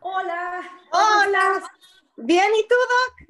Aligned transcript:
Hola. 0.00 0.62
Hola. 0.92 1.62
Bien, 2.16 2.50
¿y 2.58 2.68
tú, 2.68 2.74
Doc? 2.74 3.28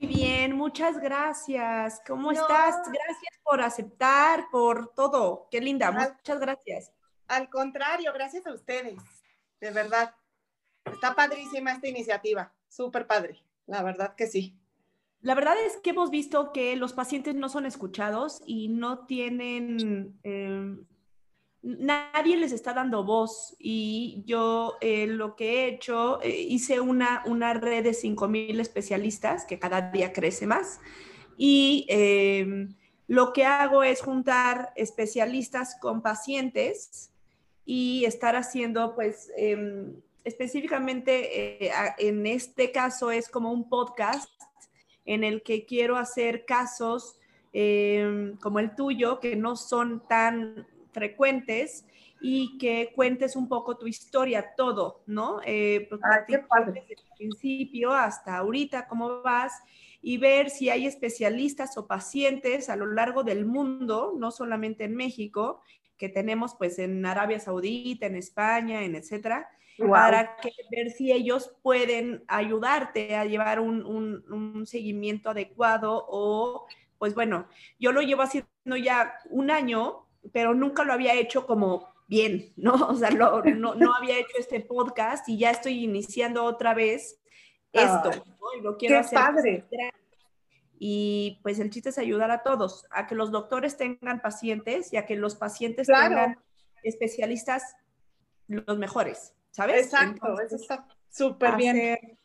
Muy 0.00 0.08
bien, 0.08 0.56
muchas 0.56 0.98
gracias. 0.98 2.00
¿Cómo 2.06 2.32
estás? 2.32 2.76
Gracias 2.86 3.40
por 3.42 3.60
aceptar, 3.60 4.46
por 4.50 4.94
todo. 4.94 5.48
Qué 5.50 5.60
linda, 5.60 5.90
muchas 5.90 6.40
gracias. 6.40 6.92
Al 7.28 7.48
contrario, 7.48 8.12
gracias 8.12 8.46
a 8.46 8.52
ustedes, 8.52 8.98
de 9.60 9.70
verdad. 9.70 10.14
Está 10.84 11.14
padrísima 11.14 11.72
esta 11.72 11.88
iniciativa, 11.88 12.52
súper 12.68 13.06
padre, 13.06 13.44
la 13.66 13.82
verdad 13.82 14.14
que 14.16 14.26
sí. 14.26 14.56
La 15.20 15.34
verdad 15.34 15.54
es 15.64 15.76
que 15.76 15.90
hemos 15.90 16.10
visto 16.10 16.52
que 16.52 16.74
los 16.76 16.94
pacientes 16.94 17.34
no 17.34 17.48
son 17.48 17.66
escuchados 17.66 18.42
y 18.46 18.68
no 18.68 19.06
tienen 19.06 20.18
em, 20.22 20.86
nadie 21.62 22.36
les 22.36 22.52
está 22.52 22.72
dando 22.72 23.04
voz 23.04 23.54
y 23.58 24.22
yo 24.26 24.76
eh, 24.80 25.06
lo 25.06 25.36
que 25.36 25.64
he 25.64 25.68
hecho, 25.68 26.20
eh, 26.22 26.30
hice 26.48 26.80
una, 26.80 27.22
una 27.26 27.52
red 27.54 27.84
de 27.84 27.90
5.000 27.90 28.60
especialistas 28.60 29.44
que 29.44 29.58
cada 29.58 29.90
día 29.90 30.12
crece 30.12 30.46
más 30.46 30.80
y 31.36 31.86
em, 31.88 32.74
lo 33.08 33.32
que 33.32 33.44
hago 33.44 33.82
es 33.82 34.00
juntar 34.00 34.72
especialistas 34.74 35.76
con 35.80 36.00
pacientes 36.00 37.10
y 37.66 38.04
estar 38.06 38.36
haciendo 38.36 38.94
pues 38.94 39.30
em, 39.36 40.00
específicamente 40.24 41.66
eh, 41.66 41.72
en 41.98 42.26
este 42.26 42.72
caso 42.72 43.10
es 43.10 43.28
como 43.28 43.52
un 43.52 43.68
podcast 43.68 44.30
en 45.04 45.24
el 45.24 45.42
que 45.42 45.66
quiero 45.66 45.98
hacer 45.98 46.46
casos 46.46 47.16
em, 47.52 48.36
como 48.38 48.60
el 48.60 48.74
tuyo 48.74 49.20
que 49.20 49.36
no 49.36 49.56
son 49.56 50.02
tan 50.08 50.66
frecuentes 50.92 51.84
y 52.20 52.58
que 52.58 52.92
cuentes 52.94 53.34
un 53.34 53.48
poco 53.48 53.78
tu 53.78 53.86
historia, 53.86 54.54
todo, 54.56 55.02
¿no? 55.06 55.40
Eh, 55.44 55.86
pues, 55.88 56.00
ah, 56.04 56.24
desde 56.26 56.94
el 56.94 57.16
principio 57.16 57.92
hasta 57.92 58.36
ahorita, 58.36 58.86
cómo 58.86 59.22
vas 59.22 59.52
y 60.02 60.18
ver 60.18 60.50
si 60.50 60.70
hay 60.70 60.86
especialistas 60.86 61.76
o 61.76 61.86
pacientes 61.86 62.68
a 62.68 62.76
lo 62.76 62.86
largo 62.86 63.22
del 63.22 63.46
mundo, 63.46 64.14
no 64.16 64.30
solamente 64.30 64.84
en 64.84 64.96
México, 64.96 65.62
que 65.96 66.08
tenemos 66.08 66.54
pues 66.54 66.78
en 66.78 67.04
Arabia 67.04 67.40
Saudita, 67.40 68.06
en 68.06 68.16
España, 68.16 68.82
en 68.82 68.94
etcétera, 68.94 69.48
para 69.88 70.36
que, 70.36 70.50
ver 70.70 70.90
si 70.90 71.12
ellos 71.12 71.54
pueden 71.62 72.24
ayudarte 72.28 73.16
a 73.16 73.24
llevar 73.24 73.60
un, 73.60 73.84
un, 73.84 74.24
un 74.30 74.66
seguimiento 74.66 75.30
adecuado 75.30 76.06
o, 76.08 76.66
pues 76.98 77.14
bueno, 77.14 77.46
yo 77.78 77.92
lo 77.92 78.02
llevo 78.02 78.22
haciendo 78.22 78.76
ya 78.82 79.14
un 79.30 79.50
año 79.50 80.06
pero 80.32 80.54
nunca 80.54 80.84
lo 80.84 80.92
había 80.92 81.14
hecho 81.14 81.46
como 81.46 81.88
bien, 82.06 82.52
¿no? 82.56 82.72
O 82.90 82.96
sea, 82.96 83.10
no, 83.10 83.42
no, 83.42 83.94
había 83.94 84.18
hecho 84.18 84.36
este 84.38 84.60
podcast 84.60 85.28
y 85.28 85.38
ya 85.38 85.50
estoy 85.50 85.84
iniciando 85.84 86.44
otra 86.44 86.74
vez 86.74 87.20
esto, 87.72 88.10
¿no? 88.10 88.58
Y 88.58 88.62
lo 88.62 88.76
quiero 88.76 88.96
qué 88.96 88.98
hacer. 88.98 89.18
Padre. 89.18 89.64
Y 90.82 91.38
pues 91.42 91.58
el 91.58 91.70
chiste 91.70 91.90
es 91.90 91.98
ayudar 91.98 92.30
a 92.30 92.42
todos, 92.42 92.86
a 92.90 93.06
que 93.06 93.14
los 93.14 93.30
doctores 93.30 93.76
tengan 93.76 94.22
pacientes 94.22 94.92
y 94.92 94.96
a 94.96 95.04
que 95.04 95.14
los 95.14 95.36
pacientes 95.36 95.86
tengan 95.86 96.38
especialistas 96.82 97.76
los 98.48 98.78
mejores, 98.78 99.34
¿sabes? 99.50 99.84
Exacto, 99.84 100.40
eso 100.40 100.56
está 100.56 100.86
súper 101.10 101.56
bien. 101.56 102.18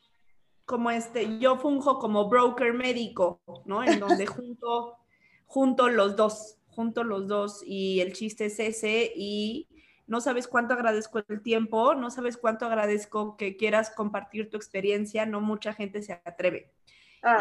Como 0.66 0.90
este, 0.90 1.38
yo 1.38 1.58
funjo 1.58 2.00
como 2.00 2.28
broker 2.28 2.74
médico, 2.74 3.42
¿no? 3.66 3.84
En 3.84 4.00
donde 4.00 4.26
junto, 4.26 4.98
junto 5.46 5.90
los 5.90 6.16
dos 6.16 6.58
junto 6.76 7.04
los 7.04 7.28
dos 7.28 7.64
y 7.66 8.02
el 8.02 8.14
chiste 8.14 8.46
es 8.46 8.60
ese 8.60 9.12
y 9.16 9.68
no 10.08 10.22
sabes 10.22 10.48
cuánto 10.48 10.74
agradezco 10.74 11.24
el 11.28 11.42
tiempo, 11.42 11.96
no 11.96 12.12
sabes 12.12 12.38
cuánto 12.38 12.66
agradezco 12.66 13.38
que 13.38 13.58
quieras 13.58 13.90
compartir 13.90 14.50
tu 14.50 14.58
experiencia, 14.58 15.26
no 15.26 15.42
mucha 15.42 15.74
gente 15.74 16.02
se 16.02 16.14
atreve. 16.26 16.72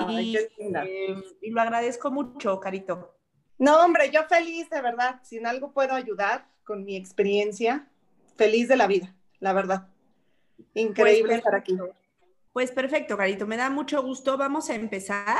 y, 0.08 0.36
em, 0.58 1.22
y 1.42 1.50
lo 1.50 1.60
agradezco 1.60 2.10
mucho, 2.10 2.58
Carito. 2.58 3.14
No, 3.58 3.84
hombre, 3.84 4.10
yo 4.10 4.24
feliz, 4.24 4.70
de 4.70 4.80
verdad. 4.80 5.20
Si 5.22 5.36
en 5.36 5.46
algo 5.46 5.72
puedo 5.72 5.92
ayudar 5.92 6.46
con 6.64 6.84
mi 6.84 6.96
experiencia, 6.96 7.86
feliz 8.36 8.68
de 8.68 8.76
la 8.76 8.86
vida, 8.86 9.14
la 9.40 9.52
verdad. 9.52 9.88
Increíble 10.72 11.26
pues 11.26 11.38
estar 11.38 11.54
aquí. 11.54 11.76
Pues 12.52 12.70
perfecto, 12.72 13.16
Carito, 13.16 13.46
me 13.46 13.56
da 13.56 13.68
mucho 13.68 14.02
gusto. 14.02 14.38
Vamos 14.38 14.70
a 14.70 14.74
empezar. 14.74 15.38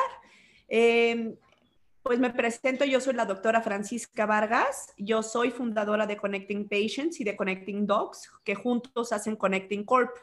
Eh, 0.68 1.36
pues 2.04 2.18
me 2.18 2.30
presento, 2.30 2.84
yo 2.84 3.00
soy 3.00 3.14
la 3.14 3.24
doctora 3.24 3.62
Francisca 3.62 4.26
Vargas, 4.26 4.92
yo 4.98 5.22
soy 5.22 5.50
fundadora 5.50 6.06
de 6.06 6.18
Connecting 6.18 6.68
Patients 6.68 7.18
y 7.18 7.24
de 7.24 7.34
Connecting 7.34 7.86
Dogs, 7.86 8.30
que 8.44 8.54
juntos 8.54 9.10
hacen 9.10 9.36
Connecting 9.36 9.84
Corp. 9.84 10.14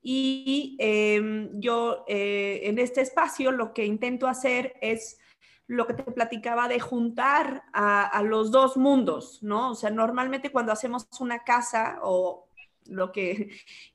Y 0.00 0.76
em, 0.78 1.50
yo 1.60 2.04
eh, 2.06 2.60
en 2.64 2.78
este 2.78 3.00
espacio 3.00 3.50
lo 3.50 3.74
que 3.74 3.84
intento 3.84 4.28
hacer 4.28 4.74
es 4.80 5.18
lo 5.66 5.88
que 5.88 5.94
te 5.94 6.04
platicaba 6.04 6.68
de 6.68 6.78
juntar 6.78 7.64
a, 7.72 8.22
los 8.22 8.52
dos 8.52 8.76
mundos, 8.76 9.42
¿no? 9.42 9.72
O 9.72 9.74
sea, 9.74 9.90
normalmente 9.90 10.52
cuando 10.52 10.70
hacemos 10.70 11.08
una 11.18 11.42
casa 11.42 11.98
o 12.02 12.46
lo 12.86 13.10
que 13.10 13.50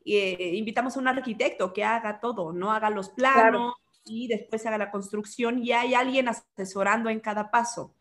eh, 0.05 0.51
invitamos 0.55 0.97
a 0.97 0.99
un 0.99 1.07
arquitecto 1.07 1.71
que 1.71 1.85
haga 1.85 2.19
todo, 2.19 2.51
¿no? 2.51 2.73
Haga 2.73 2.89
los 2.89 3.09
planos 3.09 3.75
y 4.07 4.27
después 4.27 4.61
se 4.61 4.67
haga 4.67 4.77
la 4.77 4.91
construcción 4.91 5.63
y 5.63 5.71
hay 5.71 5.93
alguien 5.93 6.27
asesorando 6.29 7.09
en 7.09 7.19
cada 7.19 7.51
paso. 7.51 7.93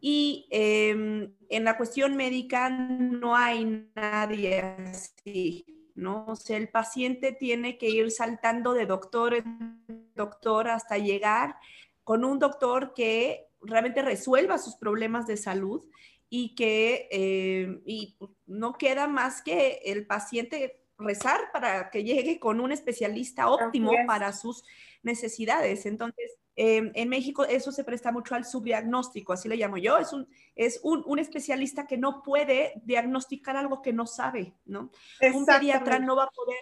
Y 0.00 0.48
em, 0.50 1.34
en 1.48 1.64
la 1.64 1.76
cuestión 1.76 2.16
médica 2.16 2.70
no 2.70 3.36
hay 3.36 3.86
nadie 3.94 4.60
así, 4.60 5.66
¿no? 5.94 6.24
O 6.26 6.36
sea, 6.36 6.56
el 6.56 6.70
paciente 6.70 7.32
tiene 7.32 7.76
que 7.76 7.90
ir 7.90 8.10
saltando 8.10 8.72
de 8.72 8.86
doctor 8.86 9.34
en 9.34 9.78
doctor 10.14 10.68
hasta 10.68 10.96
llegar 10.96 11.56
con 12.02 12.24
un 12.24 12.38
doctor 12.38 12.94
que 12.94 13.48
realmente 13.60 14.00
resuelva 14.02 14.56
sus 14.56 14.76
problemas 14.76 15.26
de 15.26 15.36
salud 15.36 15.84
y 16.30 16.54
que 16.54 17.08
em, 17.10 17.82
y 17.84 18.16
no 18.46 18.74
queda 18.78 19.06
más 19.06 19.42
que 19.42 19.80
el 19.84 20.06
paciente 20.06 20.79
rezar 21.00 21.40
para 21.52 21.90
que 21.90 22.04
llegue 22.04 22.38
con 22.38 22.60
un 22.60 22.72
especialista 22.72 23.48
óptimo 23.48 23.92
para 24.06 24.32
sus 24.32 24.64
necesidades. 25.02 25.86
Entonces, 25.86 26.38
em, 26.56 26.92
en 26.94 27.08
México 27.08 27.44
eso 27.44 27.72
se 27.72 27.84
presta 27.84 28.12
mucho 28.12 28.34
al 28.34 28.44
subdiagnóstico, 28.44 29.32
así 29.32 29.48
le 29.48 29.56
llamo 29.56 29.78
yo. 29.78 29.98
Es 29.98 30.12
un, 30.12 30.28
es 30.54 30.80
un, 30.82 31.18
especialista 31.18 31.86
que 31.86 31.98
no 31.98 32.22
puede 32.22 32.74
diagnosticar 32.84 33.56
algo 33.56 33.82
que 33.82 33.92
no 33.92 34.06
sabe, 34.06 34.54
¿no? 34.64 34.90
Un 35.34 35.46
pediatra 35.46 35.98
no 35.98 36.16
va 36.16 36.24
a 36.24 36.30
poder 36.30 36.58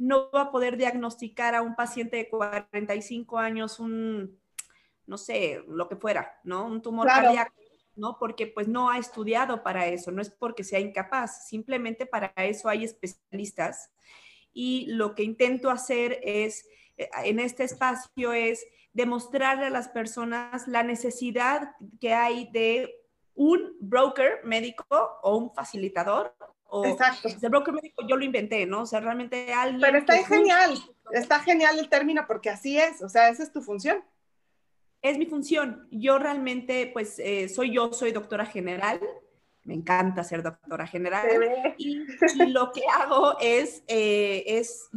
no 0.00 0.30
va 0.30 0.42
a 0.42 0.50
poder 0.50 0.78
diagnosticar 0.78 1.54
a 1.54 1.60
un 1.60 1.76
paciente 1.76 2.16
de 2.16 2.28
45 2.30 3.38
años 3.38 3.78
un, 3.78 4.40
no 5.06 5.18
sé, 5.18 5.62
lo 5.68 5.88
que 5.88 5.96
fuera, 5.96 6.40
¿no? 6.42 6.64
Un 6.64 6.80
tumor 6.80 7.06
cardíaco, 7.06 7.52
¿no? 7.96 8.18
Porque 8.18 8.46
pues 8.46 8.68
no 8.68 8.90
ha 8.90 8.98
estudiado 8.98 9.62
para 9.62 9.86
eso, 9.86 10.10
no 10.10 10.22
es 10.22 10.30
porque 10.30 10.64
sea 10.64 10.80
incapaz, 10.80 11.48
simplemente 11.48 12.06
para 12.06 12.32
eso 12.36 12.68
hay 12.68 12.84
especialistas. 12.84 13.90
Y 14.52 14.86
lo 14.88 15.14
que 15.14 15.22
intento 15.22 15.70
hacer 15.70 16.20
es 16.22 16.66
eh, 16.96 17.08
en 17.24 17.38
este 17.38 17.64
espacio 17.64 18.32
es 18.32 18.66
demostrarle 18.92 19.66
a 19.66 19.70
las 19.70 19.88
personas 19.88 20.66
la 20.66 20.82
necesidad 20.82 21.74
que 22.00 22.12
hay 22.14 22.50
de 22.52 22.94
un 23.34 23.76
broker 23.80 24.40
médico 24.44 24.84
o 25.22 25.36
un 25.36 25.54
facilitador. 25.54 26.34
O, 26.64 26.84
Exacto. 26.84 27.28
El 27.28 27.48
broker 27.48 27.74
médico 27.74 28.06
yo 28.06 28.16
lo 28.16 28.24
inventé, 28.24 28.66
¿no? 28.66 28.82
O 28.82 28.86
sea, 28.86 29.00
realmente 29.00 29.52
alguien... 29.52 29.80
Pero 29.80 29.98
está 29.98 30.24
genial, 30.24 30.78
está 31.12 31.40
genial 31.40 31.78
el 31.78 31.88
término 31.88 32.24
porque 32.26 32.50
así 32.50 32.78
es, 32.78 33.02
o 33.02 33.08
sea, 33.08 33.28
esa 33.28 33.42
es 33.42 33.52
tu 33.52 33.62
función. 33.62 34.04
Es 35.02 35.18
mi 35.18 35.26
función. 35.26 35.86
Yo 35.90 36.18
realmente, 36.18 36.90
pues, 36.92 37.18
eh, 37.18 37.48
soy 37.48 37.74
yo, 37.74 37.92
soy 37.92 38.12
doctora 38.12 38.44
general, 38.44 39.00
me 39.64 39.74
encanta 39.74 40.24
ser 40.24 40.42
doctora 40.42 40.86
general. 40.86 41.26
Y, 41.78 42.04
lo 42.48 42.72
que 42.72 42.82
hago 42.86 43.38
es, 43.40 43.82
eh, 43.88 44.44
es 44.46 44.90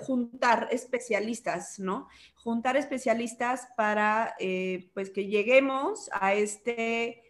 juntar 0.00 0.68
especialistas, 0.70 1.78
¿no? 1.78 2.08
Juntar 2.36 2.76
especialistas 2.76 3.68
para, 3.76 4.34
eh, 4.38 4.90
pues, 4.94 5.10
que 5.10 5.26
lleguemos 5.26 6.08
a 6.12 6.34
este 6.34 7.22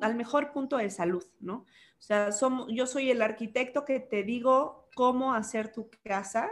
al 0.00 0.14
mejor 0.14 0.52
punto 0.52 0.78
de 0.78 0.88
salud, 0.88 1.22
¿no? 1.38 1.66
O 1.98 2.02
sea, 2.02 2.32
somos, 2.32 2.66
yo 2.70 2.86
soy 2.86 3.10
el 3.10 3.20
arquitecto 3.20 3.84
que 3.84 4.00
te 4.00 4.22
digo 4.22 4.88
cómo 4.94 5.34
hacer 5.34 5.72
tu 5.72 5.90
casa 6.02 6.50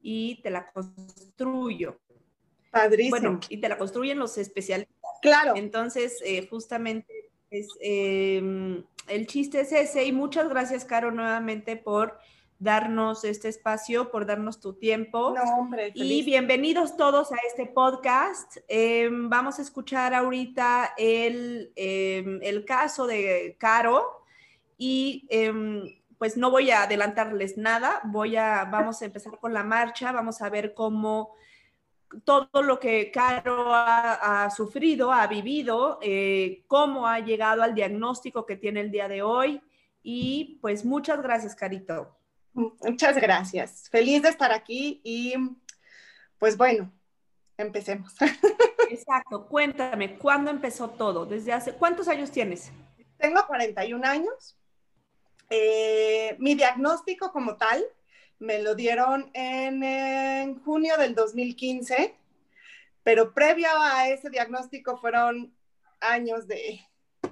y 0.00 0.40
te 0.42 0.50
la 0.50 0.70
construyo. 0.72 2.00
Padrísimo. 2.74 3.10
Bueno, 3.10 3.40
y 3.48 3.58
te 3.58 3.68
la 3.68 3.78
construyen 3.78 4.18
los 4.18 4.36
especialistas. 4.36 4.94
Claro. 5.22 5.52
Entonces, 5.56 6.20
eh, 6.24 6.46
justamente 6.50 7.30
es, 7.50 7.68
em, 7.80 8.84
el 9.06 9.26
chiste 9.26 9.60
es 9.60 9.72
ese 9.72 10.04
y 10.04 10.12
muchas 10.12 10.48
gracias, 10.48 10.84
Caro, 10.84 11.12
nuevamente 11.12 11.76
por 11.76 12.18
darnos 12.58 13.24
este 13.24 13.48
espacio, 13.48 14.10
por 14.10 14.26
darnos 14.26 14.60
tu 14.60 14.74
tiempo. 14.74 15.34
No, 15.36 15.42
hombre. 15.58 15.92
Y 15.94 16.22
bienvenidos 16.24 16.96
todos 16.96 17.30
a 17.30 17.36
este 17.46 17.66
podcast. 17.66 18.56
Em, 18.66 19.28
vamos 19.28 19.58
a 19.58 19.62
escuchar 19.62 20.12
ahorita 20.12 20.94
el, 20.98 21.72
em, 21.76 22.40
el 22.42 22.64
caso 22.64 23.06
de 23.06 23.56
Caro 23.58 24.24
y 24.76 25.28
pues 26.18 26.36
no 26.36 26.50
voy 26.50 26.70
a 26.70 26.84
adelantarles 26.84 27.56
nada, 27.56 28.00
voy 28.04 28.36
a, 28.36 28.64
vamos 28.64 29.02
a 29.02 29.04
empezar 29.04 29.38
con 29.38 29.52
la 29.52 29.62
marcha, 29.62 30.10
vamos 30.10 30.40
a 30.42 30.48
ver 30.48 30.74
cómo 30.74 31.34
todo 32.24 32.62
lo 32.62 32.78
que 32.78 33.10
Caro 33.10 33.74
ha, 33.74 34.48
sufrido, 34.50 35.12
ha 35.12 35.26
vivido, 35.26 35.98
eh, 36.02 36.64
cómo 36.66 37.06
ha 37.08 37.20
llegado 37.20 37.62
al 37.62 37.74
diagnóstico 37.74 38.46
que 38.46 38.56
tiene 38.56 38.80
el 38.80 38.90
día 38.90 39.08
de 39.08 39.22
hoy. 39.22 39.60
Y 40.02 40.58
pues 40.60 40.84
muchas 40.84 41.22
gracias, 41.22 41.54
Carito. 41.54 42.16
Muchas 42.52 43.16
gracias. 43.16 43.88
Feliz 43.90 44.22
de 44.22 44.28
estar 44.28 44.52
aquí 44.52 45.00
y 45.02 45.34
pues 46.38 46.56
bueno, 46.56 46.92
empecemos. 47.56 48.14
Exacto. 48.90 49.46
Cuéntame, 49.46 50.18
¿cuándo 50.18 50.50
empezó 50.50 50.90
todo? 50.90 51.26
¿Desde 51.26 51.52
hace 51.52 51.72
cuántos 51.72 52.06
años 52.08 52.30
tienes? 52.30 52.70
Tengo 53.18 53.44
41 53.46 54.06
años. 54.06 54.56
Eh, 55.50 56.36
mi 56.38 56.54
diagnóstico 56.54 57.32
como 57.32 57.56
tal 57.56 57.84
me 58.38 58.62
lo 58.62 58.74
dieron 58.74 59.30
en, 59.32 60.60
junio 60.60 60.96
del 60.96 61.14
2015, 61.14 62.14
pero 63.02 63.32
previo 63.32 63.68
a 63.78 64.08
ese 64.08 64.30
diagnóstico 64.30 64.96
fueron 64.98 65.54
años 66.00 66.46
de 66.46 66.80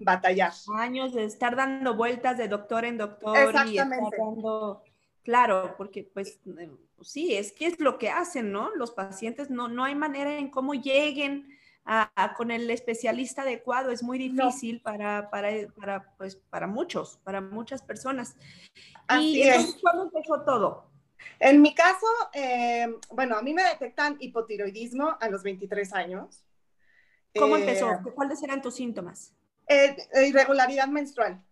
batallar. 0.01 0.53
Años 0.77 1.15
de 1.15 1.25
estar 1.25 1.57
dando 1.57 1.95
vueltas 1.95 2.39
de 2.39 2.49
doctor 2.49 2.85
en 2.85 2.99
doctor 2.99 3.37
y 3.67 3.79
estar 3.79 3.89
dando, 3.89 4.83
claro, 5.23 5.75
porque 5.77 6.11
pues 6.13 6.41
sí, 7.03 7.35
es 7.35 7.53
que 7.53 7.67
es 7.67 7.81
lo 7.81 7.99
que 7.99 8.11
hacen, 8.11 8.53
¿no? 8.53 8.71
Los 8.75 8.93
pacientes 8.93 9.51
no, 9.51 9.69
no 9.69 9.85
hay 9.85 9.95
manera 9.95 10.39
en 10.39 10.51
cómo 10.51 10.75
lleguen 10.75 11.49
con 12.37 12.51
el 12.51 12.71
especialista 12.71 13.43
adecuado 13.43 13.91
es 13.91 14.03
muy 14.03 14.19
difícil 14.19 14.81
para, 14.81 15.31
para, 15.31 15.51
para, 15.79 16.15
pues, 16.17 16.37
para 16.37 16.67
muchos, 16.67 17.19
para 17.25 17.41
muchas 17.41 17.83
personas. 17.83 18.37
¿Y 19.21 19.43
entonces, 19.43 19.79
cuándo 19.83 20.05
empezó 20.05 20.43
todo? 20.43 20.92
En 21.39 21.61
mi 21.61 21.75
caso, 21.75 22.07
eh, 22.33 22.87
bueno, 23.11 23.37
a 23.37 23.43
mí 23.43 23.53
me 23.53 23.65
detectan 23.65 24.17
hipotiroidismo 24.21 25.17
a 25.21 25.29
los 25.29 25.43
23 25.43 25.93
años. 25.93 26.45
¿Cómo 27.35 27.57
empezó? 27.57 27.91
Eh, 27.91 27.99
¿Cuáles 28.15 28.43
eran 28.43 28.63
tus 28.63 28.75
síntomas? 28.75 29.35
Eh, 29.67 29.97
irregularidad 30.27 30.87
menstrual. 30.89 31.43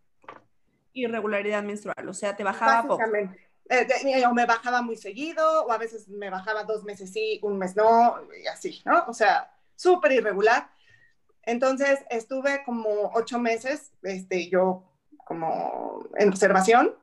Irregularidad 0.93 1.63
menstrual, 1.63 2.09
o 2.09 2.15
sea, 2.15 2.37
te 2.37 2.45
bajaba 2.45 2.83
poco. 2.87 3.03
o 3.03 4.35
me 4.35 4.47
bajaba 4.47 4.83
muy 4.83 4.97
seguido, 4.97 5.65
o 5.65 5.73
a 5.73 5.79
veces 5.79 6.09
me 6.09 6.31
bajaba 6.31 6.65
dos 6.65 6.85
meses 6.85 7.13
sí, 7.13 7.41
un 7.43 7.59
mes 7.59 7.77
no, 7.77 8.19
y 8.43 8.47
así, 8.47 8.83
¿no? 8.85 9.05
O 9.07 9.15
sea, 9.15 9.53
súper 9.77 10.13
irregular. 10.13 10.71
Entonces 11.43 12.01
estuve 12.11 12.63
como 12.65 13.11
ocho 13.15 13.39
meses, 13.39 13.93
este, 14.03 14.49
yo 14.49 14.85
como 15.25 16.09
en 16.17 16.29
observación. 16.29 16.95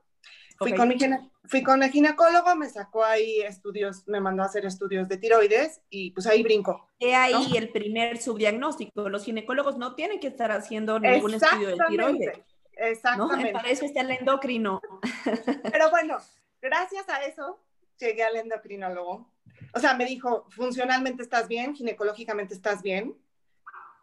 Fui, 0.57 0.73
con 0.73 0.87
mi, 0.87 0.97
fui 1.45 1.63
con 1.63 1.83
el 1.83 1.91
ginecólogo, 1.91 2.55
me 2.55 2.69
sacó 2.69 3.03
ahí 3.03 3.41
estudios, 3.41 4.07
me 4.07 4.19
mandó 4.19 4.43
a 4.43 4.47
hacer 4.47 4.65
estudios 4.65 5.07
de 5.07 5.17
tiroides 5.17 5.81
y 5.89 6.11
pues 6.11 6.25
ahí 6.27 6.41
brinco. 6.43 6.89
He 6.99 7.15
ahí 7.15 7.55
el 7.55 7.69
primer 7.69 8.17
subdiagnóstico. 8.17 9.09
Los 9.09 9.23
ginecólogos 9.23 9.77
no 9.77 9.95
tienen 9.95 10.19
que 10.19 10.27
estar 10.27 10.51
haciendo 10.51 10.99
ningún 10.99 11.35
estudio 11.35 11.69
de 11.69 11.77
tiroides. 11.87 12.39
Exactamente. 12.73 13.53
Para 13.53 13.69
eso 13.69 13.85
está 13.85 14.01
el 14.01 14.11
endocrino. 14.11 14.81
Pero 15.71 15.89
bueno, 15.89 16.17
gracias 16.61 17.07
a 17.09 17.23
eso 17.23 17.59
llegué 17.99 18.23
al 18.23 18.35
endocrinólogo 18.35 19.31
o 19.73 19.79
sea, 19.79 19.93
me 19.93 20.05
dijo, 20.05 20.45
funcionalmente 20.49 21.23
estás 21.23 21.47
bien, 21.47 21.75
ginecológicamente 21.75 22.53
estás 22.53 22.81
bien, 22.81 23.15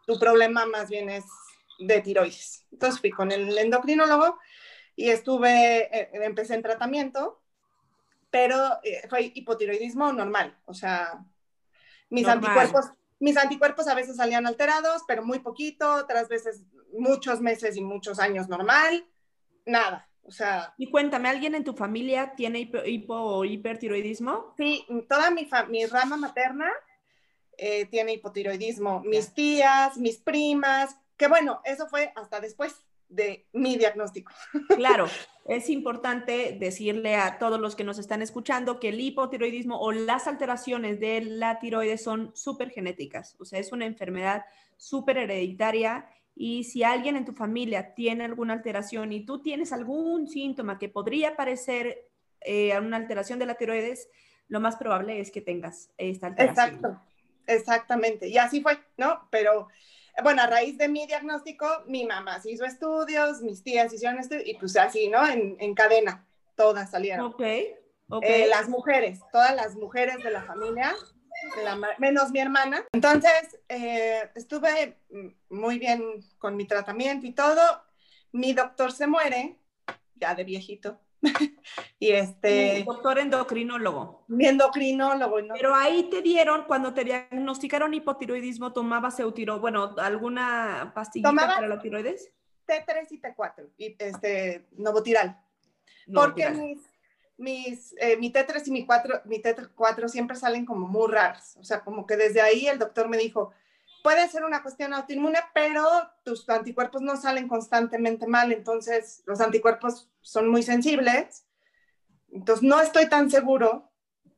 tu 0.05 0.19
problema 0.19 0.65
más 0.65 0.89
bien 0.89 1.09
es 1.09 1.25
de 1.79 2.01
tiroides. 2.01 2.65
Entonces 2.71 2.99
fui 2.99 3.09
con 3.09 3.31
el 3.31 3.57
endocrinólogo 3.57 4.39
y 4.95 5.09
estuve, 5.09 5.97
eh, 5.97 6.09
empecé 6.13 6.55
en 6.55 6.61
tratamiento, 6.61 7.41
pero 8.29 8.57
eh, 8.83 9.01
fue 9.09 9.31
hipotiroidismo 9.33 10.11
normal, 10.13 10.57
o 10.65 10.73
sea, 10.73 11.25
mis 12.09 12.27
anticuerpos, 12.27 12.91
mis 13.19 13.37
anticuerpos 13.37 13.87
a 13.87 13.95
veces 13.95 14.17
salían 14.17 14.45
alterados, 14.45 15.03
pero 15.07 15.25
muy 15.25 15.39
poquito, 15.39 15.95
otras 15.95 16.27
veces 16.29 16.63
muchos 16.97 17.41
meses 17.41 17.75
y 17.77 17.81
muchos 17.81 18.19
años 18.19 18.47
normal, 18.47 19.05
nada. 19.65 20.09
O 20.27 20.31
sea. 20.31 20.73
Y 20.77 20.89
cuéntame, 20.89 21.29
¿alguien 21.29 21.55
en 21.55 21.63
tu 21.63 21.73
familia 21.73 22.33
tiene 22.35 22.71
hipo, 22.85 23.15
o 23.15 23.45
hipertiroidismo? 23.45 24.53
Sí, 24.57 24.85
toda 25.07 25.29
mi, 25.29 25.47
mi 25.69 25.85
rama 25.85 26.17
materna 26.17 26.71
eh, 27.57 27.85
tiene 27.85 28.13
hipotiroidismo. 28.13 29.01
Mis 29.01 29.33
tías, 29.33 29.97
mis 29.97 30.17
primas, 30.17 30.97
que 31.15 31.27
bueno, 31.27 31.61
eso 31.63 31.87
fue 31.87 32.11
hasta 32.15 32.39
después 32.39 32.84
de 33.09 33.45
mi 33.53 33.77
diagnóstico. 33.77 34.33
Claro, 34.75 35.07
es 35.45 35.69
importante 35.69 36.57
decirle 36.59 37.15
a 37.15 37.37
todos 37.37 37.59
los 37.59 37.75
que 37.75 37.83
nos 37.83 37.99
están 37.99 38.21
escuchando 38.21 38.79
que 38.79 38.89
el 38.89 38.99
hipotiroidismo 38.99 39.79
o 39.79 39.91
las 39.91 40.27
alteraciones 40.27 40.99
de 40.99 41.21
la 41.21 41.59
tiroides 41.59 42.03
son 42.03 42.31
súper 42.35 42.71
genéticas, 42.71 43.35
o 43.39 43.45
sea, 43.45 43.59
es 43.59 43.71
una 43.71 43.85
enfermedad 43.85 44.45
súper 44.77 45.17
hereditaria 45.17 46.09
y 46.35 46.65
si 46.65 46.83
alguien 46.83 47.15
en 47.15 47.25
tu 47.25 47.31
familia 47.31 47.93
tiene 47.95 48.25
alguna 48.25 48.53
alteración 48.53 49.13
y 49.13 49.25
tú 49.25 49.41
tienes 49.41 49.71
algún 49.71 50.27
síntoma 50.27 50.77
que 50.77 50.89
podría 50.89 51.35
parecer 51.35 52.09
eh, 52.41 52.77
una 52.77 52.97
alteración 52.97 53.39
de 53.39 53.45
la 53.45 53.55
tiroides, 53.55 54.09
lo 54.49 54.59
más 54.59 54.75
probable 54.75 55.19
es 55.19 55.31
que 55.31 55.41
tengas 55.41 55.89
esta 55.97 56.27
alteración. 56.27 56.75
Exacto, 56.75 57.01
exactamente. 57.47 58.27
Y 58.27 58.37
así 58.37 58.61
fue, 58.61 58.77
¿no? 58.97 59.27
Pero 59.31 59.69
bueno, 60.23 60.41
a 60.41 60.47
raíz 60.47 60.77
de 60.77 60.87
mi 60.87 61.05
diagnóstico, 61.07 61.67
mi 61.87 62.05
mamá 62.05 62.39
se 62.41 62.51
hizo 62.51 62.65
estudios, 62.65 63.41
mis 63.41 63.63
tías 63.63 63.93
hicieron 63.93 64.19
estudios 64.19 64.47
y 64.47 64.53
pues 64.55 64.75
así, 64.77 65.09
¿no? 65.09 65.27
En, 65.27 65.57
en 65.59 65.73
cadena, 65.75 66.25
todas 66.55 66.91
salieron. 66.91 67.27
Ok. 67.27 67.43
Okay. 68.07 68.43
Eh, 68.43 68.47
las 68.47 68.69
mujeres, 68.69 69.19
todas 69.31 69.55
las 69.55 69.75
mujeres 69.75 70.23
de 70.23 70.29
la 70.29 70.43
familia 70.43 70.95
menos 71.97 72.31
mi 72.31 72.39
hermana. 72.39 72.83
Entonces, 72.91 73.59
eh, 73.69 74.29
estuve 74.35 74.97
muy 75.49 75.79
bien 75.79 76.23
con 76.37 76.55
mi 76.55 76.65
tratamiento 76.65 77.25
y 77.25 77.33
todo. 77.33 77.61
Mi 78.31 78.53
doctor 78.53 78.91
se 78.91 79.07
muere, 79.07 79.57
ya 80.15 80.35
de 80.35 80.43
viejito. 80.43 80.99
y 81.99 82.11
este... 82.11 82.83
doctor 82.85 83.19
endocrinólogo. 83.19 84.25
Mi 84.27 84.47
endocrinólogo. 84.47 85.41
¿no? 85.41 85.53
Pero 85.55 85.75
ahí 85.75 86.09
te 86.09 86.21
dieron, 86.21 86.63
cuando 86.65 86.93
te 86.93 87.03
diagnosticaron 87.03 87.93
hipotiroidismo, 87.93 88.73
¿tomabas 88.73 89.19
eutiro, 89.19 89.59
bueno, 89.59 89.95
alguna 89.97 90.91
pastillita 90.95 91.33
para 91.33 91.67
la 91.67 91.81
tiroides? 91.81 92.31
T3 92.67 93.07
y 93.11 93.21
T4, 93.21 93.69
y 93.77 93.95
este, 93.99 94.67
Novotiral. 94.71 95.39
Porque 96.11 96.49
mis 96.49 96.79
mis, 97.37 97.93
eh, 97.99 98.17
mi 98.17 98.31
T3 98.31 98.67
y 98.67 98.71
mi, 98.71 98.85
4, 98.85 99.21
mi 99.25 99.41
T4 99.41 100.07
siempre 100.07 100.37
salen 100.37 100.65
como 100.65 100.87
muy 100.87 101.11
raras. 101.11 101.57
O 101.59 101.63
sea, 101.63 101.81
como 101.81 102.05
que 102.05 102.15
desde 102.15 102.41
ahí 102.41 102.67
el 102.67 102.79
doctor 102.79 103.09
me 103.09 103.17
dijo, 103.17 103.51
puede 104.05 104.29
ser 104.29 104.43
una 104.43 104.61
cuestión 104.61 104.93
autoinmune, 104.93 105.39
pero 105.51 105.83
tus 106.23 106.47
anticuerpos 106.47 107.01
no 107.01 107.17
salen 107.17 107.47
constantemente 107.47 108.27
mal, 108.27 108.51
entonces 108.51 109.23
los 109.25 109.41
anticuerpos 109.41 110.11
son 110.21 110.47
muy 110.47 110.61
sensibles. 110.61 111.47
Entonces 112.31 112.61
no 112.61 112.79
estoy 112.79 113.09
tan 113.09 113.31
seguro 113.31 113.91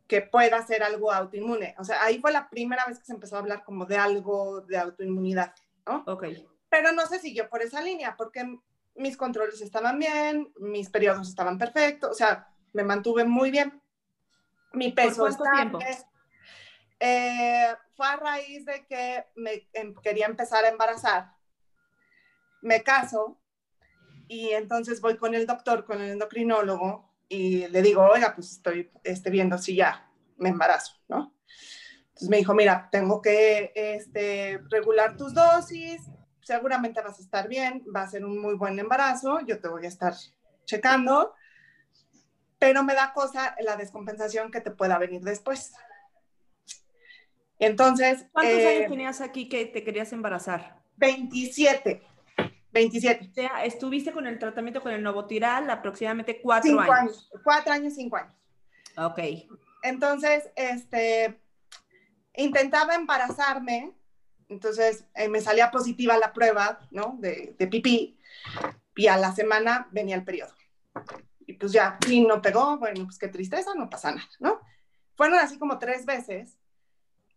que 0.07 0.21
pueda 0.21 0.65
ser 0.65 0.83
algo 0.83 1.11
autoinmune. 1.11 1.75
O 1.79 1.83
sea, 1.83 2.01
ahí 2.01 2.19
fue 2.19 2.31
la 2.31 2.49
primera 2.49 2.85
vez 2.85 2.97
que 2.97 3.03
se 3.03 3.11
empezó 3.11 3.35
a 3.35 3.39
hablar 3.39 3.65
como 3.65 3.85
de 3.85 3.97
algo 3.97 4.61
de 4.61 4.77
autoinmunidad, 4.77 5.53
¿no? 5.85 6.01
Ok. 6.07 6.23
Pero 6.69 6.93
no 6.93 7.05
se 7.05 7.19
siguió 7.19 7.49
por 7.49 7.61
esa 7.61 7.81
línea, 7.81 8.15
porque 8.15 8.59
mis 8.95 9.17
controles 9.17 9.59
estaban 9.59 9.99
bien, 9.99 10.49
mis 10.59 10.89
periodos 10.89 11.27
estaban 11.27 11.57
perfectos, 11.57 12.11
o 12.11 12.13
sea, 12.13 12.47
me 12.71 12.85
mantuve 12.85 13.25
muy 13.25 13.51
bien. 13.51 13.81
Mi 14.71 14.93
peso 14.93 15.25
¿Por 15.25 15.35
cuánto 15.35 15.77
tiempo? 15.77 15.79
Eh, 16.99 17.75
fue 17.95 18.07
a 18.07 18.15
raíz 18.15 18.65
de 18.65 18.85
que 18.87 19.25
me 19.35 19.67
em, 19.73 19.93
quería 19.95 20.25
empezar 20.25 20.65
a 20.65 20.69
embarazar. 20.69 21.33
Me 22.61 22.83
caso 22.83 23.39
y 24.27 24.49
entonces 24.49 24.99
voy 24.99 25.17
con 25.17 25.35
el 25.35 25.45
doctor, 25.45 25.85
con 25.85 26.01
el 26.01 26.11
endocrinólogo 26.11 27.13
y 27.29 27.67
le 27.67 27.81
digo, 27.81 28.03
oiga, 28.03 28.33
pues 28.33 28.53
estoy 28.53 28.91
este, 29.03 29.29
viendo 29.29 29.57
si 29.57 29.75
ya 29.75 30.09
me 30.37 30.49
embarazo, 30.49 30.93
¿no? 31.07 31.35
Entonces 32.07 32.29
me 32.29 32.37
dijo, 32.37 32.53
mira, 32.53 32.89
tengo 32.91 33.21
que 33.21 33.71
este, 33.75 34.59
regular 34.69 35.17
tus 35.17 35.33
dosis, 35.33 36.01
seguramente 36.41 37.01
vas 37.01 37.19
a 37.19 37.21
estar 37.21 37.47
bien, 37.47 37.83
va 37.95 38.03
a 38.03 38.09
ser 38.09 38.25
un 38.25 38.39
muy 38.39 38.55
buen 38.55 38.79
embarazo, 38.79 39.39
yo 39.41 39.59
te 39.59 39.67
voy 39.67 39.85
a 39.85 39.89
estar 39.89 40.13
checando, 40.65 41.33
pero 42.57 42.83
me 42.83 42.95
da 42.95 43.13
cosa 43.13 43.55
la 43.59 43.75
descompensación 43.75 44.51
que 44.51 44.61
te 44.61 44.71
pueda 44.71 44.97
venir 44.97 45.21
después. 45.21 45.73
Entonces... 47.59 48.25
¿Cuántos 48.31 48.55
años 48.55 48.81
eh, 48.81 48.87
tenías 48.89 49.21
aquí 49.21 49.49
que 49.49 49.65
te 49.65 49.83
querías 49.83 50.11
embarazar? 50.13 50.81
27. 50.97 52.01
27. 52.71 53.27
O 53.29 53.33
sea, 53.33 53.65
estuviste 53.65 54.11
con 54.11 54.27
el 54.27 54.37
tratamiento 54.37 54.81
con 54.81 54.91
el 54.91 55.01
Novotiral 55.01 55.69
aproximadamente 55.69 56.41
cuatro 56.41 56.79
años. 56.79 56.95
años. 56.95 57.31
Cuatro 57.43 57.73
años, 57.73 57.93
cinco 57.95 58.17
años. 58.17 58.33
Ok. 58.97 59.19
Entonces, 59.83 60.49
este, 60.55 61.39
intentaba 62.35 62.95
embarazarme, 62.95 63.93
entonces 64.49 65.05
eh, 65.15 65.29
me 65.29 65.41
salía 65.41 65.71
positiva 65.71 66.17
la 66.17 66.33
prueba, 66.33 66.79
¿no? 66.91 67.15
De, 67.19 67.55
de, 67.57 67.67
pipí, 67.67 68.19
y 68.95 69.07
a 69.07 69.17
la 69.17 69.33
semana 69.33 69.87
venía 69.91 70.15
el 70.15 70.23
periodo. 70.23 70.53
Y 71.45 71.53
pues 71.53 71.71
ya, 71.71 71.97
y 72.07 72.21
no 72.21 72.41
pegó, 72.41 72.77
bueno, 72.77 73.05
pues 73.05 73.17
qué 73.17 73.27
tristeza, 73.27 73.71
no 73.75 73.89
pasa 73.89 74.11
nada, 74.11 74.29
¿no? 74.39 74.59
Fueron 75.15 75.39
así 75.39 75.57
como 75.57 75.79
tres 75.79 76.05
veces. 76.05 76.56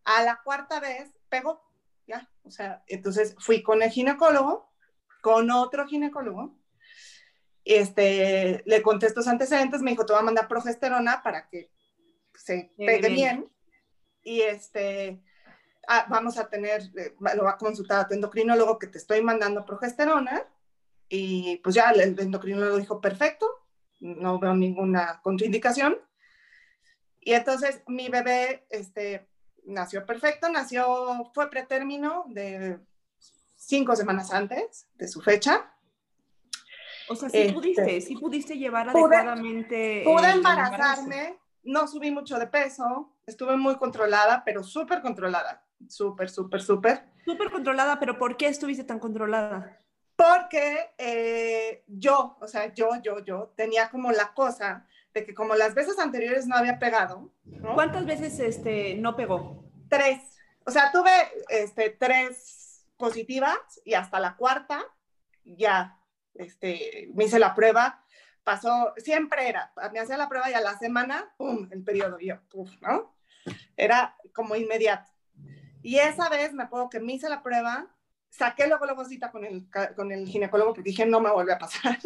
A 0.04 0.22
la 0.22 0.40
cuarta 0.42 0.80
vez 0.80 1.10
pegó, 1.28 1.62
ya, 2.06 2.28
o 2.42 2.50
sea, 2.50 2.82
entonces 2.86 3.34
fui 3.38 3.62
con 3.62 3.82
el 3.82 3.90
ginecólogo, 3.90 4.72
con 5.20 5.50
otro 5.50 5.86
ginecólogo, 5.86 6.60
este, 7.64 8.62
le 8.66 8.82
conté 8.82 9.06
estos 9.06 9.28
antecedentes, 9.28 9.82
me 9.82 9.90
dijo, 9.92 10.04
te 10.04 10.12
voy 10.12 10.20
a 10.20 10.24
mandar 10.24 10.48
progesterona 10.48 11.22
para 11.22 11.48
que 11.48 11.70
se 12.34 12.72
pegue 12.76 13.08
bien. 13.10 13.50
Y 14.22 14.40
este, 14.40 15.22
ah, 15.88 16.06
vamos 16.08 16.38
a 16.38 16.48
tener, 16.48 16.82
eh, 16.96 17.14
lo 17.36 17.44
va 17.44 17.52
a 17.52 17.58
consultar 17.58 18.00
a 18.00 18.08
tu 18.08 18.14
endocrinólogo 18.14 18.78
que 18.78 18.86
te 18.86 18.98
estoy 18.98 19.22
mandando 19.22 19.64
progesterona. 19.64 20.42
Y 21.08 21.58
pues 21.58 21.74
ya 21.74 21.90
el 21.90 22.18
endocrinólogo 22.18 22.76
dijo, 22.76 23.00
perfecto, 23.00 23.46
no 24.00 24.38
veo 24.38 24.54
ninguna 24.54 25.20
contraindicación. 25.22 25.98
Y 27.20 27.34
entonces 27.34 27.82
mi 27.86 28.08
bebé 28.08 28.66
este, 28.70 29.29
nació 29.66 30.04
perfecto, 30.04 30.48
nació, 30.48 31.30
fue 31.34 31.50
pretérmino 31.50 32.24
de 32.28 32.78
cinco 33.56 33.94
semanas 33.94 34.32
antes 34.32 34.86
de 34.94 35.08
su 35.08 35.20
fecha. 35.20 35.72
O 37.08 37.16
sea, 37.16 37.28
sí 37.28 37.52
pudiste, 37.52 37.96
este, 37.96 38.00
sí 38.00 38.16
pudiste 38.16 38.56
llevar 38.56 38.88
adecuadamente. 38.88 40.02
Pude 40.04 40.30
embarazarme, 40.30 41.38
no 41.64 41.86
subí 41.88 42.10
mucho 42.10 42.38
de 42.38 42.46
peso, 42.46 43.12
estuve 43.26 43.56
muy 43.56 43.76
controlada, 43.76 44.42
pero 44.44 44.62
súper 44.62 45.02
controlada, 45.02 45.64
súper, 45.88 46.30
súper, 46.30 46.62
súper. 46.62 47.04
Súper 47.24 47.50
controlada, 47.50 47.98
pero 47.98 48.18
¿por 48.18 48.36
qué 48.36 48.48
estuviste 48.48 48.84
tan 48.84 48.98
controlada? 48.98 49.78
Porque 50.16 50.90
eh, 50.98 51.84
yo, 51.86 52.36
o 52.40 52.46
sea, 52.46 52.72
yo, 52.74 52.90
yo, 53.02 53.24
yo, 53.24 53.52
tenía 53.56 53.88
como 53.90 54.12
la 54.12 54.32
cosa 54.34 54.86
de 55.14 55.24
que 55.24 55.34
como 55.34 55.54
las 55.54 55.74
veces 55.74 55.98
anteriores 55.98 56.46
no 56.46 56.56
había 56.56 56.78
pegado. 56.78 57.32
¿Cuántas 57.74 58.06
veces 58.06 58.38
este, 58.38 58.94
no 58.96 59.16
pegó? 59.16 59.64
Tres. 59.88 60.20
O 60.64 60.70
sea, 60.70 60.92
tuve 60.92 61.10
este, 61.48 61.90
tres 61.90 62.86
positivas 62.96 63.58
y 63.84 63.94
hasta 63.94 64.20
la 64.20 64.36
cuarta 64.36 64.84
ya 65.44 65.98
este, 66.34 67.08
me 67.14 67.24
hice 67.24 67.38
la 67.38 67.54
prueba 67.54 68.04
pasó, 68.44 68.92
siempre 68.96 69.48
era, 69.48 69.72
me 69.92 70.00
hacía 70.00 70.16
la 70.16 70.28
prueba 70.28 70.50
y 70.50 70.54
a 70.54 70.60
la 70.60 70.78
semana, 70.78 71.32
¡pum!, 71.36 71.68
el 71.70 71.82
periodo, 71.82 72.18
yo, 72.18 72.40
¡puf!, 72.48 72.70
¿no? 72.80 73.14
Era 73.76 74.16
como 74.32 74.56
inmediato. 74.56 75.10
Y 75.82 75.98
esa 75.98 76.28
vez 76.28 76.52
me 76.52 76.64
acuerdo 76.64 76.90
que 76.90 77.00
me 77.00 77.14
hice 77.14 77.28
la 77.28 77.42
prueba, 77.42 77.86
saqué 78.28 78.66
luego 78.66 78.86
la 78.86 79.04
cita 79.04 79.30
con 79.30 79.44
el, 79.44 79.68
con 79.96 80.12
el 80.12 80.26
ginecólogo 80.26 80.74
porque 80.74 80.90
dije, 80.90 81.06
no 81.06 81.20
me 81.20 81.30
vuelve 81.30 81.52
a 81.52 81.58
pasar. 81.58 81.98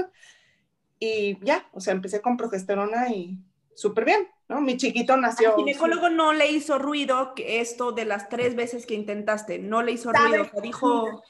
Y 1.04 1.38
ya, 1.44 1.68
o 1.72 1.80
sea, 1.80 1.92
empecé 1.92 2.22
con 2.22 2.38
progesterona 2.38 3.10
y 3.10 3.38
súper 3.74 4.06
bien, 4.06 4.26
¿no? 4.48 4.62
Mi 4.62 4.78
chiquito 4.78 5.18
nació. 5.18 5.50
El 5.50 5.56
ginecólogo 5.56 6.08
no 6.08 6.32
le 6.32 6.50
hizo 6.50 6.78
ruido 6.78 7.34
que 7.34 7.60
esto 7.60 7.92
de 7.92 8.06
las 8.06 8.30
tres 8.30 8.54
veces 8.54 8.86
que 8.86 8.94
intentaste, 8.94 9.58
no 9.58 9.82
le 9.82 9.92
hizo 9.92 10.10
ruido, 10.12 10.48
dijo. 10.62 11.22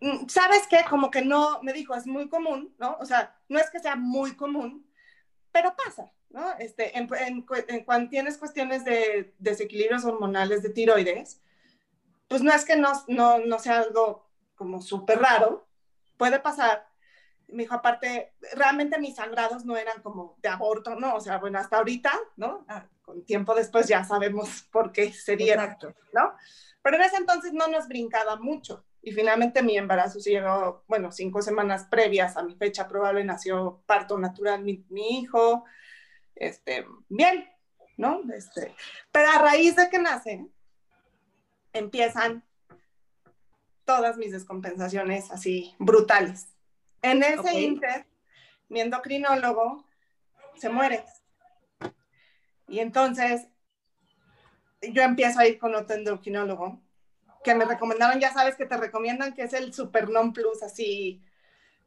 Mm, 0.00 0.28
¿sabes 0.28 0.68
qué? 0.68 0.84
Como 0.88 1.10
que 1.10 1.22
no, 1.22 1.60
me 1.62 1.72
dijo, 1.72 1.96
es 1.96 2.06
muy 2.06 2.28
común, 2.28 2.72
¿no? 2.78 2.96
O 3.00 3.04
sea, 3.04 3.36
no 3.48 3.58
es 3.58 3.70
que 3.70 3.80
sea 3.80 3.96
muy 3.96 4.36
común, 4.36 4.86
pero 5.50 5.74
pasa, 5.74 6.12
¿no? 6.30 6.52
Este, 6.60 6.96
en, 6.96 7.08
cuando 7.84 8.08
tienes 8.08 8.38
cuestiones 8.38 8.84
de 8.84 9.34
desequilibrios 9.40 10.04
hormonales 10.04 10.62
de 10.62 10.70
tiroides, 10.70 11.40
pues 12.28 12.40
no 12.40 12.52
es 12.52 12.64
que 12.64 12.76
no, 12.76 12.92
no, 13.08 13.40
no 13.40 13.58
sea 13.58 13.80
algo 13.80 14.28
como 14.54 14.80
súper 14.80 15.18
raro, 15.18 15.66
puede 16.16 16.38
pasar. 16.38 16.91
Me 17.52 17.64
dijo, 17.64 17.74
aparte, 17.74 18.32
realmente 18.54 18.98
mis 18.98 19.16
sangrados 19.16 19.64
no 19.64 19.76
eran 19.76 20.02
como 20.02 20.36
de 20.42 20.48
aborto, 20.48 20.94
¿no? 20.96 21.14
O 21.14 21.20
sea, 21.20 21.38
bueno, 21.38 21.58
hasta 21.58 21.78
ahorita, 21.78 22.12
¿no? 22.36 22.64
Ah, 22.68 22.86
con 23.02 23.24
tiempo 23.24 23.54
después 23.54 23.86
ya 23.86 24.04
sabemos 24.04 24.62
por 24.72 24.92
qué 24.92 25.12
sería, 25.12 25.54
Exacto. 25.54 25.94
¿no? 26.12 26.34
Pero 26.82 26.96
en 26.96 27.02
ese 27.02 27.16
entonces 27.16 27.52
no 27.52 27.68
nos 27.68 27.86
brincaba 27.88 28.36
mucho. 28.36 28.84
Y 29.02 29.12
finalmente 29.12 29.62
mi 29.62 29.76
embarazo 29.76 30.20
se 30.20 30.30
llegó, 30.30 30.84
bueno, 30.86 31.10
cinco 31.10 31.42
semanas 31.42 31.86
previas 31.90 32.36
a 32.36 32.42
mi 32.42 32.54
fecha 32.54 32.86
probable, 32.86 33.24
nació 33.24 33.82
parto 33.86 34.16
natural 34.18 34.62
mi, 34.62 34.84
hijo, 34.90 35.64
este, 36.36 36.86
bien, 37.08 37.48
¿no? 37.96 38.20
Este, 38.32 38.74
pero 39.10 39.28
a 39.30 39.38
raíz 39.38 39.74
de 39.74 39.88
que 39.90 39.98
nace, 39.98 40.46
empiezan 41.72 42.44
todas 43.84 44.16
mis 44.16 44.32
descompensaciones 44.32 45.30
así 45.30 45.74
brutales. 45.78 46.46
En 47.02 47.22
ese 47.22 47.60
inter, 47.60 48.06
mi 48.68 48.80
endocrinólogo 48.80 49.84
se 50.54 50.68
muere. 50.68 51.04
Y 52.68 52.78
entonces 52.78 53.48
yo 54.80 55.02
empiezo 55.02 55.40
a 55.40 55.46
ir 55.46 55.58
con 55.58 55.74
otro 55.74 55.96
endocrinólogo 55.96 56.80
que 57.44 57.54
me 57.54 57.64
recomendaron, 57.64 58.20
ya 58.20 58.32
sabes 58.32 58.56
que 58.56 58.66
te 58.66 58.76
recomiendan 58.76 59.34
que 59.34 59.42
es 59.42 59.52
el 59.52 59.72
super 59.72 60.08
non 60.08 60.32
plus, 60.32 60.62
así, 60.62 61.22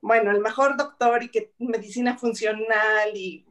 bueno, 0.01 0.31
el 0.31 0.39
mejor 0.39 0.75
doctor 0.75 1.23
y 1.23 1.29
que 1.29 1.53
medicina 1.57 2.17
funcional 2.17 3.15
y 3.15 3.45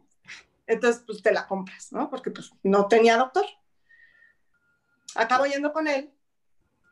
entonces 0.66 1.02
pues 1.06 1.22
te 1.22 1.32
la 1.32 1.46
compras, 1.46 1.92
¿no? 1.92 2.10
Porque 2.10 2.30
pues 2.30 2.52
no 2.62 2.88
tenía 2.88 3.16
doctor. 3.16 3.44
Acabo 5.14 5.46
yendo 5.46 5.72
con 5.72 5.88
él. 5.88 6.10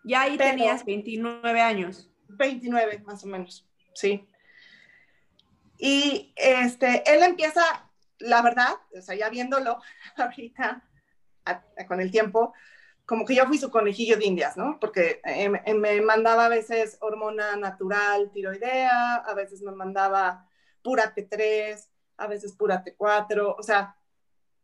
Ya 0.04 0.22
ahí 0.22 0.36
tenías 0.36 0.84
29 0.84 1.60
años. 1.60 2.10
29 2.28 3.00
más 3.00 3.24
o 3.24 3.26
menos, 3.26 3.68
sí. 3.94 4.26
Y 5.84 6.32
este, 6.36 7.02
él 7.12 7.24
empieza, 7.24 7.60
la 8.20 8.40
verdad, 8.40 8.74
o 8.96 9.02
sea, 9.02 9.16
ya 9.16 9.28
viéndolo 9.30 9.80
ahorita, 10.16 10.80
con 11.88 12.00
el 12.00 12.12
tiempo, 12.12 12.54
como 13.04 13.24
que 13.24 13.34
yo 13.34 13.46
fui 13.46 13.58
su 13.58 13.68
conejillo 13.68 14.16
de 14.16 14.26
indias, 14.26 14.56
¿no? 14.56 14.78
Porque 14.78 15.20
eh, 15.24 15.48
me 15.48 16.00
mandaba 16.02 16.46
a 16.46 16.48
veces 16.48 16.98
hormona 17.00 17.56
natural, 17.56 18.30
tiroidea, 18.30 19.16
a 19.16 19.34
veces 19.34 19.60
me 19.62 19.72
mandaba 19.72 20.48
pura 20.84 21.16
T3, 21.16 21.84
a 22.16 22.28
veces 22.28 22.52
pura 22.52 22.84
T4, 22.84 23.56
o 23.58 23.62
sea, 23.64 23.96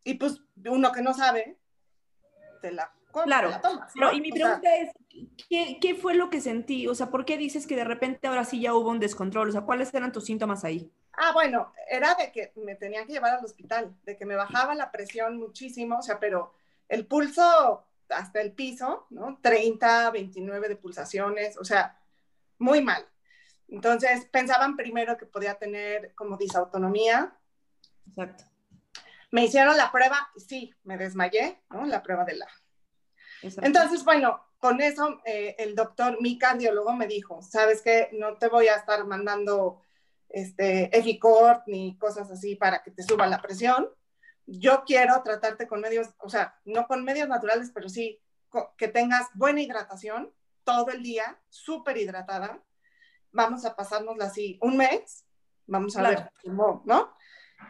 y 0.04 0.14
pues 0.14 0.40
uno 0.66 0.92
que 0.92 1.02
no 1.02 1.14
sabe, 1.14 1.58
te 2.62 2.70
la, 2.70 2.92
claro, 3.24 3.50
tomas. 3.60 3.92
y 4.12 4.20
mi 4.20 4.30
pregunta 4.30 4.76
es, 4.76 4.92
¿qué, 5.48 5.78
¿qué, 5.80 5.96
fue 5.96 6.14
lo 6.14 6.30
que 6.30 6.40
sentí? 6.40 6.86
O 6.86 6.94
sea, 6.94 7.10
¿por 7.10 7.24
qué 7.24 7.36
dices 7.36 7.66
que 7.66 7.74
de 7.74 7.82
repente 7.82 8.28
ahora 8.28 8.44
sí 8.44 8.60
ya 8.60 8.72
hubo 8.72 8.90
un 8.90 9.00
descontrol? 9.00 9.48
O 9.48 9.52
sea, 9.52 9.62
¿cuáles 9.62 9.92
eran 9.92 10.12
tus 10.12 10.24
síntomas 10.24 10.62
ahí? 10.62 10.92
Ah, 11.20 11.32
bueno, 11.32 11.72
era 11.90 12.14
de 12.14 12.30
que 12.30 12.52
me 12.54 12.76
tenían 12.76 13.04
que 13.04 13.14
llevar 13.14 13.34
al 13.34 13.44
hospital, 13.44 13.92
de 14.04 14.16
que 14.16 14.24
me 14.24 14.36
bajaba 14.36 14.76
la 14.76 14.92
presión 14.92 15.36
muchísimo, 15.36 15.98
o 15.98 16.02
sea, 16.02 16.20
pero 16.20 16.54
el 16.88 17.06
pulso 17.06 17.84
hasta 18.08 18.40
el 18.40 18.52
piso, 18.52 19.06
¿no? 19.10 19.40
30, 19.42 20.12
29 20.12 20.68
de 20.68 20.76
pulsaciones, 20.76 21.58
o 21.58 21.64
sea, 21.64 21.98
muy 22.58 22.82
mal. 22.82 23.04
Entonces 23.66 24.26
pensaban 24.26 24.76
primero 24.76 25.16
que 25.16 25.26
podía 25.26 25.54
tener 25.54 26.14
como 26.14 26.36
disautonomía. 26.36 27.36
Exacto. 28.06 28.44
Me 29.32 29.44
hicieron 29.44 29.76
la 29.76 29.90
prueba, 29.90 30.30
sí, 30.36 30.72
me 30.84 30.96
desmayé, 30.96 31.60
¿no? 31.70 31.84
La 31.84 32.02
prueba 32.02 32.24
de 32.24 32.36
la. 32.36 32.48
Entonces, 33.42 34.04
bueno, 34.04 34.40
con 34.58 34.80
eso 34.80 35.20
eh, 35.24 35.56
el 35.58 35.74
doctor, 35.74 36.22
mi 36.22 36.38
cardiólogo 36.38 36.92
me 36.94 37.08
dijo, 37.08 37.42
sabes 37.42 37.82
que 37.82 38.08
no 38.12 38.38
te 38.38 38.48
voy 38.48 38.68
a 38.68 38.76
estar 38.76 39.04
mandando 39.04 39.82
este, 40.28 40.96
Eficort 40.96 41.62
ni 41.66 41.96
cosas 41.98 42.30
así 42.30 42.56
para 42.56 42.82
que 42.82 42.90
te 42.90 43.02
suba 43.02 43.26
la 43.26 43.40
presión 43.40 43.88
yo 44.48 44.84
quiero 44.86 45.22
tratarte 45.22 45.68
con 45.68 45.80
medios, 45.80 46.08
o 46.18 46.30
sea, 46.30 46.58
no 46.64 46.86
con 46.86 47.04
medios 47.04 47.28
naturales, 47.28 47.70
pero 47.72 47.88
sí 47.88 48.20
que 48.78 48.88
tengas 48.88 49.26
buena 49.34 49.60
hidratación 49.60 50.32
todo 50.64 50.90
el 50.90 51.02
día, 51.02 51.38
súper 51.50 51.98
hidratada. 51.98 52.62
Vamos 53.30 53.66
a 53.66 53.76
pasárnosla 53.76 54.24
así 54.24 54.58
un 54.62 54.78
mes, 54.78 55.26
vamos 55.66 55.96
a 55.96 56.08
ver 56.08 56.30
cómo, 56.42 56.82
¿no? 56.86 57.12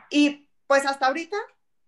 Y 0.09 0.49
pues 0.69 0.87
hasta 0.87 1.09
ahorita, 1.09 1.37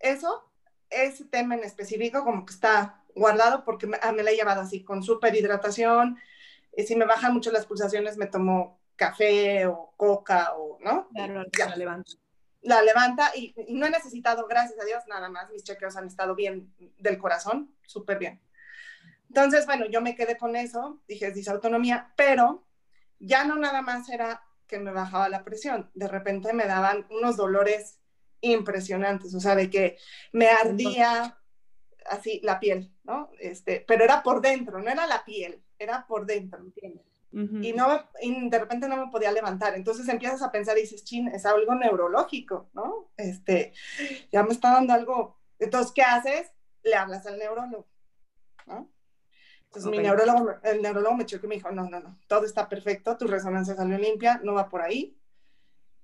eso, 0.01 0.51
ese 0.89 1.25
tema 1.25 1.55
en 1.55 1.63
específico, 1.63 2.25
como 2.25 2.45
que 2.45 2.53
está 2.53 3.05
guardado 3.15 3.65
porque 3.65 3.87
me, 3.87 3.99
me 4.13 4.25
la 4.25 4.33
he 4.33 4.37
llevado 4.37 4.63
así, 4.63 4.83
con 4.83 5.05
súper 5.05 5.37
hidratación, 5.37 6.19
Y 6.77 6.83
si 6.85 6.97
me 6.97 7.05
bajan 7.05 7.33
mucho 7.33 7.53
las 7.53 7.67
pulsaciones, 7.67 8.17
me 8.17 8.27
tomo 8.27 8.80
café 9.01 9.67
o 9.67 9.95
coca 9.97 10.53
o, 10.57 10.79
¿no? 10.81 11.09
Claro, 11.09 11.45
la 11.59 11.77
levanta. 11.77 12.13
La 12.61 12.83
levanta 12.83 13.33
y, 13.35 13.55
y, 13.67 13.73
no 13.73 13.87
he 13.87 13.91
necesitado, 13.91 14.47
gracias 14.47 14.79
a 14.79 14.85
Dios, 14.85 15.03
nada 15.09 15.31
más. 15.31 15.51
Mis 15.51 15.65
chequeos 15.65 15.97
han 15.97 16.07
estado 16.07 16.35
bien 16.35 16.71
del 16.99 17.17
corazón, 17.17 17.75
súper 17.87 18.19
bien. 18.19 18.43
Entonces, 19.29 19.65
bueno, 19.65 19.87
yo 19.87 20.03
me 20.03 20.15
quedé 20.15 20.37
con 20.37 20.55
eso, 20.55 21.01
dije, 21.09 21.29
es 21.29 21.49
autonomía, 21.49 22.13
pero 22.15 22.67
ya 23.19 23.45
no 23.45 23.57
nada 23.57 23.81
más 23.81 24.11
era 24.11 24.45
que 24.67 24.79
me 24.79 24.93
bajaba 24.93 25.31
la 25.31 25.45
presión, 25.45 25.91
de 25.95 26.07
repente 26.07 26.53
me 26.53 26.67
daban 26.67 27.07
unos 27.11 27.37
dolores 27.37 27.99
impresionantes, 28.43 29.35
o 29.35 29.41
sea, 29.41 29.55
de 29.55 29.71
que 29.71 29.97
me 30.33 30.49
ardía 30.49 31.39
así 32.07 32.41
la 32.43 32.61
piel, 32.61 32.93
¿no? 33.05 33.31
Este, 33.39 33.83
pero 33.87 34.05
era 34.05 34.23
por 34.23 34.43
dentro, 34.43 34.79
no 34.79 34.91
era 34.91 35.07
la 35.07 35.25
piel, 35.25 35.63
era 35.79 36.07
por 36.07 36.27
dentro. 36.27 36.65
Y, 37.33 37.73
no, 37.75 37.87
y 38.21 38.51
de 38.51 38.59
repente 38.59 38.89
no 38.89 38.97
me 38.97 39.11
podía 39.11 39.31
levantar. 39.31 39.75
Entonces 39.77 40.09
empiezas 40.09 40.43
a 40.43 40.51
pensar 40.51 40.77
y 40.77 40.83
dices, 40.83 41.05
chin, 41.05 41.29
es 41.29 41.47
algo 41.47 41.75
neurológico, 41.77 42.71
¿no? 42.73 43.13
Este, 43.17 43.73
ya 44.33 44.43
me 44.43 44.51
está 44.51 44.73
dando 44.73 44.93
algo. 44.93 45.39
Entonces, 45.59 45.93
¿qué 45.93 46.03
haces? 46.03 46.51
Le 46.83 46.95
hablas 46.95 47.27
al 47.27 47.39
neurólogo, 47.39 47.87
¿no? 48.67 48.91
Entonces 49.67 49.91
mi 49.93 49.99
neurólogo, 49.99 50.55
el 50.65 50.83
neurólogo 50.83 51.15
me 51.15 51.27
chocó 51.27 51.47
y 51.47 51.51
me 51.51 51.55
dijo, 51.55 51.71
no, 51.71 51.89
no, 51.89 52.01
no, 52.01 52.19
todo 52.27 52.45
está 52.45 52.69
perfecto, 52.69 53.17
tu 53.17 53.29
resonancia 53.29 53.77
salió 53.77 53.97
limpia, 53.99 54.41
no 54.43 54.55
va 54.55 54.69
por 54.69 54.83
ahí. 54.83 55.17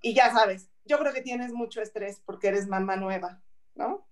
Y 0.01 0.15
ya 0.15 0.33
sabes, 0.33 0.71
yo 0.85 0.99
creo 1.01 1.13
que 1.13 1.23
tienes 1.23 1.53
mucho 1.53 1.83
estrés 1.83 2.23
porque 2.25 2.47
eres 2.47 2.69
mamá 2.69 2.95
nueva, 2.95 3.43
¿no? 3.75 4.07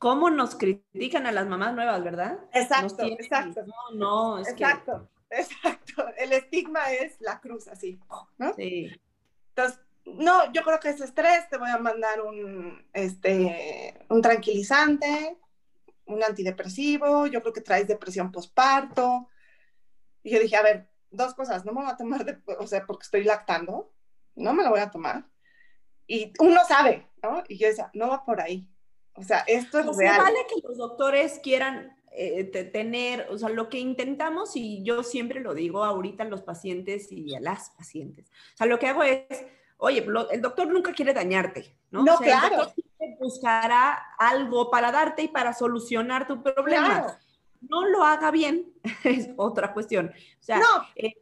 ¿Cómo 0.00 0.30
nos 0.30 0.56
critican 0.56 1.26
a 1.26 1.32
las 1.32 1.46
mamás 1.46 1.74
nuevas, 1.74 2.02
verdad? 2.02 2.40
Exacto, 2.52 3.04
exacto. 3.04 3.64
No, 3.66 3.94
no, 3.94 4.38
es 4.38 4.48
exacto, 4.48 5.08
exacto. 5.30 6.06
El 6.16 6.32
estigma 6.32 6.92
es 6.92 7.20
la 7.20 7.40
cruz 7.40 7.68
así, 7.68 8.00
¿no? 8.38 8.54
Sí. 8.54 8.90
Entonces, 9.50 9.80
no, 10.04 10.52
yo 10.52 10.62
creo 10.62 10.80
que 10.80 10.90
es 10.90 11.00
estrés, 11.00 11.48
te 11.48 11.58
voy 11.58 11.70
a 11.70 11.78
mandar 11.78 12.20
un, 12.22 12.84
este, 12.92 14.04
un 14.08 14.22
tranquilizante, 14.22 15.36
un 16.06 16.22
antidepresivo, 16.22 17.26
yo 17.26 17.40
creo 17.40 17.52
que 17.52 17.60
traes 17.60 17.86
depresión 17.86 18.32
postparto. 18.32 19.28
Y 20.22 20.30
yo 20.30 20.40
dije, 20.40 20.56
a 20.56 20.62
ver, 20.62 20.88
dos 21.10 21.34
cosas, 21.34 21.64
no 21.64 21.72
me 21.72 21.82
voy 21.82 21.90
a 21.90 21.96
tomar, 21.96 22.24
de, 22.24 22.38
o 22.58 22.66
sea, 22.66 22.84
porque 22.86 23.04
estoy 23.04 23.24
lactando, 23.24 23.92
no 24.34 24.52
me 24.52 24.64
lo 24.64 24.70
voy 24.70 24.80
a 24.80 24.90
tomar. 24.90 25.24
Y 26.06 26.32
uno 26.40 26.60
sabe, 26.66 27.08
¿no? 27.22 27.44
Y 27.48 27.58
yo 27.58 27.68
decía, 27.68 27.90
no 27.94 28.08
va 28.08 28.24
por 28.24 28.40
ahí. 28.40 28.68
O 29.14 29.22
sea, 29.22 29.40
esto 29.46 29.78
es 29.78 29.96
real. 29.96 30.18
No 30.18 30.24
vale 30.24 30.46
que 30.48 30.66
los 30.66 30.76
doctores 30.76 31.40
quieran 31.42 31.96
eh, 32.10 32.44
tener, 32.44 33.26
o 33.30 33.38
sea, 33.38 33.48
lo 33.48 33.68
que 33.68 33.78
intentamos, 33.78 34.56
y 34.56 34.82
yo 34.82 35.02
siempre 35.02 35.40
lo 35.40 35.54
digo 35.54 35.84
ahorita 35.84 36.24
a 36.24 36.28
los 36.28 36.42
pacientes 36.42 37.10
y 37.10 37.34
a 37.34 37.40
las 37.40 37.70
pacientes, 37.70 38.26
o 38.54 38.56
sea, 38.56 38.66
lo 38.66 38.78
que 38.78 38.88
hago 38.88 39.02
es, 39.02 39.24
oye, 39.78 40.06
el 40.32 40.40
doctor 40.40 40.68
nunca 40.68 40.92
quiere 40.92 41.12
dañarte, 41.12 41.76
¿no? 41.90 42.04
No, 42.04 42.14
o 42.14 42.18
sea, 42.18 42.40
claro 42.48 42.72
buscará 43.18 44.14
algo 44.18 44.70
para 44.70 44.92
darte 44.92 45.22
y 45.22 45.28
para 45.28 45.52
solucionar 45.52 46.26
tu 46.26 46.42
problema. 46.42 47.18
No 47.60 47.86
lo 47.86 48.04
haga 48.04 48.30
bien, 48.30 48.72
es 49.04 49.30
otra 49.36 49.72
cuestión. 49.72 50.08
O 50.08 50.42
sea, 50.42 50.60
eh, 50.96 51.14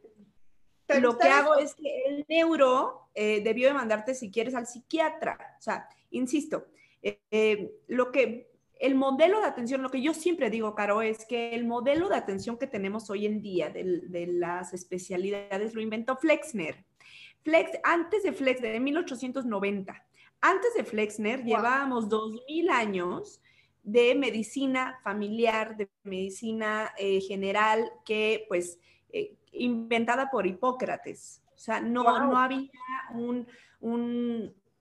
lo 0.99 1.17
que 1.17 1.27
hago 1.27 1.55
es 1.55 1.75
que 1.75 2.03
el 2.05 2.25
neuro 2.27 3.09
eh, 3.13 3.41
debió 3.41 3.67
de 3.67 3.73
mandarte 3.73 4.15
si 4.15 4.31
quieres 4.31 4.55
al 4.55 4.67
psiquiatra. 4.67 5.55
O 5.59 5.61
sea, 5.61 5.87
insisto, 6.11 6.65
eh, 7.01 7.71
lo 7.87 8.11
que 8.11 8.49
el 8.79 8.95
modelo 8.95 9.41
de 9.41 9.47
atención, 9.47 9.83
lo 9.83 9.91
que 9.91 10.01
yo 10.01 10.13
siempre 10.13 10.49
digo, 10.49 10.73
Caro, 10.73 11.01
es 11.01 11.25
que 11.25 11.53
el 11.53 11.65
modelo 11.67 12.09
de 12.09 12.15
atención 12.15 12.57
que 12.57 12.67
tenemos 12.67 13.09
hoy 13.09 13.25
en 13.25 13.41
día 13.41 13.69
de, 13.69 14.01
de 14.07 14.27
las 14.27 14.73
especialidades 14.73 15.75
lo 15.75 15.81
inventó 15.81 16.17
Flexner. 16.17 16.83
Flex, 17.43 17.71
antes 17.83 18.23
de 18.23 18.33
Flex, 18.33 18.61
de 18.61 18.79
1890 18.79 20.05
antes 20.41 20.73
de 20.73 20.83
Flexner 20.83 21.43
llevábamos 21.43 22.07
2000 22.07 22.69
años 22.69 23.41
de 23.83 24.15
medicina 24.15 24.99
familiar, 25.03 25.75
de 25.75 25.89
medicina 26.03 26.93
eh, 26.97 27.21
general, 27.21 27.91
que 28.05 28.45
pues 28.47 28.79
eh, 29.11 29.35
inventada 29.51 30.29
por 30.29 30.47
Hipócrates. 30.47 31.41
O 31.55 31.57
sea, 31.57 31.81
no, 31.81 32.03
no 32.03 32.37
había 32.37 32.69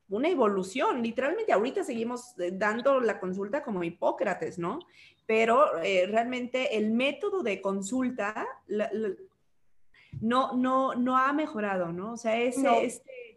una 0.09 0.29
evolución. 0.29 1.03
Literalmente 1.03 1.53
ahorita 1.53 1.85
seguimos 1.85 2.39
eh, 2.39 2.51
dando 2.53 3.01
la 3.01 3.21
consulta 3.21 3.63
como 3.63 3.85
Hipócrates, 3.85 4.59
¿no? 4.59 4.81
Pero 5.27 5.67
realmente 5.83 6.79
el 6.79 6.91
método 6.91 7.43
de 7.43 7.61
consulta 7.61 8.47
no, 10.21 10.55
no, 10.55 10.95
no 10.95 11.19
ha 11.19 11.33
mejorado, 11.35 11.93
¿no? 11.93 12.13
O 12.13 12.17
sea, 12.17 12.41
ese, 12.41 12.87
este 12.87 13.29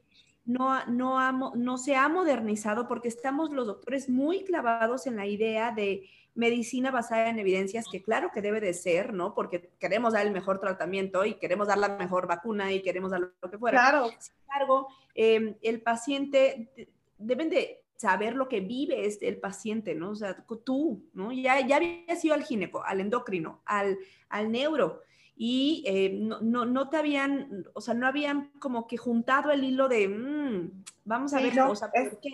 no, 0.45 0.85
no, 0.87 1.53
no 1.55 1.77
se 1.77 1.95
ha 1.95 2.07
modernizado 2.09 2.87
porque 2.87 3.07
estamos 3.07 3.51
los 3.51 3.67
doctores 3.67 4.09
muy 4.09 4.43
clavados 4.43 5.07
en 5.07 5.15
la 5.15 5.27
idea 5.27 5.71
de 5.71 6.09
medicina 6.33 6.91
basada 6.91 7.29
en 7.29 7.39
evidencias, 7.39 7.85
que 7.91 8.01
claro 8.01 8.31
que 8.33 8.41
debe 8.41 8.61
de 8.61 8.73
ser, 8.73 9.13
¿no? 9.13 9.33
Porque 9.33 9.71
queremos 9.79 10.13
dar 10.13 10.25
el 10.25 10.31
mejor 10.31 10.59
tratamiento 10.59 11.25
y 11.25 11.35
queremos 11.35 11.67
dar 11.67 11.77
la 11.77 11.97
mejor 11.97 12.27
vacuna 12.27 12.71
y 12.71 12.81
queremos 12.81 13.11
dar 13.11 13.19
lo 13.19 13.51
que 13.51 13.57
fuera. 13.57 13.77
Claro. 13.77 14.09
Sin 14.19 14.33
embargo, 14.43 14.87
em, 15.13 15.55
el 15.61 15.81
paciente, 15.81 16.69
deben 17.17 17.49
de 17.49 17.83
saber 17.97 18.35
lo 18.35 18.47
que 18.47 18.61
vive 18.61 19.05
este, 19.05 19.27
el 19.27 19.39
paciente, 19.39 19.93
¿no? 19.93 20.11
O 20.11 20.15
sea, 20.15 20.43
tú, 20.65 21.09
¿no? 21.13 21.31
Ya, 21.31 21.65
ya 21.65 21.75
habías 21.75 22.23
ido 22.25 22.33
al 22.33 22.43
gineco, 22.43 22.83
al 22.83 22.99
endocrino, 22.99 23.61
al, 23.65 23.99
al 24.29 24.51
neuro, 24.51 25.01
y 25.35 25.83
eh, 25.87 26.11
no, 26.13 26.39
no, 26.41 26.65
no, 26.65 26.89
te 26.89 26.97
habían, 26.97 27.65
o 27.73 27.81
sea, 27.81 27.93
no 27.93 28.07
habían 28.07 28.51
como 28.59 28.87
que 28.87 28.97
juntado 28.97 29.51
el 29.51 29.63
hilo 29.63 29.87
de, 29.87 30.07
mm, 30.07 30.83
vamos 31.05 31.33
a 31.33 31.41
ver, 31.41 31.59
o 31.61 31.75
sea, 31.75 31.91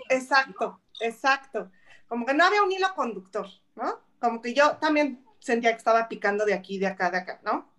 Exacto, 0.10 0.82
exacto. 1.00 1.72
Como 2.08 2.26
que 2.26 2.34
no 2.34 2.46
había 2.46 2.64
un 2.64 2.72
hilo 2.72 2.94
conductor, 2.96 3.48
¿no? 3.76 4.00
Como 4.20 4.42
que 4.42 4.54
yo 4.54 4.78
también 4.78 5.24
sentía 5.40 5.72
que 5.72 5.78
estaba 5.78 6.08
picando 6.08 6.46
de 6.46 6.54
aquí, 6.54 6.80
de 6.80 6.88
acá, 6.88 7.12
de 7.12 7.18
acá, 7.18 7.40
¿no? 7.44 7.72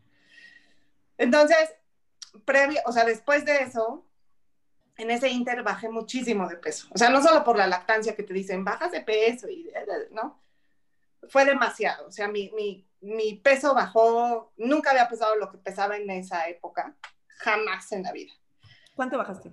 Entonces, 1.17 1.75
previo, 2.45 2.81
o 2.87 2.93
sea, 2.93 3.05
después 3.05 3.45
de 3.45 3.63
eso, 3.63 4.07
en 4.97 5.11
ese 5.11 5.29
inter 5.29 5.63
bajé 5.63 5.89
muchísimo 5.89 6.49
de 6.49 6.57
peso. 6.57 6.89
O 6.95 6.99
sea, 6.99 7.11
no 7.11 7.23
solo 7.23 7.43
por 7.45 7.57
la 7.57 7.67
lactancia 7.67 8.15
que 8.15 8.23
te 8.23 8.35
dicen, 8.35 8.65
bajas 8.65 8.93
de 8.93 9.01
peso, 9.01 9.49
y, 9.49 9.71
¿no? 10.13 10.41
Fue 11.29 11.45
demasiado. 11.45 12.07
O 12.07 12.13
sea, 12.13 12.29
mi, 12.29 12.51
mi 12.55 12.89
mi 13.01 13.35
peso 13.35 13.75
bajó, 13.75 14.53
nunca 14.57 14.91
había 14.91 15.09
pesado 15.09 15.37
lo 15.37 15.51
que 15.51 15.59
pesaba 15.59 15.97
en 15.97 16.11
esa 16.11 16.49
época, 16.49 16.97
jamás 17.29 17.93
en 17.93 18.03
la 18.03 18.13
vida. 18.13 18.33
¿Cuánto 18.95 19.19
bajaste? 19.19 19.53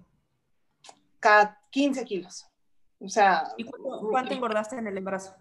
Cada 1.20 1.62
15 1.70 2.06
kilos. 2.06 2.48
O 3.06 3.10
sea. 3.10 3.54
¿Y 3.58 3.66
cuánto, 3.66 4.34
engordaste 4.34 4.78
en 4.78 4.88
el 4.88 4.98
embarazo? 4.98 5.36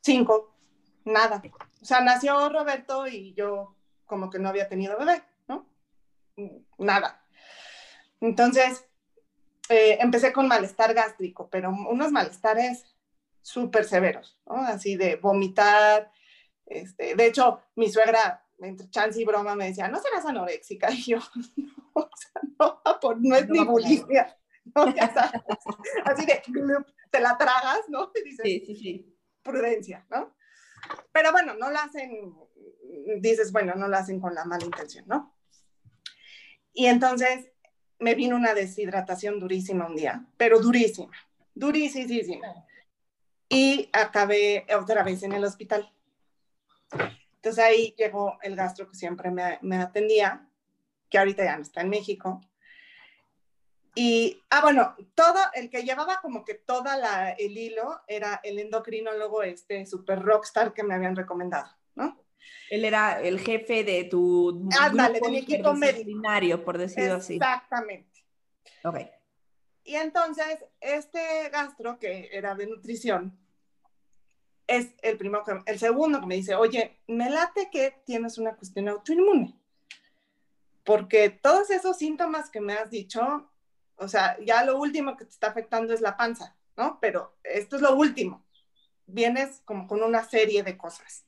Cinco, 0.00 0.54
nada. 1.04 1.42
O 1.80 1.84
sea, 1.84 2.00
nació 2.00 2.48
Roberto 2.48 3.06
y 3.06 3.34
yo 3.34 3.74
como 4.04 4.30
que 4.30 4.38
no 4.38 4.48
había 4.48 4.68
tenido 4.68 4.98
bebé, 4.98 5.22
¿no? 5.48 5.66
Nada. 6.78 7.22
Entonces, 8.20 8.84
eh, 9.68 9.98
empecé 10.00 10.32
con 10.32 10.48
malestar 10.48 10.94
gástrico, 10.94 11.48
pero 11.50 11.70
unos 11.70 12.12
malestares 12.12 12.84
súper 13.42 13.84
severos, 13.84 14.38
¿no? 14.46 14.56
Así 14.56 14.96
de 14.96 15.16
vomitar, 15.16 16.10
este, 16.66 17.14
de 17.14 17.26
hecho, 17.26 17.60
mi 17.76 17.90
suegra, 17.90 18.44
entre 18.58 18.90
chance 18.90 19.20
y 19.20 19.24
broma, 19.24 19.54
me 19.54 19.66
decía, 19.66 19.88
¿no 19.88 20.00
serás 20.00 20.24
anoréxica? 20.26 20.88
Y 20.90 21.02
yo, 21.12 21.18
no, 21.56 21.72
o 21.94 22.10
sea, 22.16 22.42
no, 22.58 22.80
no 23.20 23.36
es 23.36 23.48
ni 23.48 23.64
bulimia. 23.64 24.36
No, 24.74 24.94
ya 24.94 25.12
sabes. 25.12 25.42
Así 26.04 26.26
de, 26.26 26.42
te 27.10 27.20
la 27.20 27.38
tragas, 27.38 27.82
¿no? 27.88 28.10
Y 28.14 28.24
dices, 28.24 28.40
sí, 28.42 28.62
sí, 28.66 28.74
sí. 28.74 29.16
Prudencia, 29.42 30.04
¿no? 30.10 30.34
Pero 31.12 31.32
bueno, 31.32 31.54
no 31.54 31.70
la 31.70 31.84
hacen, 31.84 32.34
dices, 33.20 33.52
bueno, 33.52 33.74
no 33.74 33.88
la 33.88 33.98
hacen 33.98 34.20
con 34.20 34.34
la 34.34 34.44
mala 34.44 34.64
intención, 34.64 35.04
¿no? 35.06 35.36
Y 36.72 36.86
entonces 36.86 37.50
me 37.98 38.14
vino 38.14 38.36
una 38.36 38.54
deshidratación 38.54 39.40
durísima 39.40 39.86
un 39.86 39.96
día, 39.96 40.26
pero 40.36 40.60
durísima, 40.60 41.16
durísima. 41.54 42.66
Y 43.48 43.88
acabé 43.92 44.66
otra 44.78 45.02
vez 45.02 45.22
en 45.22 45.32
el 45.32 45.44
hospital. 45.44 45.90
Entonces 47.36 47.64
ahí 47.64 47.94
llegó 47.96 48.38
el 48.42 48.56
gastro 48.56 48.90
que 48.90 48.96
siempre 48.96 49.30
me, 49.30 49.76
atendía, 49.76 50.48
que 51.08 51.18
ahorita 51.18 51.44
ya 51.44 51.56
no 51.56 51.62
está 51.62 51.80
en 51.80 51.88
México. 51.88 52.40
Y, 53.98 54.44
ah, 54.50 54.60
bueno, 54.60 54.94
todo, 55.14 55.38
el 55.54 55.70
que 55.70 55.82
llevaba 55.82 56.20
como 56.20 56.44
que 56.44 56.52
toda 56.52 56.98
la, 56.98 57.30
el 57.30 57.56
hilo 57.56 58.02
era 58.06 58.40
el 58.44 58.58
endocrinólogo, 58.58 59.42
este 59.42 59.86
super 59.86 60.20
rockstar 60.20 60.74
que 60.74 60.82
me 60.82 60.94
habían 60.94 61.16
recomendado, 61.16 61.74
¿no? 61.94 62.22
Él 62.68 62.84
era 62.84 63.22
el 63.22 63.40
jefe 63.40 63.84
de 63.84 64.04
tu 64.04 64.68
ah, 64.78 64.90
dale, 64.92 65.18
de 65.18 65.30
mi 65.30 65.38
equipo 65.38 65.72
médico. 65.72 66.62
por 66.62 66.76
decirlo 66.76 67.14
así. 67.14 67.36
Exactamente. 67.36 68.22
Ok. 68.84 68.98
Y 69.82 69.94
entonces, 69.94 70.62
este 70.78 71.48
gastro, 71.48 71.98
que 71.98 72.28
era 72.32 72.54
de 72.54 72.66
nutrición, 72.66 73.38
es 74.66 74.88
el 75.00 75.16
primero 75.16 75.42
el 75.64 75.78
segundo 75.78 76.20
que 76.20 76.26
me 76.26 76.34
dice, 76.34 76.54
oye, 76.54 77.00
me 77.06 77.30
late 77.30 77.70
que 77.72 78.02
tienes 78.04 78.36
una 78.36 78.56
cuestión 78.56 78.88
autoinmune. 78.88 79.58
Porque 80.84 81.30
todos 81.30 81.70
esos 81.70 81.96
síntomas 81.96 82.50
que 82.50 82.60
me 82.60 82.74
has 82.74 82.90
dicho, 82.90 83.50
o 83.96 84.08
sea, 84.08 84.36
ya 84.44 84.64
lo 84.64 84.78
último 84.78 85.16
que 85.16 85.24
te 85.24 85.30
está 85.30 85.48
afectando 85.48 85.92
es 85.92 86.00
la 86.00 86.16
panza, 86.16 86.56
¿no? 86.76 86.98
Pero 87.00 87.36
esto 87.42 87.76
es 87.76 87.82
lo 87.82 87.94
último. 87.96 88.44
Vienes 89.06 89.62
como 89.64 89.86
con 89.86 90.02
una 90.02 90.24
serie 90.24 90.62
de 90.62 90.76
cosas. 90.76 91.26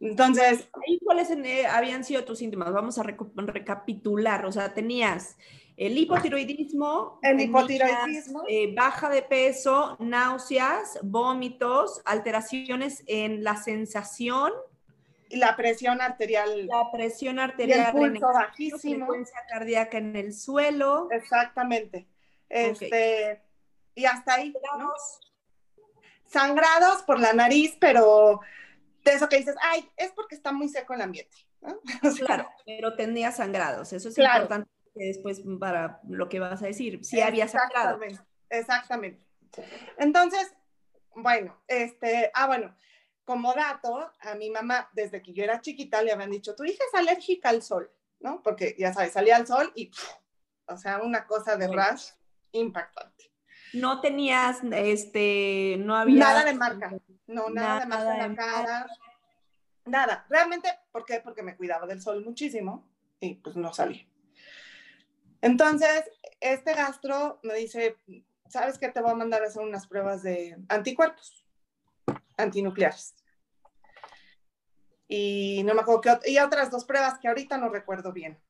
Entonces, 0.00 0.68
cuáles 1.04 1.30
eh, 1.30 1.66
habían 1.66 2.04
sido 2.04 2.24
tus 2.24 2.38
síntomas? 2.38 2.72
Vamos 2.72 2.98
a 2.98 3.02
recapitular. 3.02 4.44
O 4.44 4.52
sea, 4.52 4.74
tenías 4.74 5.36
el 5.76 5.96
hipotiroidismo, 5.96 7.18
el 7.22 7.40
hipotiroidismo. 7.40 8.42
Eh, 8.48 8.74
baja 8.74 9.08
de 9.08 9.22
peso, 9.22 9.96
náuseas, 10.00 10.98
vómitos, 11.02 12.02
alteraciones 12.04 13.02
en 13.06 13.42
la 13.42 13.56
sensación. 13.56 14.52
Y 15.34 15.38
la 15.38 15.56
presión 15.56 16.00
arterial. 16.00 16.66
La 16.66 16.92
presión 16.92 17.40
arterial. 17.40 17.92
Y 17.92 18.04
el 18.04 18.12
pulso 18.12 18.32
bajísimo. 18.32 19.06
Frecuencia 19.06 19.38
cardíaca 19.48 19.98
en 19.98 20.14
el 20.14 20.32
suelo. 20.32 21.08
Exactamente. 21.10 22.06
Este, 22.48 23.42
Y 23.96 24.04
hasta 24.04 24.34
ahí. 24.34 24.54
Sangrados 26.26 27.02
por 27.02 27.18
la 27.18 27.32
nariz, 27.32 27.76
pero 27.80 28.40
de 29.04 29.12
eso 29.12 29.28
que 29.28 29.38
dices, 29.38 29.56
ay, 29.60 29.88
es 29.96 30.12
porque 30.12 30.36
está 30.36 30.52
muy 30.52 30.68
seco 30.68 30.94
el 30.94 31.02
ambiente. 31.02 31.36
claro, 32.18 32.48
pero 32.64 32.94
tenía 32.94 33.32
sangrados. 33.32 33.92
Eso 33.92 34.10
es 34.10 34.18
importante 34.18 34.70
después 34.94 35.42
para 35.58 36.00
lo 36.08 36.28
que 36.28 36.38
vas 36.38 36.62
a 36.62 36.66
decir. 36.66 37.04
Sí 37.04 37.20
había 37.20 37.48
sangrado. 37.48 37.98
Exactamente. 38.50 39.20
Entonces, 39.98 40.54
bueno, 41.16 41.60
este, 41.66 42.30
ah, 42.34 42.46
bueno, 42.46 42.74
como 43.24 43.54
dato, 43.54 44.10
a 44.20 44.34
mi 44.34 44.50
mamá, 44.50 44.88
desde 44.92 45.22
que 45.22 45.32
yo 45.32 45.44
era 45.44 45.60
chiquita, 45.60 46.02
le 46.02 46.12
habían 46.12 46.30
dicho, 46.30 46.54
tu 46.54 46.64
hija 46.64 46.84
es 46.86 46.98
alérgica 46.98 47.48
al 47.48 47.62
sol, 47.62 47.90
¿no? 48.20 48.42
Porque 48.42 48.76
ya 48.78 48.92
sabes, 48.92 49.12
salía 49.12 49.36
al 49.36 49.46
sol 49.46 49.72
y, 49.74 49.90
o 50.66 50.76
sea, 50.76 51.02
una 51.02 51.26
cosa 51.26 51.56
de 51.56 51.68
rash 51.68 52.10
impactante. 52.52 53.32
No 53.72 54.00
tenías, 54.00 54.60
este, 54.72 55.76
no 55.78 55.96
había... 55.96 56.20
Nada 56.20 56.44
de 56.44 56.54
marca, 56.54 56.92
no, 57.26 57.48
nada, 57.50 57.80
de 57.80 57.86
marca 57.86 58.14
en 58.14 58.30
la 58.30 58.36
cara, 58.36 58.86
nada. 59.86 60.26
Realmente, 60.28 60.68
¿por 60.92 61.04
qué? 61.04 61.20
Porque 61.20 61.42
me 61.42 61.56
cuidaba 61.56 61.86
del 61.86 62.02
sol 62.02 62.24
muchísimo 62.24 62.86
y 63.20 63.34
pues 63.36 63.56
no 63.56 63.72
salí. 63.72 64.08
Entonces, 65.40 66.04
este 66.40 66.74
gastro 66.74 67.40
me 67.42 67.54
dice, 67.54 67.96
¿sabes 68.48 68.78
qué? 68.78 68.88
Te 68.88 69.00
voy 69.00 69.10
a 69.10 69.16
mandar 69.16 69.42
a 69.42 69.46
hacer 69.46 69.62
unas 69.62 69.86
pruebas 69.86 70.22
de 70.22 70.56
anticuerpos 70.68 71.43
antinucleares. 72.36 73.14
Y 75.06 75.62
no 75.64 75.74
me 75.74 75.82
acuerdo 75.82 76.20
y 76.26 76.38
otras 76.38 76.70
dos 76.70 76.84
pruebas 76.84 77.18
que 77.18 77.28
ahorita 77.28 77.58
no 77.58 77.68
recuerdo 77.68 78.12
bien. 78.12 78.40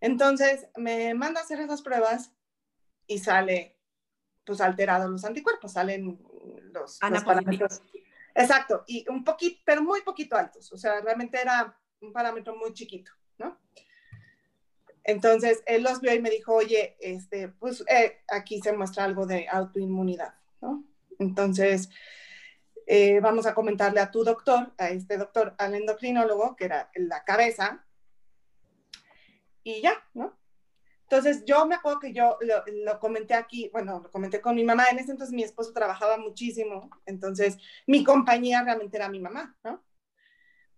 Entonces, 0.00 0.68
me 0.76 1.14
manda 1.14 1.40
a 1.40 1.44
hacer 1.44 1.60
esas 1.60 1.82
pruebas 1.82 2.32
y 3.06 3.18
sale, 3.18 3.78
pues, 4.44 4.60
alterados 4.60 5.10
los 5.10 5.24
anticuerpos, 5.24 5.72
salen 5.72 6.18
los, 6.72 6.98
los 7.02 7.24
parámetros. 7.24 7.82
Exacto, 8.34 8.84
y 8.86 9.04
un 9.10 9.24
poquito, 9.24 9.60
pero 9.64 9.82
muy 9.82 10.02
poquito 10.02 10.36
altos, 10.36 10.72
o 10.72 10.76
sea, 10.76 11.00
realmente 11.00 11.40
era 11.40 11.76
un 12.00 12.12
parámetro 12.12 12.54
muy 12.54 12.72
chiquito, 12.72 13.10
¿no? 13.38 13.58
Entonces, 15.02 15.62
él 15.66 15.82
los 15.82 16.00
vio 16.00 16.14
y 16.14 16.20
me 16.20 16.30
dijo, 16.30 16.54
oye, 16.54 16.96
este, 17.00 17.48
pues 17.48 17.82
eh, 17.88 18.20
aquí 18.28 18.60
se 18.60 18.72
muestra 18.72 19.04
algo 19.04 19.26
de 19.26 19.48
autoinmunidad, 19.48 20.34
¿no? 20.60 20.84
Entonces, 21.18 21.88
eh, 22.88 23.20
vamos 23.20 23.46
a 23.46 23.54
comentarle 23.54 24.00
a 24.00 24.10
tu 24.10 24.24
doctor, 24.24 24.72
a 24.78 24.88
este 24.90 25.18
doctor, 25.18 25.54
al 25.58 25.74
endocrinólogo, 25.74 26.56
que 26.56 26.64
era 26.64 26.90
la 26.94 27.22
cabeza, 27.24 27.84
y 29.62 29.82
ya, 29.82 29.92
¿no? 30.14 30.38
Entonces, 31.02 31.44
yo 31.44 31.66
me 31.66 31.74
acuerdo 31.74 32.00
que 32.00 32.12
yo 32.12 32.38
lo, 32.84 32.98
comenté 33.00 33.34
aquí, 33.34 33.70
bueno, 33.72 34.00
lo 34.00 34.10
comenté 34.10 34.40
con 34.40 34.54
mi 34.54 34.64
mamá, 34.64 34.86
en 34.90 34.98
ese 34.98 35.12
entonces 35.12 35.34
mi 35.34 35.42
esposo 35.42 35.72
trabajaba 35.72 36.18
muchísimo, 36.18 36.90
entonces 37.06 37.58
mi 37.86 38.04
compañía 38.04 38.62
realmente 38.62 38.96
era 38.96 39.08
mi 39.08 39.20
mamá, 39.20 39.56
¿no? 39.64 39.84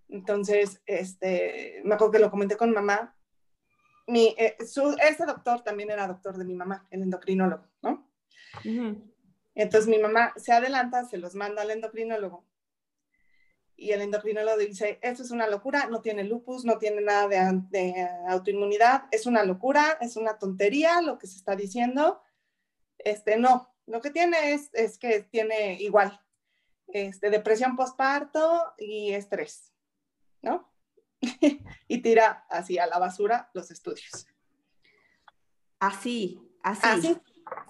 Entonces, 0.09 0.83
este, 0.87 1.81
me 1.85 1.95
acuerdo 1.95 2.13
que 2.13 2.19
lo 2.19 2.31
comenté 2.31 2.57
con 2.57 2.73
mamá 2.73 3.17
mi, 4.11 4.35
eh, 4.37 4.57
ese 4.59 5.27
doctor 5.27 5.63
también 5.63 5.91
era 5.91 6.09
doctor 6.09 6.37
de 6.37 6.45
mi 6.45 6.55
mamá, 6.55 6.87
el 6.91 7.03
endocrinólogo, 7.03 7.65
¿no? 7.83 8.11
Entonces 9.55 9.89
mi 9.89 9.99
mamá 9.99 10.33
se 10.37 10.53
adelanta, 10.53 11.05
se 11.05 11.19
los 11.19 11.35
manda 11.35 11.63
al 11.63 11.71
endocrinólogo 11.71 12.47
y 13.81 13.93
el 13.93 14.03
endocrinólogo 14.03 14.59
dice, 14.59 14.99
esto 15.01 15.23
es 15.23 15.31
una 15.31 15.47
locura, 15.47 15.87
no 15.87 16.03
tiene 16.03 16.23
lupus, 16.23 16.67
no 16.67 16.77
tiene 16.77 17.01
nada 17.01 17.29
de, 17.29 17.63
de, 17.71 18.09
autoinmunidad, 18.29 19.05
es 19.11 19.25
una 19.25 19.43
locura, 19.43 19.97
es 20.03 20.17
una 20.17 20.39
tontería 20.39 21.01
lo 21.01 21.17
que 21.17 21.27
se 21.27 21.39
está 21.39 21.57
diciendo. 21.57 22.21
Este, 22.99 23.39
no, 23.39 23.75
lo 23.87 24.03
que 24.03 24.11
tiene 24.11 24.53
es, 24.53 24.69
es 24.75 24.99
que 24.99 25.23
tiene 25.23 25.81
igual 25.81 26.21
este, 26.89 27.31
depresión 27.31 27.75
postparto 27.75 28.75
y 28.77 29.15
estrés, 29.15 29.73
¿no? 30.43 30.71
y 31.89 32.03
tira 32.03 32.45
así 32.51 32.77
a 32.77 32.87
la 32.87 32.99
basura 32.99 33.51
los 33.55 33.71
estudios. 33.71 34.27
Así, 35.79 36.39
así. 36.63 36.87
Así, 36.87 37.21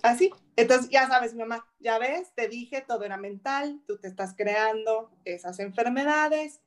así. 0.02 0.30
Entonces, 0.56 0.90
ya 0.90 1.08
sabes, 1.08 1.34
mamá, 1.34 1.66
ya 1.78 1.98
ves, 1.98 2.32
te 2.34 2.48
dije, 2.48 2.84
todo 2.86 3.04
era 3.04 3.16
mental, 3.16 3.80
tú 3.86 3.98
te 3.98 4.08
estás 4.08 4.34
creando 4.36 5.10
esas 5.24 5.58
enfermedades. 5.58 6.60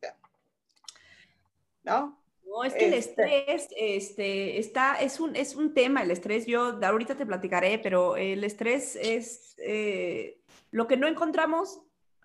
¿No? 1.83 2.19
No, 2.45 2.63
es 2.63 2.73
que 2.73 2.87
el 2.87 2.93
este 2.93 3.51
estrés 3.51 3.67
este, 3.75 4.59
está, 4.59 4.95
es, 4.95 5.19
un, 5.19 5.35
es 5.35 5.55
un 5.55 5.73
tema, 5.73 6.03
el 6.03 6.11
estrés, 6.11 6.45
yo 6.45 6.79
ahorita 6.83 7.15
te 7.15 7.25
platicaré, 7.25 7.79
pero 7.79 8.15
el 8.15 8.43
estrés 8.43 8.95
es 8.95 9.55
eh, 9.57 10.39
lo 10.71 10.87
que 10.87 10.97
no 10.97 11.07
encontramos, 11.07 11.81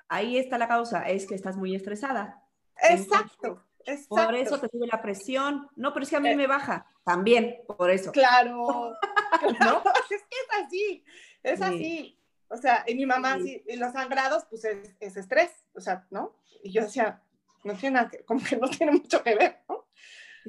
ahí 0.08 0.36
está 0.36 0.58
la 0.58 0.68
causa, 0.68 1.08
es 1.08 1.26
que 1.26 1.34
estás 1.34 1.56
muy 1.56 1.74
estresada. 1.74 2.42
Exacto. 2.90 3.64
Por 4.08 4.34
eso 4.34 4.58
te 4.58 4.68
sube 4.68 4.86
la 4.86 5.00
presión. 5.00 5.68
No, 5.76 5.92
pero 5.92 6.04
es 6.04 6.10
que 6.10 6.16
a 6.16 6.20
mí 6.20 6.28
eh. 6.28 6.36
me 6.36 6.46
baja. 6.46 6.86
También, 7.04 7.62
por 7.66 7.90
eso. 7.90 8.12
Claro. 8.12 8.94
¿No? 9.60 9.82
es 10.10 10.22
que 10.22 10.36
es 10.36 10.64
así. 10.64 11.04
Es 11.42 11.62
así. 11.62 12.18
O 12.48 12.56
sea, 12.56 12.84
y 12.86 12.94
mi 12.94 13.06
mamá, 13.06 13.38
sí. 13.38 13.62
y 13.66 13.76
los 13.76 13.92
sangrados, 13.92 14.44
pues 14.46 14.64
es, 14.64 15.16
estrés. 15.16 15.64
O 15.74 15.80
sea, 15.80 16.06
¿no? 16.10 16.34
Y 16.62 16.72
yo 16.72 16.82
decía, 16.82 17.22
no 17.64 17.74
tiene 17.74 17.94
nada 17.94 18.10
que, 18.10 18.24
como 18.24 18.42
que 18.42 18.56
no 18.56 18.68
tiene 18.68 18.92
mucho 18.92 19.22
que 19.22 19.34
ver, 19.34 19.62
¿no? 19.68 19.86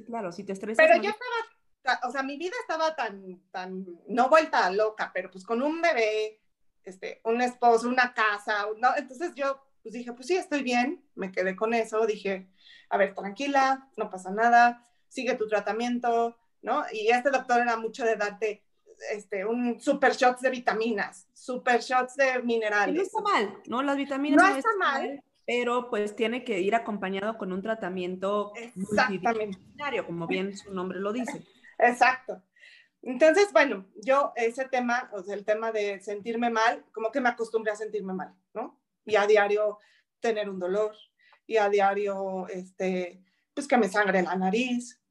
claro, 0.06 0.32
si 0.32 0.44
te 0.44 0.54
estresas. 0.54 0.86
Pero 0.86 1.02
yo 1.02 1.10
estaba, 1.10 2.08
o 2.08 2.12
sea, 2.12 2.24
mi 2.24 2.38
vida 2.38 2.56
estaba 2.62 2.96
tan, 2.96 3.42
tan, 3.52 3.86
no 4.08 4.30
vuelta 4.30 4.70
loca, 4.72 5.12
pero 5.14 5.30
pues 5.30 5.44
con 5.44 5.62
un 5.62 5.82
bebé, 5.82 6.40
este, 6.84 7.22
un 7.26 7.42
esposo, 7.42 7.90
una 7.90 8.14
casa, 8.14 8.66
¿no? 8.78 8.96
Entonces 8.96 9.34
yo, 9.36 9.62
pues 9.90 9.98
dije, 9.98 10.14
pues 10.14 10.28
sí, 10.28 10.38
estoy 10.38 10.62
bien, 10.62 11.04
me 11.16 11.32
quedé 11.32 11.56
con 11.56 11.74
eso, 11.74 12.06
dije, 12.06 12.48
a 12.92 12.98
ver, 12.98 13.16
tranquila, 13.16 13.90
no 13.98 14.12
pasa 14.12 14.30
nada, 14.30 14.86
sigue 15.08 15.34
tu 15.34 15.48
tratamiento, 15.48 16.38
¿no? 16.62 16.84
Y 16.94 17.08
este 17.08 17.32
doctor 17.32 17.62
era 17.62 17.76
mucho 17.76 18.06
de 18.06 18.16
darte 18.16 18.64
este, 19.12 19.48
un 19.48 19.82
super 19.82 20.14
shots 20.14 20.42
de 20.42 20.52
vitaminas, 20.52 21.28
super 21.34 21.80
shots 21.80 22.18
de 22.18 22.44
minerales. 22.44 22.96
no 22.96 23.02
está 23.02 23.22
mal, 23.22 23.58
¿no? 23.66 23.82
Las 23.82 23.98
vitaminas 23.98 24.48
no, 24.48 24.58
está 24.58 24.70
mal. 24.78 25.24
Pero 25.48 25.90
pues 25.90 26.16
tiene 26.16 26.44
que 26.44 26.60
ir 26.60 26.76
acompañado 26.76 27.40
con 27.40 27.52
un 27.52 27.64
tratamiento 27.64 28.54
Exactamente. 28.56 29.58
como 30.06 30.28
bien 30.28 30.56
su 30.56 30.72
nombre 30.72 31.00
lo 31.00 31.12
dice. 31.12 31.42
Exacto. 31.80 32.44
Entonces, 33.02 33.52
bueno, 33.54 33.88
yo 33.96 34.34
ese 34.36 34.66
tema, 34.66 35.10
o 35.14 35.24
sea, 35.24 35.34
el 35.34 35.46
tema 35.46 35.72
de 35.72 36.00
sentirme 36.00 36.52
mal, 36.52 36.86
como 36.92 37.12
que 37.12 37.22
me 37.22 37.30
acostumbré 37.30 37.72
a 37.72 37.76
sentirme 37.76 38.14
mal, 38.14 38.36
¿no? 38.54 38.79
Y 39.10 39.16
a 39.16 39.28
diario 39.28 39.80
tener 40.20 40.50
un 40.50 40.60
dolor, 40.60 40.96
y 41.46 41.58
a 41.58 41.70
diario, 41.70 42.48
este, 42.48 43.24
pues 43.54 43.68
que 43.68 43.78
me 43.78 43.90
sangre 43.90 44.22
la 44.22 44.36
nariz. 44.36 45.02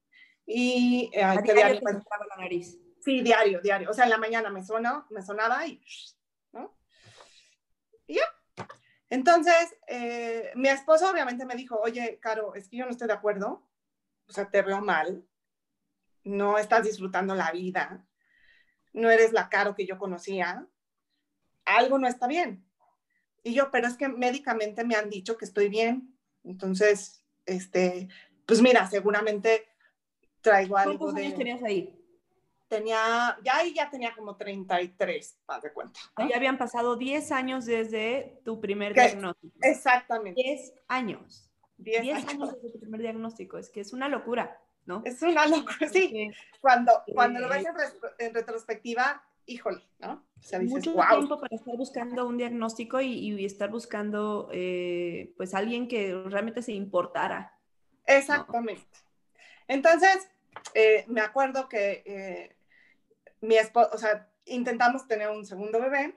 Y 0.46 1.10
eh, 1.12 1.22
¿A 1.22 1.36
diario, 1.36 1.80
pues, 1.80 1.96
la 1.96 2.36
nariz? 2.36 2.78
Sí, 3.00 3.22
diario, 3.22 3.60
diario. 3.60 3.90
O 3.90 3.92
sea, 3.92 4.04
en 4.04 4.10
la 4.10 4.18
mañana 4.18 4.50
me 4.50 4.64
sonó, 4.64 5.06
me 5.10 5.22
sonaba 5.22 5.66
y, 5.66 5.82
¿no? 6.52 6.78
Y 8.06 8.14
ya. 8.14 8.22
Entonces, 9.10 9.76
eh, 9.86 10.52
mi 10.54 10.68
esposo 10.68 11.10
obviamente 11.10 11.46
me 11.46 11.54
dijo, 11.54 11.80
oye, 11.80 12.18
Caro, 12.20 12.54
es 12.54 12.68
que 12.68 12.76
yo 12.76 12.84
no 12.84 12.90
estoy 12.90 13.08
de 13.08 13.14
acuerdo. 13.14 13.68
O 14.28 14.32
sea, 14.32 14.50
te 14.50 14.62
veo 14.62 14.80
mal. 14.80 15.26
No 16.24 16.58
estás 16.58 16.84
disfrutando 16.84 17.34
la 17.34 17.50
vida. 17.50 18.06
No 18.92 19.10
eres 19.10 19.32
la 19.32 19.48
Caro 19.48 19.74
que 19.74 19.86
yo 19.86 19.98
conocía. 19.98 20.68
Algo 21.64 21.98
no 21.98 22.06
está 22.06 22.26
bien. 22.26 22.67
Y 23.42 23.54
yo, 23.54 23.70
pero 23.70 23.86
es 23.86 23.96
que 23.96 24.08
médicamente 24.08 24.84
me 24.84 24.96
han 24.96 25.10
dicho 25.10 25.36
que 25.36 25.44
estoy 25.44 25.68
bien. 25.68 26.14
Entonces, 26.44 27.24
este, 27.46 28.08
pues 28.46 28.60
mira, 28.60 28.88
seguramente 28.88 29.68
traigo 30.40 30.76
algo 30.76 30.98
¿Cuántos 30.98 31.14
de... 31.14 31.26
años 31.26 31.38
tenías 31.38 31.62
ahí? 31.62 31.98
tenía, 32.68 33.38
ya 33.42 33.56
ahí 33.56 33.74
ya 33.74 33.90
tenía 33.90 34.14
como 34.14 34.36
33, 34.36 35.38
haz 35.46 35.62
de 35.62 35.72
cuenta. 35.72 35.98
Ya 36.28 36.36
habían 36.36 36.58
pasado 36.58 36.96
10 36.96 37.32
años 37.32 37.66
desde 37.66 38.40
tu 38.44 38.60
primer 38.60 38.94
diagnóstico. 38.94 39.56
Exactamente. 39.62 40.40
10 40.40 40.74
años. 40.88 41.50
10 41.78 42.28
años. 42.28 42.54
desde 42.54 42.70
tu 42.70 42.80
primer 42.80 43.00
diagnóstico. 43.00 43.58
Es 43.58 43.70
que 43.70 43.80
es 43.80 43.92
una 43.92 44.08
locura, 44.08 44.60
¿no? 44.84 45.02
Es 45.04 45.20
una 45.22 45.46
locura, 45.46 45.88
sí. 45.92 46.30
cuando, 46.60 46.92
cuando 47.12 47.40
lo 47.40 47.48
ves 47.48 47.66
en, 48.18 48.34
retrospectiva, 48.34 49.22
híjole, 49.48 49.82
¿no? 49.98 50.24
O 50.38 50.42
sea, 50.42 50.58
dices, 50.58 50.86
Mucho 50.86 50.94
tiempo 51.10 51.40
para 51.40 51.56
estar 51.56 51.76
buscando 51.76 52.26
un 52.26 52.36
diagnóstico 52.36 53.00
y, 53.00 53.44
estar 53.44 53.70
buscando, 53.70 54.48
eh, 54.52 55.32
pues, 55.36 55.54
alguien 55.54 55.88
que 55.88 56.22
realmente 56.26 56.62
se 56.62 56.72
importara. 56.72 57.58
Exactamente. 58.06 58.86
Entonces, 59.66 60.28
eh, 60.74 61.04
me 61.08 61.20
acuerdo 61.20 61.68
que 61.68 62.02
eh, 62.06 62.56
mi 63.40 63.56
esposo, 63.56 63.90
o 63.92 63.98
sea, 63.98 64.30
intentamos 64.44 65.06
tener 65.06 65.30
un 65.30 65.44
segundo 65.44 65.80
bebé, 65.80 66.14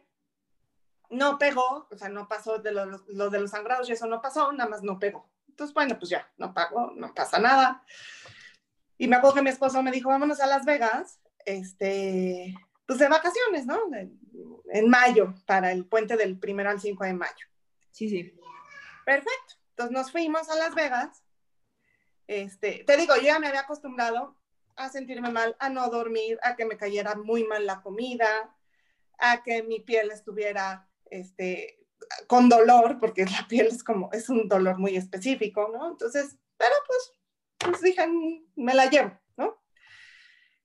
no 1.10 1.38
pegó, 1.38 1.88
o 1.90 1.98
sea, 1.98 2.10
no 2.10 2.28
pasó 2.28 2.60
de 2.60 2.72
lo, 2.72 3.30
de 3.30 3.40
los 3.40 3.52
sangrados 3.52 3.90
y 3.90 3.94
eso 3.94 4.08
no 4.08 4.22
pasó, 4.22 4.52
nada 4.52 4.70
más 4.70 4.84
no 4.84 5.00
pegó. 5.00 5.30
Entonces, 5.50 5.74
bueno, 5.74 5.98
pues 5.98 6.10
ya, 6.10 6.30
no 6.38 6.54
pagó, 6.54 6.92
no 6.96 7.14
pasa 7.14 7.40
nada. 7.40 7.84
Y 8.98 9.08
me 9.08 9.16
acuerdo 9.16 9.36
que 9.36 9.42
mi 9.42 9.50
esposo 9.50 9.82
me 9.84 9.92
dijo, 9.92 10.10
vámonos 10.10 10.40
a 10.40 10.48
Las 10.48 10.64
Vegas, 10.64 11.20
este, 11.46 12.56
pues 12.92 13.00
de 13.00 13.08
vacaciones, 13.08 13.66
¿no? 13.66 13.80
En 14.74 14.90
mayo, 14.90 15.34
para 15.46 15.72
el 15.72 15.86
puente 15.86 16.18
del 16.18 16.38
primero 16.38 16.70
al 16.70 16.82
5 16.82 17.06
de 17.06 17.14
mayo. 17.14 17.48
Sí, 17.90 18.10
sí. 18.10 18.38
Perfecto. 19.06 19.56
Entonces 19.70 19.94
nos 19.94 20.12
fuimos 20.12 20.50
a 20.50 20.58
Las 20.58 20.76
Vegas. 20.76 21.24
Este, 22.28 22.84
te 22.86 22.98
digo, 22.98 23.16
yo 23.16 23.22
ya 23.22 23.40
me 23.40 23.48
había 23.48 23.62
acostumbrado 23.62 24.36
a 24.76 24.90
sentirme 24.90 25.30
mal, 25.30 25.56
a 25.60 25.70
no 25.70 25.90
dormir, 25.90 26.38
a 26.44 26.58
que 26.58 26.66
me 26.66 26.76
cayera 26.76 27.16
muy 27.16 27.46
mal 27.46 27.66
la 27.66 27.82
comida, 27.82 28.54
a 29.20 29.42
que 29.42 29.64
mi 29.64 29.80
piel 29.80 30.12
estuviera 30.12 30.90
este, 31.06 31.80
con 32.28 32.50
dolor, 32.50 33.00
porque 33.00 33.24
la 33.24 33.48
piel 33.48 33.68
es 33.68 33.86
como, 33.86 34.10
es 34.12 34.28
un 34.28 34.50
dolor 34.50 34.80
muy 34.80 34.98
específico, 34.98 35.70
¿no? 35.74 35.92
Entonces, 35.92 36.36
pero 36.58 36.74
pues, 36.86 37.14
pues 37.58 37.82
dije, 37.82 38.06
me 38.58 38.74
la 38.74 38.90
llevo, 38.90 39.18
¿no? 39.38 39.64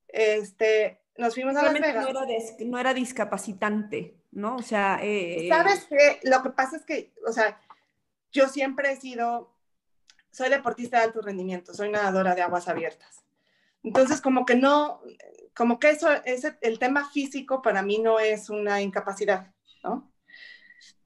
Este, 0.08 1.05
nos 1.18 1.34
fuimos 1.34 1.56
a 1.56 1.62
Las 1.62 1.72
Vegas. 1.72 1.94
No 2.12 2.24
era, 2.24 2.40
no 2.66 2.78
era 2.78 2.94
discapacitante, 2.94 4.16
¿no? 4.32 4.56
O 4.56 4.62
sea... 4.62 4.98
Eh, 5.02 5.48
¿Sabes 5.48 5.86
qué? 5.88 6.20
Lo 6.24 6.42
que 6.42 6.50
pasa 6.50 6.76
es 6.76 6.84
que, 6.84 7.12
o 7.26 7.32
sea, 7.32 7.60
yo 8.32 8.48
siempre 8.48 8.92
he 8.92 8.96
sido, 8.96 9.52
soy 10.30 10.50
deportista 10.50 10.98
de 10.98 11.04
alto 11.04 11.22
rendimiento, 11.22 11.74
soy 11.74 11.90
nadadora 11.90 12.34
de 12.34 12.42
aguas 12.42 12.68
abiertas. 12.68 13.22
Entonces, 13.82 14.20
como 14.20 14.44
que 14.44 14.56
no, 14.56 15.00
como 15.54 15.78
que 15.78 15.90
eso, 15.90 16.08
ese, 16.24 16.58
el 16.60 16.78
tema 16.78 17.08
físico 17.10 17.62
para 17.62 17.82
mí 17.82 17.98
no 17.98 18.18
es 18.18 18.50
una 18.50 18.82
incapacidad, 18.82 19.52
¿no? 19.84 20.12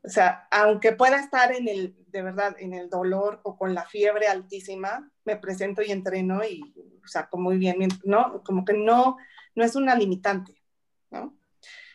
O 0.03 0.09
sea, 0.09 0.49
aunque 0.51 0.93
pueda 0.93 1.21
estar 1.21 1.53
en 1.53 1.69
el, 1.69 1.95
de 2.09 2.23
verdad, 2.23 2.57
en 2.59 2.73
el 2.73 2.89
dolor 2.89 3.41
o 3.43 3.59
con 3.59 3.75
la 3.75 3.85
fiebre 3.85 4.29
altísima, 4.29 5.11
me 5.25 5.37
presento 5.37 5.83
y 5.83 5.93
entreno 5.93 6.43
y 6.43 6.75
saco 7.05 7.37
muy 7.37 7.59
bien, 7.59 7.87
¿no? 8.05 8.43
Como 8.43 8.65
que 8.65 8.73
no, 8.73 9.19
no 9.55 9.65
es 9.65 9.77
una 9.77 9.95
limitante, 9.95 10.63
¿no? 11.11 11.37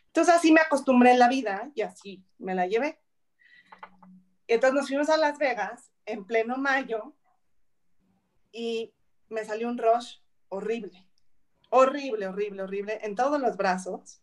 Entonces 0.08 0.34
así 0.34 0.52
me 0.52 0.62
acostumbré 0.62 1.12
en 1.12 1.20
la 1.20 1.28
vida 1.28 1.72
y 1.76 1.82
así 1.82 2.24
me 2.38 2.56
la 2.56 2.68
llevé. 2.68 3.00
Entonces 4.48 4.76
nos 4.76 4.88
fuimos 4.88 5.10
a 5.10 5.18
Las 5.18 5.38
Vegas 5.38 5.92
en 6.06 6.26
pleno 6.26 6.58
mayo 6.58 7.16
y 8.52 8.94
me 9.28 9.44
salió 9.44 9.68
un 9.68 9.78
rush 9.78 10.20
horrible, 10.50 11.06
horrible, 11.70 12.28
horrible, 12.28 12.62
horrible, 12.62 13.00
en 13.04 13.16
todos 13.16 13.42
los 13.42 13.58
brazos. 13.58 14.22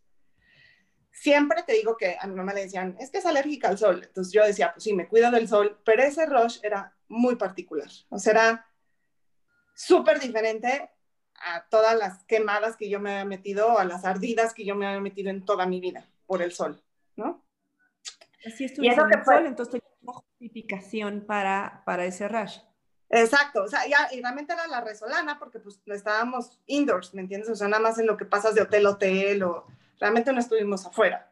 Siempre 1.10 1.62
te 1.64 1.74
digo 1.74 1.96
que 1.96 2.16
a 2.18 2.26
mi 2.26 2.34
mamá 2.34 2.54
le 2.54 2.62
decían, 2.62 2.96
es 2.98 3.10
que 3.10 3.18
es 3.18 3.26
alérgica 3.26 3.68
al 3.68 3.76
sol. 3.76 4.02
Entonces 4.02 4.32
yo 4.32 4.44
decía, 4.44 4.72
pues 4.72 4.84
sí, 4.84 4.94
me 4.94 5.08
cuido 5.08 5.30
del 5.30 5.46
sol, 5.46 5.78
pero 5.84 6.02
ese 6.02 6.24
rush 6.24 6.58
era 6.62 6.96
muy 7.08 7.36
particular. 7.36 7.90
O 8.08 8.18
sea, 8.18 8.32
era 8.32 8.66
súper 9.74 10.20
diferente 10.20 10.90
a 11.44 11.66
todas 11.68 11.96
las 11.98 12.24
quemadas 12.24 12.76
que 12.76 12.88
yo 12.88 13.00
me 13.00 13.12
había 13.12 13.24
metido, 13.24 13.78
a 13.78 13.84
las 13.84 14.04
ardidas 14.04 14.54
que 14.54 14.64
yo 14.64 14.74
me 14.74 14.86
había 14.86 15.00
metido 15.00 15.30
en 15.30 15.44
toda 15.44 15.66
mi 15.66 15.80
vida 15.80 16.06
por 16.26 16.42
el 16.42 16.52
sol, 16.52 16.82
¿no? 17.16 17.44
Así 18.46 18.64
estuvo 18.64 18.84
en 18.84 18.92
el 18.92 19.24
sol, 19.24 19.46
entonces 19.46 19.80
justificación 20.04 21.24
para, 21.26 21.82
para 21.84 22.04
ese 22.04 22.28
rush. 22.28 22.58
Exacto, 23.08 23.62
o 23.64 23.68
sea, 23.68 23.86
ya, 23.86 24.08
y 24.10 24.20
realmente 24.20 24.54
era 24.54 24.66
la 24.66 24.80
resolana 24.80 25.38
porque 25.38 25.58
pues 25.58 25.78
estábamos 25.86 26.58
indoors, 26.66 27.12
¿me 27.12 27.20
entiendes? 27.20 27.50
O 27.50 27.56
sea, 27.56 27.68
nada 27.68 27.82
más 27.82 27.98
en 27.98 28.06
lo 28.06 28.16
que 28.16 28.24
pasas 28.24 28.54
de 28.54 28.62
hotel 28.62 28.86
a 28.86 28.90
hotel 28.90 29.42
o 29.42 29.66
realmente 30.00 30.32
no 30.32 30.40
estuvimos 30.40 30.86
afuera. 30.86 31.30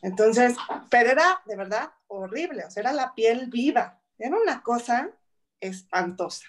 Entonces, 0.00 0.56
pero 0.88 1.10
era 1.10 1.42
de 1.44 1.56
verdad 1.56 1.90
horrible, 2.06 2.64
o 2.64 2.70
sea, 2.70 2.82
era 2.82 2.92
la 2.92 3.14
piel 3.14 3.48
viva, 3.50 4.00
era 4.16 4.36
una 4.36 4.62
cosa 4.62 5.10
espantosa. 5.58 6.46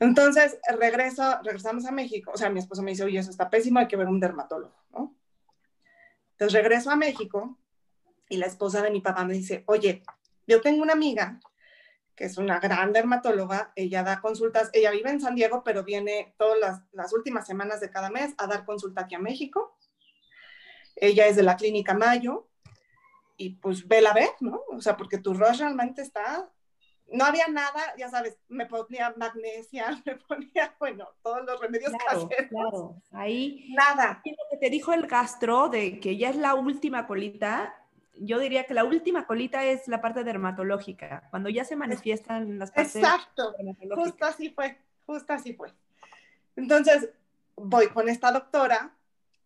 Entonces, 0.00 0.58
regreso, 0.78 1.40
regresamos 1.44 1.86
a 1.86 1.92
México, 1.92 2.32
o 2.34 2.36
sea, 2.36 2.50
mi 2.50 2.58
esposo 2.58 2.82
me 2.82 2.90
dice, 2.92 3.04
oye, 3.04 3.18
eso 3.18 3.30
está 3.30 3.50
pésimo, 3.50 3.78
hay 3.78 3.86
que 3.86 3.96
ver 3.96 4.08
un 4.08 4.18
dermatólogo, 4.18 4.74
¿no? 4.92 5.14
Entonces 6.32 6.54
regreso 6.54 6.90
a 6.90 6.96
México 6.96 7.58
y 8.30 8.38
la 8.38 8.46
esposa 8.46 8.82
de 8.82 8.90
mi 8.90 9.02
papá 9.02 9.24
me 9.24 9.34
dice, 9.34 9.62
oye, 9.66 10.02
yo 10.46 10.62
tengo 10.62 10.82
una 10.82 10.94
amiga 10.94 11.38
que 12.20 12.26
es 12.26 12.36
una 12.36 12.60
gran 12.60 12.92
dermatóloga, 12.92 13.72
ella 13.76 14.02
da 14.02 14.20
consultas, 14.20 14.68
ella 14.74 14.90
vive 14.90 15.10
en 15.10 15.22
San 15.22 15.34
Diego, 15.34 15.62
pero 15.64 15.84
viene 15.84 16.34
todas 16.36 16.82
las, 16.92 17.12
últimas 17.14 17.46
semanas 17.46 17.80
de 17.80 17.90
cada 17.90 18.10
mes 18.10 18.34
a 18.36 18.46
dar 18.46 18.66
consulta 18.66 19.00
aquí 19.00 19.14
a 19.14 19.18
México. 19.18 19.78
Ella 20.96 21.28
es 21.28 21.36
de 21.36 21.42
la 21.42 21.56
clínica 21.56 21.94
Mayo 21.94 22.46
y 23.38 23.54
pues 23.54 23.88
vela 23.88 24.12
ver, 24.12 24.30
¿no? 24.40 24.60
O 24.68 24.82
sea, 24.82 24.98
porque 24.98 25.16
tu 25.16 25.32
rostro 25.32 25.64
realmente 25.64 26.02
está, 26.02 26.52
no 27.12 27.24
había 27.24 27.48
nada, 27.48 27.80
ya 27.96 28.08
sabes, 28.08 28.38
me 28.48 28.66
ponía 28.66 29.14
magnesia, 29.16 30.00
me 30.06 30.16
ponía, 30.16 30.74
bueno, 30.78 31.08
todos 31.22 31.44
los 31.44 31.60
remedios 31.60 31.90
claro, 31.90 32.28
caseros. 32.28 32.50
Claro, 32.50 33.02
ahí. 33.12 33.72
Nada. 33.74 34.22
lo 34.24 34.32
que 34.50 34.56
te 34.58 34.70
dijo 34.70 34.92
el 34.92 35.06
gastro 35.06 35.68
de 35.68 36.00
que 36.00 36.16
ya 36.16 36.30
es 36.30 36.36
la 36.36 36.54
última 36.54 37.06
colita, 37.06 37.74
yo 38.14 38.38
diría 38.38 38.64
que 38.64 38.74
la 38.74 38.84
última 38.84 39.26
colita 39.26 39.64
es 39.64 39.88
la 39.88 40.00
parte 40.00 40.24
dermatológica, 40.24 41.26
cuando 41.30 41.48
ya 41.48 41.64
se 41.64 41.76
manifiestan 41.76 42.58
las 42.58 42.70
partes 42.70 42.96
Exacto, 42.96 43.54
justo 43.94 44.24
así 44.24 44.50
fue, 44.50 44.78
justo 45.06 45.32
así 45.32 45.54
fue. 45.54 45.72
Entonces, 46.56 47.10
voy 47.56 47.88
con 47.88 48.08
esta 48.08 48.30
doctora, 48.30 48.94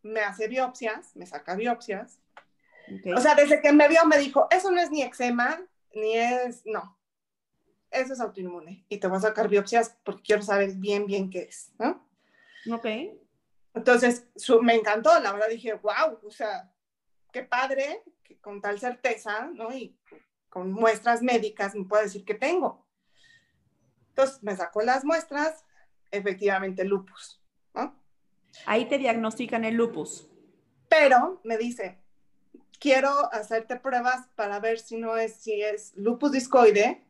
me 0.03 0.20
hace 0.20 0.48
biopsias, 0.48 1.14
me 1.16 1.27
saca 1.27 1.55
biopsias. 1.55 2.18
O 3.16 3.20
sea, 3.20 3.35
desde 3.35 3.62
que 3.62 3.72
me 3.72 3.88
vio 3.88 4.05
me 4.05 4.18
dijo, 4.18 4.46
eso 4.50 4.70
no 4.70 4.79
es 4.79 4.90
ni 4.90 5.03
eczema, 5.03 5.59
ni 5.94 6.18
es, 6.18 6.62
no, 6.66 6.98
eso 7.94 8.12
es 8.12 8.20
autoinmune. 8.20 8.85
Y 8.88 8.98
te 8.98 9.07
voy 9.07 9.18
a 9.18 9.22
sacar 9.22 9.48
biopsias 9.48 9.96
porque 10.04 10.22
quiero 10.22 10.42
saber 10.42 10.74
bien, 10.74 11.07
bien 11.07 11.30
qué 11.30 11.42
es, 11.42 11.72
¿no? 11.78 12.07
Ok. 12.72 12.87
Entonces, 13.74 14.26
me 14.62 14.74
encantó, 14.74 15.18
la 15.20 15.33
verdad 15.33 15.48
dije, 15.48 15.74
wow, 15.74 16.18
o 16.22 16.30
sea, 16.30 16.72
qué 17.33 17.42
padre 17.42 18.02
que 18.22 18.38
con 18.38 18.61
tal 18.61 18.78
certeza, 18.78 19.50
¿no? 19.52 19.72
Y 19.74 19.96
con 20.48 20.72
muestras 20.72 21.22
médicas 21.22 21.74
me 21.74 21.85
puede 21.85 22.04
decir 22.04 22.24
que 22.24 22.35
tengo. 22.35 22.87
Entonces 24.11 24.42
me 24.42 24.54
sacó 24.54 24.83
las 24.83 25.04
muestras, 25.04 25.64
efectivamente 26.12 26.85
lupus, 26.85 27.42
¿no? 27.74 28.00
Ahí 28.66 28.88
te 28.88 28.98
diagnostican 28.98 29.64
el 29.64 29.74
lupus. 29.74 30.30
Pero 30.88 31.40
me 31.42 31.59
dice, 31.59 31.98
quiero 32.78 33.11
hacerte 33.33 33.76
pruebas 33.80 34.28
para 34.37 34.61
ver 34.61 34.78
si 34.78 34.96
no 34.96 35.16
es, 35.16 35.35
si 35.35 35.61
es 35.61 35.92
lupus 35.96 36.30
discoide 36.30 37.04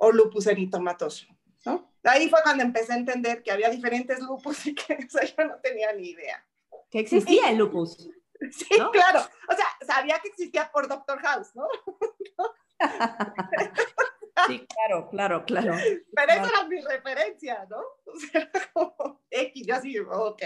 o 0.00 0.12
lupus 0.12 0.46
eritomatoso, 0.46 1.26
¿no? 1.64 1.92
Ahí 2.04 2.28
fue 2.28 2.40
cuando 2.42 2.62
empecé 2.62 2.92
a 2.92 2.96
entender 2.96 3.42
que 3.42 3.50
había 3.50 3.68
diferentes 3.68 4.20
lupus 4.20 4.66
y 4.66 4.74
que 4.74 4.96
yo 5.38 5.44
no 5.44 5.56
tenía 5.60 5.92
ni 5.92 6.10
idea. 6.10 6.44
Que 6.90 7.00
existía 7.00 7.50
el 7.50 7.58
lupus. 7.58 8.08
Sí, 8.52 8.68
claro. 8.92 9.18
O 9.48 9.52
sea, 9.52 9.66
sabía 9.84 10.20
que 10.20 10.28
existía 10.28 10.70
por 10.70 10.86
Doctor 10.86 11.20
House, 11.22 11.56
¿no? 11.56 11.66
sí, 14.46 14.64
claro, 14.64 15.08
claro, 15.10 15.44
claro. 15.44 15.74
Pero 16.14 16.32
esa 16.32 16.48
era 16.48 16.62
mi 16.68 16.80
referencia, 16.80 17.66
¿no? 17.68 17.80
O 18.06 18.16
sea, 18.16 18.48
como 18.72 19.20
X, 19.28 19.66
yo 19.66 19.74
así, 19.74 19.98
ok. 19.98 20.42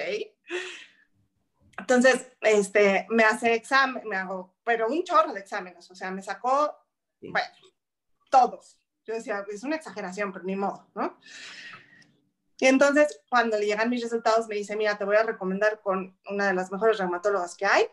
Entonces, 1.81 2.33
este, 2.41 3.07
me 3.11 3.25
hace 3.25 3.53
examen, 3.53 4.09
me 4.09 4.17
hago, 4.17 4.55
pero 4.65 4.89
un 4.89 5.05
chorro 5.05 5.35
de 5.35 5.41
exámenes, 5.41 5.91
o 5.91 5.95
sea, 5.95 6.11
me 6.11 6.23
sacó, 6.23 6.75
bueno, 7.21 7.55
todos. 8.31 8.82
Yo 9.05 9.15
decía, 9.15 9.45
es 9.51 9.65
una 9.65 9.77
exageración, 9.77 10.33
pero 10.33 10.45
ni 10.45 10.57
modo, 10.57 10.87
¿no? 10.95 11.19
Y 12.59 12.67
entonces, 12.67 13.21
cuando 13.29 13.59
le 13.59 13.67
llegan 13.67 13.91
mis 13.91 14.03
resultados, 14.03 14.47
me 14.47 14.55
dice, 14.55 14.77
mira, 14.77 14.97
te 14.97 15.05
voy 15.05 15.17
a 15.17 15.25
recomendar 15.25 15.81
con 15.81 16.17
una 16.31 16.47
de 16.47 16.55
las 16.55 16.71
mejores 16.71 16.99
reumatólogas 16.99 17.57
que 17.57 17.67
hay, 17.67 17.87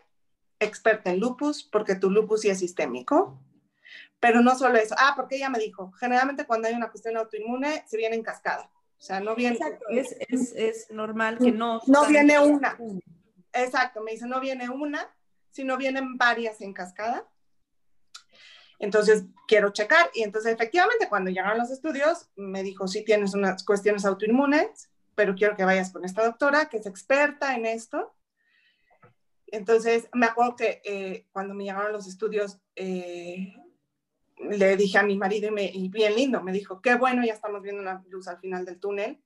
experta 0.60 1.10
en 1.10 1.19
lupus, 1.19 1.63
porque 1.63 1.95
tu 1.95 2.12
lupus 2.12 2.41
sí 2.41 2.50
es 2.50 2.60
sistémico. 2.60 3.41
Pero 4.19 4.41
no 4.41 4.56
solo 4.56 4.78
eso. 4.78 4.93
Ah, 5.00 5.13
porque 5.15 5.38
ella 5.38 5.50
me 5.50 5.60
dijo, 5.60 5.91
generalmente 5.93 6.45
cuando 6.45 6.67
hay 6.67 6.76
una 6.76 6.91
cuestión 6.91 7.17
autoinmune, 7.17 7.84
se 7.88 7.98
viene 7.98 8.15
en 8.15 8.24
cascada. 8.24 8.69
O 9.00 9.02
sea, 9.02 9.22
no 9.22 9.34
viene. 9.34 9.56
Exacto, 9.56 9.86
es, 9.89 10.15
es, 10.28 10.54
es 10.54 10.91
normal 10.91 11.39
que 11.39 11.52
no. 11.52 11.82
No 11.88 12.06
viene 12.06 12.38
una. 12.39 12.78
Exacto, 13.54 14.02
me 14.02 14.12
dice, 14.12 14.28
no 14.28 14.39
viene 14.39 14.69
una, 14.69 15.10
sino 15.50 15.78
vienen 15.78 16.17
varias 16.17 16.62
en 16.62 16.74
cascada. 16.74 17.26
Entonces, 18.79 19.25
quiero 19.47 19.71
checar. 19.71 20.09
Y 20.13 20.23
entonces, 20.23 20.53
efectivamente, 20.53 21.09
cuando 21.09 21.29
llegaron 21.29 21.59
los 21.59 21.69
estudios, 21.69 22.29
me 22.35 22.63
dijo, 22.63 22.87
sí 22.87 23.03
tienes 23.03 23.33
unas 23.33 23.63
cuestiones 23.63 24.05
autoinmunes, 24.05 24.89
pero 25.15 25.35
quiero 25.35 25.55
que 25.55 25.65
vayas 25.65 25.91
con 25.91 26.05
esta 26.05 26.23
doctora 26.23 26.69
que 26.69 26.77
es 26.77 26.85
experta 26.85 27.55
en 27.55 27.65
esto. 27.65 28.15
Entonces, 29.47 30.07
me 30.13 30.27
acuerdo 30.27 30.55
que 30.55 30.81
eh, 30.85 31.27
cuando 31.31 31.53
me 31.53 31.65
llegaron 31.65 31.91
los 31.91 32.07
estudios, 32.07 32.59
eh, 32.75 33.53
le 34.37 34.77
dije 34.77 34.97
a 34.97 35.03
mi 35.03 35.17
marido, 35.17 35.49
y, 35.49 35.51
me, 35.51 35.65
y, 35.65 35.89
bien 35.89 36.15
lindo, 36.15 36.41
me 36.41 36.53
dijo, 36.53 36.81
qué 36.81 36.95
bueno, 36.95 37.25
ya 37.25 37.33
estamos 37.33 37.61
viendo 37.61 37.81
una 37.81 38.03
luz 38.07 38.27
al 38.27 38.39
final 38.39 38.63
del 38.63 38.79
túnel. 38.79 39.21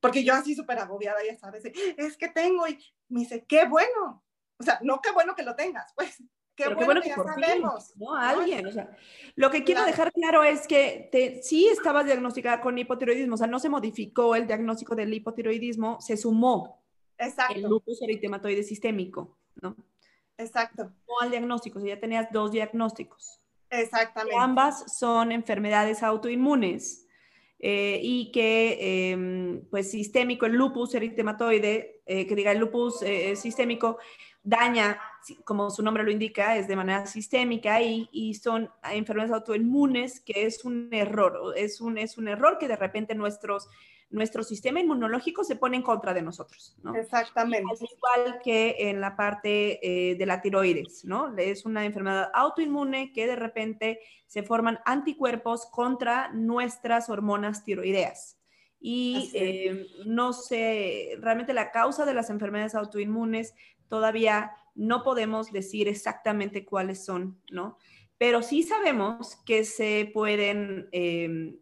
Porque 0.00 0.22
yo 0.22 0.34
así 0.34 0.54
súper 0.54 0.78
agobiada, 0.78 1.18
ya 1.26 1.36
sabes, 1.36 1.64
es 1.64 2.16
que 2.16 2.28
tengo, 2.28 2.68
y 2.68 2.78
me 3.08 3.20
dice, 3.20 3.44
qué 3.44 3.66
bueno. 3.66 4.22
O 4.60 4.62
sea, 4.62 4.78
no 4.82 5.00
qué 5.00 5.10
bueno 5.10 5.34
que 5.34 5.42
lo 5.42 5.56
tengas, 5.56 5.92
pues, 5.94 6.22
Qué 6.58 6.74
bueno, 6.74 7.00
que, 7.00 7.10
ya 7.10 7.14
sabemos. 7.14 7.92
¿no? 7.96 8.14
Alguien, 8.16 8.66
o 8.66 8.72
sea, 8.72 8.90
lo 9.36 9.48
que 9.50 9.62
quiero 9.62 9.84
dejar 9.84 10.12
claro 10.12 10.42
es 10.42 10.66
que 10.66 11.08
te, 11.12 11.40
sí 11.40 11.68
estabas 11.68 12.04
diagnosticada 12.04 12.60
con 12.60 12.76
hipotiroidismo, 12.76 13.34
o 13.34 13.38
sea, 13.38 13.46
no 13.46 13.60
se 13.60 13.68
modificó 13.68 14.34
el 14.34 14.48
diagnóstico 14.48 14.96
del 14.96 15.14
hipotiroidismo, 15.14 16.00
se 16.00 16.16
sumó 16.16 16.82
Exacto. 17.16 17.54
el 17.54 17.62
lupus 17.62 18.02
eritematoide 18.02 18.64
sistémico, 18.64 19.38
¿no? 19.62 19.76
Exacto. 20.36 20.92
No 21.06 21.20
al 21.20 21.30
diagnóstico, 21.30 21.78
o 21.78 21.82
sea, 21.82 21.94
ya 21.94 22.00
tenías 22.00 22.26
dos 22.32 22.50
diagnósticos. 22.50 23.40
Exactamente. 23.70 24.36
ambas 24.36 24.98
son 24.98 25.30
enfermedades 25.30 26.02
autoinmunes. 26.02 27.04
Eh, 27.60 27.98
y 28.04 28.30
que 28.30 29.10
em, 29.10 29.64
pues 29.68 29.90
sistémico, 29.90 30.46
el 30.46 30.52
lupus 30.52 30.94
eritematoide, 30.94 32.02
eh, 32.06 32.24
que 32.24 32.36
diga 32.36 32.52
el 32.52 32.58
lupus 32.58 33.02
eh, 33.02 33.34
sistémico, 33.34 33.98
daña, 34.48 34.98
como 35.44 35.70
su 35.70 35.82
nombre 35.82 36.02
lo 36.02 36.10
indica, 36.10 36.56
es 36.56 36.68
de 36.68 36.76
manera 36.76 37.06
sistémica 37.06 37.82
y, 37.82 38.08
y, 38.12 38.34
son 38.34 38.70
enfermedades 38.90 39.34
autoinmunes, 39.34 40.20
que 40.20 40.46
es 40.46 40.64
un 40.64 40.88
error, 40.92 41.52
es 41.56 41.80
un, 41.80 41.98
es 41.98 42.16
un 42.16 42.28
error 42.28 42.56
que 42.58 42.66
de 42.66 42.76
repente 42.76 43.14
nuestros, 43.14 43.68
nuestro 44.08 44.42
sistema 44.42 44.80
inmunológico 44.80 45.44
se 45.44 45.56
pone 45.56 45.76
en 45.76 45.82
contra 45.82 46.14
de 46.14 46.22
nosotros, 46.22 46.78
¿no? 46.82 46.94
Exactamente. 46.94 47.70
Al 47.70 47.88
igual 47.96 48.40
que 48.42 48.76
en 48.78 49.02
la 49.02 49.16
parte 49.16 49.80
eh, 49.82 50.14
de 50.14 50.26
la 50.26 50.40
tiroides, 50.40 51.04
¿no? 51.04 51.36
Es 51.36 51.66
una 51.66 51.84
enfermedad 51.84 52.30
autoinmune 52.32 53.12
que 53.12 53.26
de 53.26 53.36
repente 53.36 54.00
se 54.26 54.42
forman 54.42 54.80
anticuerpos 54.86 55.66
contra 55.66 56.30
nuestras 56.32 57.10
hormonas 57.10 57.64
tiroideas. 57.64 58.38
Y 58.80 59.32
eh, 59.34 59.86
no 60.06 60.32
sé, 60.32 61.16
realmente 61.20 61.52
la 61.52 61.72
causa 61.72 62.06
de 62.06 62.14
las 62.14 62.30
enfermedades 62.30 62.76
autoinmunes 62.76 63.54
todavía 63.88 64.52
no 64.74 65.02
podemos 65.02 65.52
decir 65.52 65.88
exactamente 65.88 66.64
cuáles 66.64 67.04
son, 67.04 67.40
¿no? 67.50 67.78
Pero 68.16 68.42
sí 68.42 68.62
sabemos 68.62 69.36
que 69.46 69.64
se 69.64 70.10
pueden 70.12 70.88
em, 70.92 71.56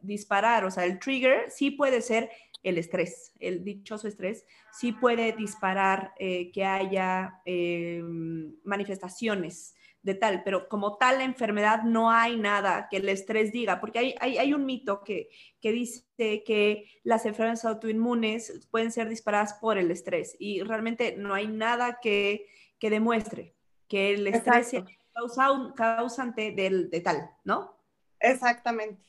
disparar, 0.00 0.64
o 0.64 0.70
sea, 0.70 0.84
el 0.84 0.98
trigger 0.98 1.50
sí 1.50 1.70
puede 1.70 2.00
ser 2.00 2.30
el 2.62 2.78
estrés, 2.78 3.32
el 3.38 3.62
dichoso 3.62 4.08
estrés, 4.08 4.44
sí 4.72 4.92
puede 4.92 5.32
disparar 5.32 6.12
eh, 6.18 6.50
que 6.50 6.64
haya 6.64 7.40
em, 7.44 8.56
manifestaciones 8.64 9.76
de 10.06 10.14
tal, 10.14 10.44
pero 10.44 10.68
como 10.68 10.98
tal 10.98 11.18
la 11.18 11.24
enfermedad 11.24 11.82
no 11.82 12.12
hay 12.12 12.36
nada 12.36 12.86
que 12.88 12.98
el 12.98 13.08
estrés 13.08 13.50
diga, 13.50 13.80
porque 13.80 13.98
hay, 13.98 14.14
hay, 14.20 14.38
hay 14.38 14.54
un 14.54 14.64
mito 14.64 15.02
que, 15.02 15.28
que, 15.60 15.72
dice 15.72 16.04
que 16.16 16.88
las 17.02 17.26
enfermedades 17.26 17.64
autoinmunes 17.64 18.68
pueden 18.70 18.92
ser 18.92 19.08
disparadas 19.08 19.54
por 19.54 19.78
el 19.78 19.90
estrés 19.90 20.36
y 20.38 20.62
realmente 20.62 21.16
no 21.16 21.34
hay 21.34 21.48
nada 21.48 21.98
que, 22.00 22.46
que 22.78 22.88
demuestre 22.88 23.56
que 23.88 24.14
el 24.14 24.28
estrés 24.28 24.68
sea 24.68 24.84
causa, 25.12 25.48
causante 25.74 26.52
del, 26.52 26.88
de 26.88 27.00
tal, 27.00 27.28
¿no? 27.42 27.76
Exactamente. 28.20 29.02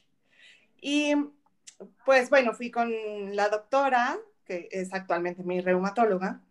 Y 0.81 1.13
pues 2.05 2.31
bueno, 2.31 2.53
fui 2.53 2.71
con 2.71 2.91
la 3.35 3.49
doctora, 3.49 4.17
que 4.45 4.67
es 4.71 4.91
actualmente 4.95 5.43
mi 5.43 5.61
reumatóloga, 5.61 6.41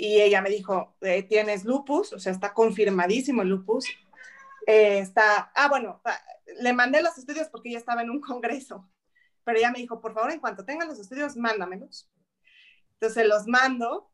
y 0.00 0.20
ella 0.20 0.40
me 0.40 0.48
dijo, 0.48 0.94
eh, 1.00 1.24
tienes 1.24 1.64
lupus, 1.64 2.12
o 2.12 2.20
sea, 2.20 2.30
está 2.30 2.54
confirmadísimo 2.54 3.42
el 3.42 3.48
lupus. 3.48 3.84
Eh, 4.64 5.00
está, 5.00 5.50
ah, 5.56 5.68
bueno, 5.68 6.00
le 6.60 6.72
mandé 6.72 7.02
los 7.02 7.18
estudios 7.18 7.48
porque 7.48 7.70
ella 7.70 7.78
estaba 7.78 8.02
en 8.02 8.10
un 8.10 8.20
congreso, 8.20 8.88
pero 9.42 9.58
ella 9.58 9.72
me 9.72 9.80
dijo, 9.80 10.00
por 10.00 10.14
favor, 10.14 10.30
en 10.30 10.38
cuanto 10.38 10.64
tengan 10.64 10.86
los 10.86 11.00
estudios, 11.00 11.36
mándamelos. 11.36 12.08
Entonces 12.92 13.26
los 13.26 13.48
mando 13.48 14.08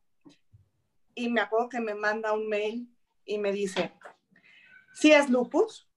y 1.13 1.29
me 1.29 1.41
acuerdo 1.41 1.69
que 1.69 1.79
me 1.79 1.93
manda 1.93 2.33
un 2.33 2.49
mail 2.49 2.91
y 3.23 3.37
me 3.37 3.51
dice, 3.51 3.93
si 4.95 5.11
es 5.11 5.29
lupus, 5.29 5.87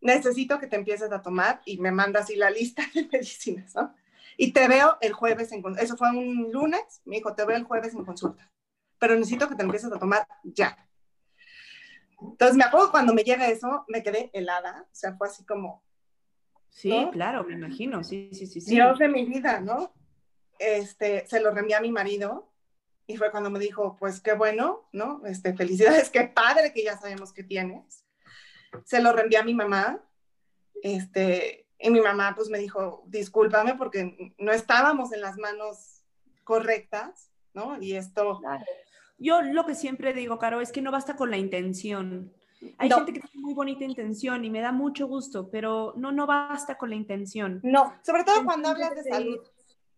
necesito 0.00 0.60
que 0.60 0.68
te 0.68 0.76
empieces 0.76 1.10
a 1.10 1.20
tomar 1.20 1.62
y 1.64 1.78
me 1.78 1.90
manda 1.90 2.20
así 2.20 2.36
la 2.36 2.50
lista 2.50 2.84
de 2.94 3.08
medicinas, 3.10 3.74
¿no? 3.74 3.92
Y 4.36 4.52
te 4.52 4.68
veo 4.68 4.98
el 5.00 5.14
jueves 5.14 5.50
en 5.50 5.64
Eso 5.80 5.96
fue 5.96 6.10
un 6.10 6.52
lunes, 6.52 7.02
me 7.04 7.16
dijo, 7.16 7.34
te 7.34 7.44
veo 7.44 7.56
el 7.56 7.64
jueves 7.64 7.92
en 7.94 8.04
consulta 8.04 8.52
pero 9.02 9.16
necesito 9.16 9.48
que 9.48 9.56
te 9.56 9.64
empieces 9.64 9.90
a 9.90 9.98
tomar 9.98 10.28
ya. 10.44 10.76
Entonces 12.20 12.56
me 12.56 12.62
acuerdo 12.62 12.92
cuando 12.92 13.12
me 13.12 13.24
llega 13.24 13.48
eso, 13.48 13.84
me 13.88 14.00
quedé 14.00 14.30
helada, 14.32 14.86
o 14.88 14.94
sea, 14.94 15.16
fue 15.16 15.26
así 15.26 15.44
como... 15.44 15.82
Sí, 16.70 17.08
claro, 17.10 17.42
me 17.42 17.54
imagino, 17.54 18.04
sí, 18.04 18.30
sí, 18.32 18.46
sí, 18.46 18.60
sí. 18.60 18.70
Dios 18.70 19.00
de 19.00 19.08
mi 19.08 19.24
vida, 19.24 19.58
¿no? 19.58 19.92
Este, 20.56 21.26
se 21.26 21.40
lo 21.40 21.50
reenvié 21.50 21.74
a 21.74 21.80
mi 21.80 21.90
marido 21.90 22.52
y 23.08 23.16
fue 23.16 23.32
cuando 23.32 23.50
me 23.50 23.58
dijo, 23.58 23.96
pues 23.98 24.20
qué 24.20 24.34
bueno, 24.34 24.88
¿no? 24.92 25.26
Este, 25.26 25.52
felicidades, 25.52 26.08
qué 26.08 26.22
padre 26.28 26.72
que 26.72 26.84
ya 26.84 26.96
sabemos 26.96 27.32
que 27.32 27.42
tienes. 27.42 28.06
Se 28.84 29.02
lo 29.02 29.12
reenvié 29.12 29.38
a 29.38 29.44
mi 29.44 29.54
mamá, 29.54 30.00
este, 30.80 31.66
y 31.76 31.90
mi 31.90 32.00
mamá 32.00 32.34
pues 32.36 32.50
me 32.50 32.60
dijo, 32.60 33.02
discúlpame 33.08 33.74
porque 33.74 34.32
no 34.38 34.52
estábamos 34.52 35.12
en 35.12 35.22
las 35.22 35.38
manos 35.38 36.04
correctas, 36.44 37.32
¿no? 37.52 37.82
Y 37.82 37.96
esto... 37.96 38.40
Yo 39.22 39.40
lo 39.40 39.64
que 39.64 39.74
siempre 39.74 40.12
digo, 40.12 40.38
Caro, 40.38 40.60
es 40.60 40.72
que 40.72 40.82
no 40.82 40.90
basta 40.90 41.14
con 41.14 41.30
la 41.30 41.36
intención. 41.36 42.32
Hay 42.78 42.90
gente 42.90 43.12
que 43.12 43.20
tiene 43.20 43.40
muy 43.40 43.54
bonita 43.54 43.84
intención 43.84 44.44
y 44.44 44.50
me 44.50 44.60
da 44.60 44.72
mucho 44.72 45.06
gusto, 45.06 45.48
pero 45.50 45.94
no, 45.96 46.12
no 46.12 46.26
basta 46.26 46.76
con 46.76 46.90
la 46.90 46.96
intención. 46.96 47.60
No, 47.62 47.94
sobre 48.04 48.24
todo 48.24 48.44
cuando 48.44 48.68
hablas 48.68 48.94
de 48.94 49.04
salud, 49.04 49.38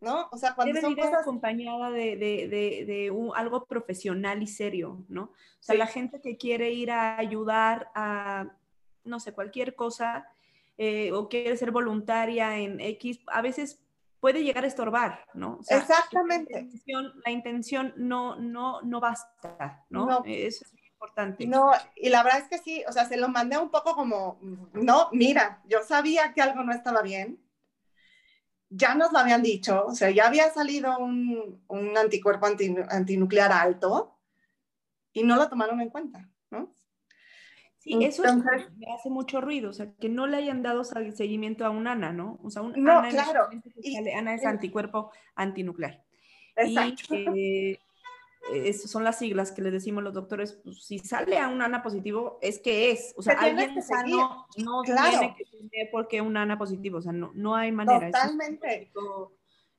¿no? 0.00 0.28
O 0.30 0.36
sea, 0.36 0.54
cuando 0.54 0.74
debe 0.74 0.86
son 0.86 0.94
cosas... 0.94 1.22
acompañada 1.22 1.90
de, 1.90 2.16
de, 2.16 2.48
de, 2.48 2.84
de 2.86 3.10
un, 3.10 3.32
algo 3.34 3.64
profesional 3.64 4.42
y 4.42 4.46
serio, 4.46 5.04
¿no? 5.08 5.24
O 5.24 5.32
sea, 5.60 5.74
la 5.74 5.86
gente 5.86 6.20
que 6.20 6.36
quiere 6.36 6.72
ir 6.72 6.90
a 6.90 7.18
ayudar 7.18 7.90
a, 7.94 8.56
no 9.04 9.20
sé, 9.20 9.32
cualquier 9.32 9.74
cosa, 9.74 10.26
eh, 10.76 11.12
o 11.12 11.28
quiere 11.28 11.56
ser 11.56 11.70
voluntaria 11.70 12.58
en 12.58 12.80
X, 12.80 13.20
a 13.28 13.40
veces 13.42 13.80
puede 14.24 14.42
llegar 14.42 14.64
a 14.64 14.68
estorbar, 14.68 15.26
¿no? 15.34 15.60
Exactamente. 15.68 16.66
La 17.26 17.30
intención, 17.30 17.92
no, 17.98 18.36
no, 18.36 18.80
no 18.80 18.98
basta, 18.98 19.84
¿no? 19.90 20.24
Eso 20.24 20.64
es 20.64 20.72
importante. 20.92 21.46
No, 21.46 21.72
y 21.94 22.08
la 22.08 22.22
verdad 22.22 22.40
es 22.40 22.48
que 22.48 22.56
sí, 22.56 22.82
o 22.88 22.92
sea, 22.92 23.04
se 23.04 23.18
lo 23.18 23.28
mandé 23.28 23.58
un 23.58 23.70
poco 23.70 23.94
como, 23.94 24.38
no, 24.72 25.10
mira, 25.12 25.62
yo 25.66 25.82
sabía 25.82 26.32
que 26.32 26.40
algo 26.40 26.62
no 26.62 26.72
estaba 26.72 27.02
bien, 27.02 27.38
ya 28.70 28.94
nos 28.94 29.12
lo 29.12 29.18
habían 29.18 29.42
dicho, 29.42 29.84
o 29.84 29.94
sea, 29.94 30.08
ya 30.08 30.26
había 30.26 30.50
salido 30.50 30.96
un, 30.96 31.62
un 31.68 31.98
anticuerpo 31.98 32.46
antinuclear 32.46 33.52
alto 33.52 34.18
y 35.12 35.22
no 35.22 35.36
lo 35.36 35.50
tomaron 35.50 35.82
en 35.82 35.90
cuenta, 35.90 36.30
Sí, 37.84 38.02
eso 38.02 38.22
me 38.22 38.86
hace 38.94 39.10
mucho 39.10 39.42
ruido, 39.42 39.68
o 39.68 39.72
sea, 39.74 39.92
que 40.00 40.08
no 40.08 40.26
le 40.26 40.38
hayan 40.38 40.62
dado 40.62 40.84
seguimiento 40.84 41.66
a 41.66 41.70
un 41.70 41.86
ANA, 41.86 42.14
¿no? 42.14 42.40
O 42.42 42.48
sea, 42.48 42.62
un 42.62 42.72
no, 42.82 43.02
claro. 43.10 43.48
ANA 44.16 44.34
es 44.34 44.46
anticuerpo 44.46 45.10
antinuclear. 45.34 46.02
Exacto. 46.56 47.14
Y 47.14 47.78
eh, 48.54 48.72
son 48.72 49.04
las 49.04 49.18
siglas 49.18 49.52
que 49.52 49.60
le 49.60 49.70
decimos 49.70 50.02
los 50.02 50.14
doctores, 50.14 50.58
pues, 50.64 50.82
si 50.82 50.98
sale 50.98 51.36
a 51.38 51.48
un 51.48 51.60
ANA 51.60 51.82
positivo, 51.82 52.38
es 52.40 52.58
que 52.58 52.90
es. 52.90 53.12
O 53.18 53.22
sea, 53.22 53.34
alguien 53.34 53.82
sano 53.82 54.46
no 54.56 54.80
tiene 54.82 55.34
que 55.36 55.44
tener 55.44 55.90
por 55.92 56.08
qué 56.08 56.22
un 56.22 56.38
ANA 56.38 56.56
positivo, 56.56 56.96
o 56.96 57.02
sea, 57.02 57.12
no, 57.12 57.32
no 57.34 57.54
hay 57.54 57.70
manera. 57.70 58.10
Totalmente. 58.10 58.90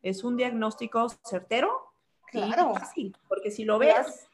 es 0.04 0.24
un 0.24 0.38
diagnóstico 0.38 1.10
certero 1.24 1.95
Claro. 2.32 2.74
porque 3.28 3.52
si 3.52 3.66
lo 3.66 3.80
ves, 3.80 4.28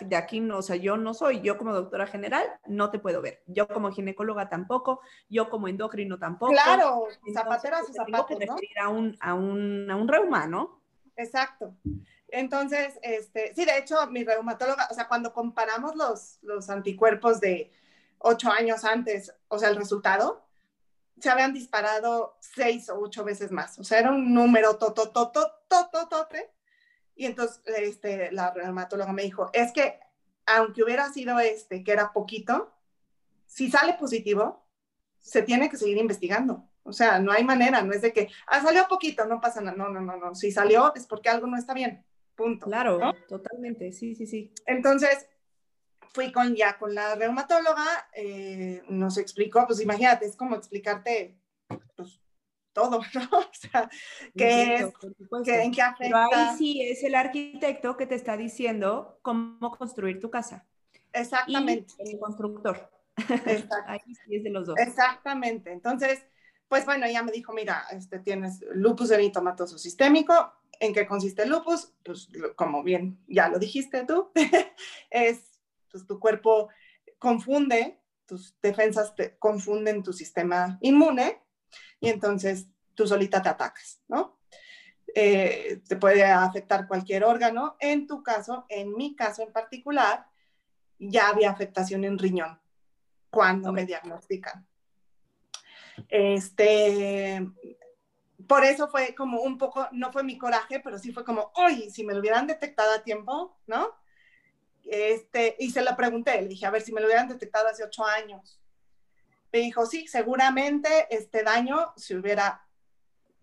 de 0.00 0.16
aquí 0.16 0.40
no, 0.40 0.58
o 0.58 0.62
sea, 0.62 0.76
yo 0.76 0.96
no 0.96 1.14
soy, 1.14 1.40
yo 1.40 1.58
como 1.58 1.74
doctora 1.74 2.06
general 2.06 2.46
no 2.66 2.90
te 2.90 2.98
puedo 2.98 3.20
ver, 3.20 3.42
yo 3.46 3.66
como 3.66 3.90
ginecóloga 3.90 4.48
tampoco, 4.48 5.00
yo 5.28 5.50
como 5.50 5.68
endocrino 5.68 6.18
tampoco. 6.18 6.52
Claro, 6.52 7.08
zapateras 7.32 7.88
y 7.90 7.92
zapatos, 7.92 8.26
tengo 8.26 8.40
que 8.40 8.46
referir 8.46 8.78
a 8.80 8.88
un, 8.88 9.16
a 9.20 9.34
un, 9.34 9.90
a 9.90 9.96
un 9.96 10.08
reuma, 10.08 10.46
¿no? 10.46 10.80
Exacto. 11.16 11.74
Entonces, 12.28 12.98
este, 13.02 13.54
sí, 13.54 13.64
de 13.64 13.78
hecho, 13.78 14.06
mi 14.08 14.22
reumatóloga, 14.22 14.88
o 14.90 14.94
sea, 14.94 15.08
cuando 15.08 15.32
comparamos 15.32 15.96
los, 15.96 16.38
los 16.42 16.68
anticuerpos 16.70 17.40
de 17.40 17.72
ocho 18.18 18.50
años 18.50 18.84
antes, 18.84 19.34
o 19.48 19.58
sea, 19.58 19.70
el 19.70 19.76
resultado, 19.76 20.44
se 21.20 21.30
habían 21.30 21.52
disparado 21.52 22.36
seis 22.40 22.88
o 22.90 23.00
ocho 23.00 23.24
veces 23.24 23.50
más. 23.50 23.78
O 23.78 23.84
sea, 23.84 23.98
era 23.98 24.10
un 24.10 24.32
número 24.32 24.76
totototototote. 24.76 26.50
Y 27.18 27.26
entonces 27.26 27.60
este, 27.66 28.30
la 28.30 28.52
reumatóloga 28.52 29.12
me 29.12 29.24
dijo, 29.24 29.50
es 29.52 29.72
que 29.72 29.98
aunque 30.46 30.84
hubiera 30.84 31.12
sido 31.12 31.40
este, 31.40 31.82
que 31.82 31.90
era 31.90 32.12
poquito, 32.12 32.72
si 33.44 33.68
sale 33.68 33.94
positivo, 33.94 34.64
se 35.18 35.42
tiene 35.42 35.68
que 35.68 35.76
seguir 35.76 35.96
investigando. 35.96 36.64
O 36.84 36.92
sea, 36.92 37.18
no 37.18 37.32
hay 37.32 37.42
manera, 37.42 37.82
no 37.82 37.92
es 37.92 38.02
de 38.02 38.12
que, 38.12 38.28
ah, 38.46 38.62
salió 38.62 38.86
poquito, 38.88 39.26
no 39.26 39.40
pasa 39.40 39.60
nada. 39.60 39.76
No, 39.76 39.88
no, 39.88 40.00
no, 40.00 40.16
no. 40.16 40.34
Si 40.36 40.52
salió 40.52 40.94
es 40.94 41.06
porque 41.06 41.28
algo 41.28 41.48
no 41.48 41.58
está 41.58 41.74
bien. 41.74 42.04
Punto. 42.36 42.66
Claro, 42.66 43.00
totalmente, 43.28 43.90
sí, 43.92 44.14
sí, 44.14 44.24
sí. 44.28 44.52
Entonces, 44.64 45.26
fui 46.14 46.30
con 46.30 46.54
ya 46.54 46.78
con 46.78 46.94
la 46.94 47.16
reumatóloga, 47.16 47.84
eh, 48.14 48.80
nos 48.88 49.18
explicó, 49.18 49.66
pues 49.66 49.80
imagínate, 49.80 50.24
es 50.24 50.36
como 50.36 50.54
explicarte 50.54 51.36
todo, 52.78 53.00
¿no? 53.14 53.38
O 53.38 53.50
sea, 53.52 53.90
qué 54.36 54.76
es, 54.76 54.92
en 55.48 55.72
qué 55.72 55.82
afecta. 55.82 55.96
Pero 55.98 56.18
ahí 56.18 56.56
sí 56.56 56.82
es 56.82 57.02
el 57.02 57.14
arquitecto 57.14 57.96
que 57.96 58.06
te 58.06 58.14
está 58.14 58.36
diciendo 58.36 59.18
cómo 59.22 59.70
construir 59.76 60.20
tu 60.20 60.30
casa. 60.30 60.66
Exactamente. 61.12 61.94
Y 61.98 62.14
el 62.14 62.20
constructor. 62.20 62.90
ahí 63.86 64.00
sí 64.06 64.36
es 64.36 64.44
de 64.44 64.50
los 64.50 64.66
dos. 64.66 64.76
Exactamente. 64.78 65.72
Entonces, 65.72 66.24
pues 66.68 66.84
bueno, 66.84 67.06
ella 67.06 67.22
me 67.22 67.32
dijo, 67.32 67.52
mira, 67.52 67.84
este, 67.90 68.20
tienes 68.20 68.60
lupus 68.72 69.10
eritomatoso 69.10 69.76
sistémico. 69.78 70.52
¿En 70.80 70.94
qué 70.94 71.06
consiste 71.06 71.42
el 71.42 71.50
lupus? 71.50 71.92
Pues 72.04 72.28
como 72.54 72.84
bien 72.84 73.18
ya 73.26 73.48
lo 73.48 73.58
dijiste 73.58 74.04
tú, 74.04 74.30
es 75.10 75.60
pues, 75.90 76.06
tu 76.06 76.20
cuerpo 76.20 76.68
confunde, 77.18 77.98
tus 78.26 78.54
defensas 78.60 79.16
te 79.16 79.36
confunden 79.38 80.04
tu 80.04 80.12
sistema 80.12 80.78
inmune 80.80 81.42
y 82.00 82.08
entonces 82.08 82.66
tú 82.94 83.06
solita 83.06 83.42
te 83.42 83.48
atacas, 83.48 84.00
¿no? 84.08 84.38
Eh, 85.14 85.80
te 85.88 85.96
puede 85.96 86.24
afectar 86.24 86.86
cualquier 86.86 87.24
órgano. 87.24 87.76
En 87.80 88.06
tu 88.06 88.22
caso, 88.22 88.66
en 88.68 88.94
mi 88.94 89.16
caso 89.16 89.42
en 89.42 89.52
particular, 89.52 90.26
ya 90.98 91.28
había 91.28 91.50
afectación 91.50 92.04
en 92.04 92.18
riñón 92.18 92.60
cuando 93.30 93.72
me 93.72 93.86
diagnostican. 93.86 94.66
Este, 96.08 97.44
por 98.46 98.64
eso 98.64 98.88
fue 98.88 99.14
como 99.14 99.42
un 99.42 99.58
poco, 99.58 99.88
no 99.92 100.12
fue 100.12 100.22
mi 100.22 100.38
coraje, 100.38 100.80
pero 100.80 100.98
sí 100.98 101.12
fue 101.12 101.24
como, 101.24 101.50
oye, 101.54 101.90
si 101.90 102.04
me 102.04 102.14
lo 102.14 102.20
hubieran 102.20 102.46
detectado 102.46 102.92
a 102.92 103.02
tiempo, 103.02 103.58
¿no? 103.66 103.94
Este, 104.84 105.56
y 105.58 105.70
se 105.70 105.82
lo 105.82 105.94
pregunté, 105.96 106.40
le 106.40 106.48
dije, 106.48 106.66
a 106.66 106.70
ver, 106.70 106.82
si 106.82 106.92
me 106.92 107.00
lo 107.00 107.06
hubieran 107.06 107.28
detectado 107.28 107.68
hace 107.68 107.84
ocho 107.84 108.04
años. 108.04 108.60
Me 109.52 109.60
dijo, 109.60 109.86
sí, 109.86 110.06
seguramente 110.06 110.88
este 111.10 111.42
daño 111.42 111.92
se 111.96 112.16
hubiera 112.16 112.66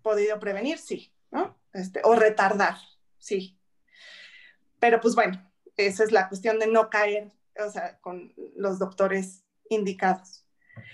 podido 0.01 0.39
prevenir, 0.39 0.77
sí, 0.77 1.11
¿no? 1.31 1.57
Este, 1.73 2.01
o 2.03 2.15
retardar, 2.15 2.75
sí. 3.17 3.57
Pero 4.79 5.01
pues 5.01 5.15
bueno, 5.15 5.51
esa 5.77 6.03
es 6.03 6.11
la 6.11 6.29
cuestión 6.29 6.59
de 6.59 6.67
no 6.67 6.89
caer, 6.89 7.31
o 7.59 7.69
sea, 7.69 7.99
con 7.99 8.33
los 8.55 8.79
doctores 8.79 9.43
indicados. 9.69 10.45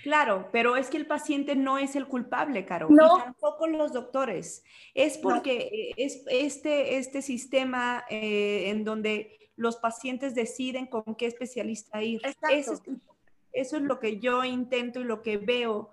Claro, 0.02 0.48
pero 0.52 0.76
es 0.76 0.90
que 0.90 0.96
el 0.96 1.06
paciente 1.06 1.56
no 1.56 1.78
es 1.78 1.96
el 1.96 2.06
culpable, 2.06 2.64
Caro, 2.66 2.88
no. 2.90 3.18
y 3.18 3.22
tampoco 3.22 3.66
los 3.66 3.92
doctores. 3.92 4.64
Es 4.94 5.18
porque 5.18 5.92
es 5.96 6.22
este, 6.28 6.98
este 6.98 7.22
sistema 7.22 8.04
eh, 8.08 8.70
en 8.70 8.84
donde 8.84 9.50
los 9.56 9.76
pacientes 9.76 10.34
deciden 10.34 10.86
con 10.86 11.14
qué 11.16 11.26
especialista 11.26 12.02
ir. 12.02 12.20
Eso 12.50 12.72
es, 12.72 12.82
eso 13.52 13.76
es 13.76 13.82
lo 13.82 13.98
que 13.98 14.18
yo 14.18 14.44
intento 14.44 15.00
y 15.00 15.04
lo 15.04 15.22
que 15.22 15.36
veo. 15.36 15.90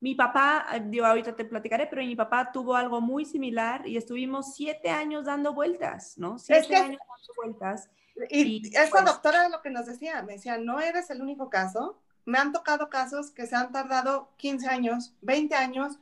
Mi 0.00 0.14
papá, 0.14 0.66
yo 0.90 1.04
ahorita 1.04 1.34
te 1.34 1.44
platicaré, 1.44 1.86
pero 1.86 2.02
mi 2.02 2.14
papá 2.14 2.52
tuvo 2.52 2.76
algo 2.76 3.00
muy 3.00 3.24
similar 3.24 3.86
y 3.86 3.96
estuvimos 3.96 4.54
siete 4.54 4.90
años 4.90 5.24
dando 5.24 5.52
vueltas, 5.52 6.16
¿no? 6.16 6.38
Siete 6.38 6.76
años 6.76 7.00
dando 7.00 7.34
vueltas. 7.36 7.90
Y, 8.30 8.68
y 8.68 8.76
esa 8.76 8.90
pues 8.90 9.04
doctora 9.04 9.48
lo 9.48 9.60
que 9.60 9.70
nos 9.70 9.86
decía, 9.86 10.22
me 10.22 10.34
decía, 10.34 10.58
no 10.58 10.80
eres 10.80 11.10
el 11.10 11.20
único 11.20 11.50
caso, 11.50 11.98
me 12.24 12.38
han 12.38 12.52
tocado 12.52 12.90
casos 12.90 13.30
que 13.30 13.46
se 13.46 13.56
han 13.56 13.72
tardado 13.72 14.30
15 14.36 14.68
años, 14.68 15.14
20 15.22 15.54
años, 15.54 15.98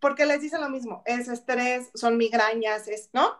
porque 0.00 0.26
les 0.26 0.40
dicen 0.40 0.60
lo 0.60 0.68
mismo, 0.68 1.02
es 1.06 1.28
estrés, 1.28 1.90
son 1.94 2.16
migrañas, 2.16 2.88
es, 2.88 3.10
¿no? 3.12 3.36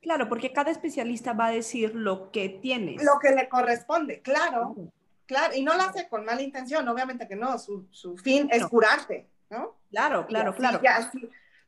Claro, 0.00 0.28
porque 0.28 0.52
cada 0.52 0.70
especialista 0.70 1.32
va 1.32 1.46
a 1.46 1.50
decir 1.50 1.94
lo 1.94 2.32
que 2.32 2.48
tienes. 2.48 3.04
Lo 3.04 3.18
que 3.20 3.30
le 3.32 3.48
corresponde, 3.48 4.22
claro. 4.22 4.74
Claro, 4.74 4.92
y 5.54 5.62
no 5.62 5.74
lo 5.74 5.82
hace 5.82 6.08
con 6.08 6.24
mala 6.24 6.42
intención, 6.42 6.88
obviamente 6.88 7.28
que 7.28 7.36
no, 7.36 7.58
su, 7.58 7.86
fin 8.22 8.48
es 8.50 8.66
curarte, 8.66 9.28
¿no? 9.50 9.76
Claro, 9.90 10.26
claro, 10.26 10.54
claro. 10.54 10.80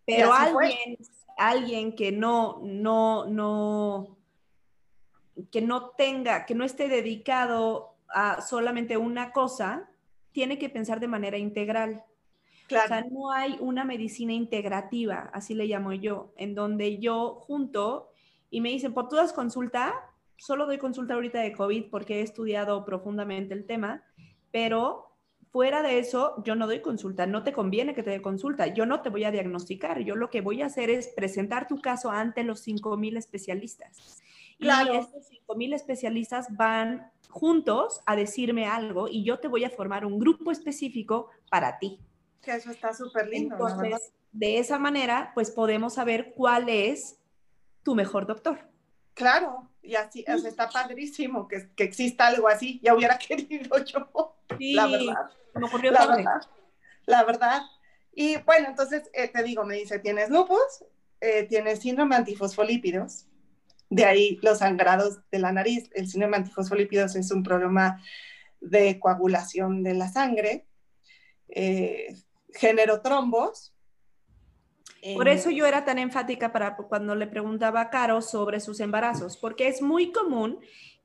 Pero 0.07 0.33
alguien, 0.33 0.99
alguien 1.37 1.97
que 1.97 2.13
no, 2.13 2.61
no, 2.63 3.27
no, 3.27 4.17
que 5.51 5.63
no 5.63 5.91
tenga, 5.91 6.47
que 6.47 6.55
no 6.55 6.65
esté 6.65 6.89
dedicado 6.89 7.95
a 8.09 8.41
solamente 8.41 8.97
una 8.97 9.33
cosa, 9.33 9.89
tiene 10.33 10.59
que 10.59 10.69
pensar 10.69 11.01
de 11.01 11.09
manera 11.09 11.39
integral. 11.39 12.05
Claro. 12.67 12.85
O 12.85 12.89
sea, 12.89 13.05
no 13.11 13.33
hay 13.33 13.57
una 13.61 13.85
medicina 13.85 14.33
integrativa, 14.33 15.31
así 15.33 15.55
le 15.55 15.67
llamo 15.67 15.93
yo, 15.93 16.33
en 16.37 16.55
donde 16.55 16.99
yo 16.99 17.35
junto 17.47 18.11
y 18.55 18.61
me 18.61 18.69
dicen, 18.69 18.95
¿por 18.95 19.09
tú 19.09 19.17
das 19.17 19.33
consulta? 19.33 19.95
Solo 20.37 20.67
doy 20.67 20.79
consulta 20.79 21.15
ahorita 21.15 21.41
de 21.41 21.53
COVID 21.53 21.91
porque 21.91 22.21
he 22.21 22.23
estudiado 22.23 22.85
profundamente 22.85 23.55
el 23.55 23.67
tema, 23.67 24.05
pero 24.51 25.15
fuera 25.55 25.83
de 25.83 26.01
eso, 26.01 26.43
yo 26.45 26.57
no 26.57 26.67
doy 26.67 26.81
consulta, 26.81 27.27
no 27.27 27.45
te 27.45 27.53
conviene 27.53 27.95
que 27.95 28.03
te 28.03 28.11
dé 28.11 28.21
consulta, 28.21 28.67
yo 28.67 28.87
no 28.87 29.03
te 29.03 29.09
voy 29.09 29.23
a 29.23 29.31
diagnosticar, 29.31 30.01
yo 30.01 30.17
lo 30.17 30.29
que 30.29 30.41
voy 30.41 30.63
a 30.63 30.67
hacer 30.67 30.91
es 30.91 31.07
presentar 31.09 31.69
tu 31.69 31.81
caso 31.81 32.11
ante 32.11 32.43
los 32.43 32.67
5.000 32.67 33.17
especialistas. 33.17 34.21
Claro. 34.59 34.95
Y 34.95 34.97
estos 34.97 35.31
5.000 35.31 35.75
especialistas 35.75 36.57
van 36.57 37.11
juntos 37.29 38.01
a 38.07 38.17
decirme 38.17 38.67
algo 38.67 39.07
y 39.09 39.25
yo 39.25 39.39
te 39.39 39.47
voy 39.47 39.65
a 39.65 39.71
formar 39.71 40.05
un 40.05 40.19
grupo 40.19 40.51
específico 40.51 41.31
para 41.51 41.79
ti. 41.79 42.01
Que 42.43 42.57
eso 42.57 42.73
está 42.73 42.93
súper 42.93 43.29
lindo. 43.29 43.55
Entonces, 43.55 44.13
de 44.33 44.59
esa 44.59 44.79
manera, 44.81 45.31
pues 45.35 45.53
podemos 45.53 45.95
saber 45.95 46.33
cuál 46.35 46.69
es 46.69 47.21
tu 47.85 47.95
mejor 47.95 48.27
doctor. 48.27 48.69
Claro, 49.15 49.71
y 49.85 49.97
así, 49.97 50.25
está 50.27 50.69
padrísimo 50.69 51.47
que, 51.47 51.69
que, 51.75 51.85
exista 51.85 52.29
algo 52.29 52.49
así. 52.49 52.81
Ya 52.83 52.95
hubiera 52.95 53.19
querido 53.19 53.85
yo, 53.85 54.37
la 54.59 54.87
verdad. 54.87 55.31
la 55.55 56.07
verdad, 56.07 56.43
la 57.07 57.25
verdad. 57.25 57.63
Y 58.13 58.37
bueno, 58.39 58.69
entonces 58.69 59.11
eh, 59.13 59.29
te 59.29 59.43
digo, 59.43 59.65
me 59.65 59.77
dice, 59.77 59.99
tienes 59.99 60.31
lupus, 60.31 60.85
eh, 61.21 61.45
tienes 61.45 61.81
síndrome 61.81 62.17
antifosfolípidos, 62.17 63.27
de 63.91 64.05
ahí 64.05 64.39
los 64.43 64.59
sangrados 64.59 65.19
de 65.31 65.39
la 65.39 65.53
nariz. 65.53 65.91
El 65.95 66.09
síndrome 66.09 66.37
antifosfolípidos 66.37 67.17
es 67.17 67.31
un 67.31 67.43
problema 67.43 68.01
de 68.61 68.99
coagulación 68.99 69.83
de 69.83 69.95
la 69.95 70.09
sangre, 70.09 70.67
eh, 71.49 72.17
género 72.53 73.03
trombos, 73.03 73.74
por 75.15 75.29
eso 75.29 75.51
yo 75.51 75.67
era 75.67 75.85
tan 75.85 75.99
enfática 75.99 76.53
para 76.53 76.77
cuando 76.77 77.15
le 77.15 77.27
preguntaba 77.27 77.83
a 77.83 77.91
Caro 77.91 78.23
sobre 78.23 78.61
sus 78.61 78.81
embarazos, 78.81 79.37
porque 79.37 79.69
es 79.69 79.83
muy 79.83 80.13
común 80.13 80.61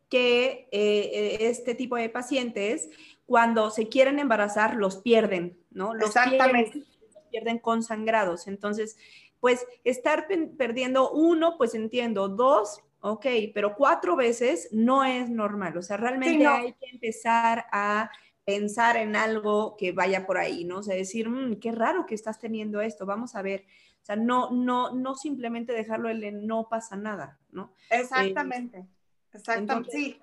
que 0.10 0.68
eh, 0.72 1.38
este 1.42 1.76
tipo 1.76 1.96
de 1.98 2.10
pacientes, 2.10 2.90
cuando 3.26 3.70
se 3.70 3.90
quieren 3.90 4.20
embarazar, 4.20 4.76
los 4.76 4.98
pierden, 4.98 5.58
¿no? 5.72 5.94
Los 5.94 6.08
Exactamente. 6.10 6.72
Pierden, 6.72 6.88
pierden 7.30 7.60
con 7.60 7.84
sangrados. 7.84 8.48
Entonces, 8.48 8.98
pues 9.40 9.66
estar 9.84 10.28
perdiendo 10.58 11.12
uno, 11.12 11.58
pues 11.58 11.76
entiendo, 11.76 12.28
dos, 12.28 12.82
ok, 13.02 13.26
pero 13.54 13.76
cuatro 13.76 14.16
veces 14.16 14.70
no 14.72 15.04
es 15.04 15.30
normal. 15.30 15.78
O 15.78 15.82
sea, 15.82 15.98
realmente 15.98 16.46
hay 16.46 16.74
que 16.74 16.90
empezar 16.92 17.66
a 17.72 18.12
pensar 18.46 18.98
en 18.98 19.16
algo 19.16 19.76
que 19.78 19.92
vaya 19.92 20.26
por 20.26 20.38
ahí, 20.38 20.66
¿no? 20.66 20.80
O 20.80 20.84
sea, 20.84 20.96
decir, 20.96 21.30
mm, 21.30 21.60
qué 21.60 21.72
raro 21.72 22.06
que 22.06 22.16
estás 22.16 22.40
teniendo 22.40 22.82
esto, 22.82 23.06
vamos 23.06 23.36
a 23.36 23.42
ver. 23.42 23.66
O 24.02 24.06
sea, 24.06 24.16
no, 24.16 24.50
no, 24.52 24.92
no 24.92 25.16
simplemente 25.16 25.74
dejarlo 25.74 26.10
en 26.10 26.48
no 26.48 26.68
pasa 26.70 26.96
nada, 26.96 27.40
¿no? 27.52 27.74
Exactamente, 27.90 28.88
exactamente, 29.32 29.92
sí. 29.92 30.20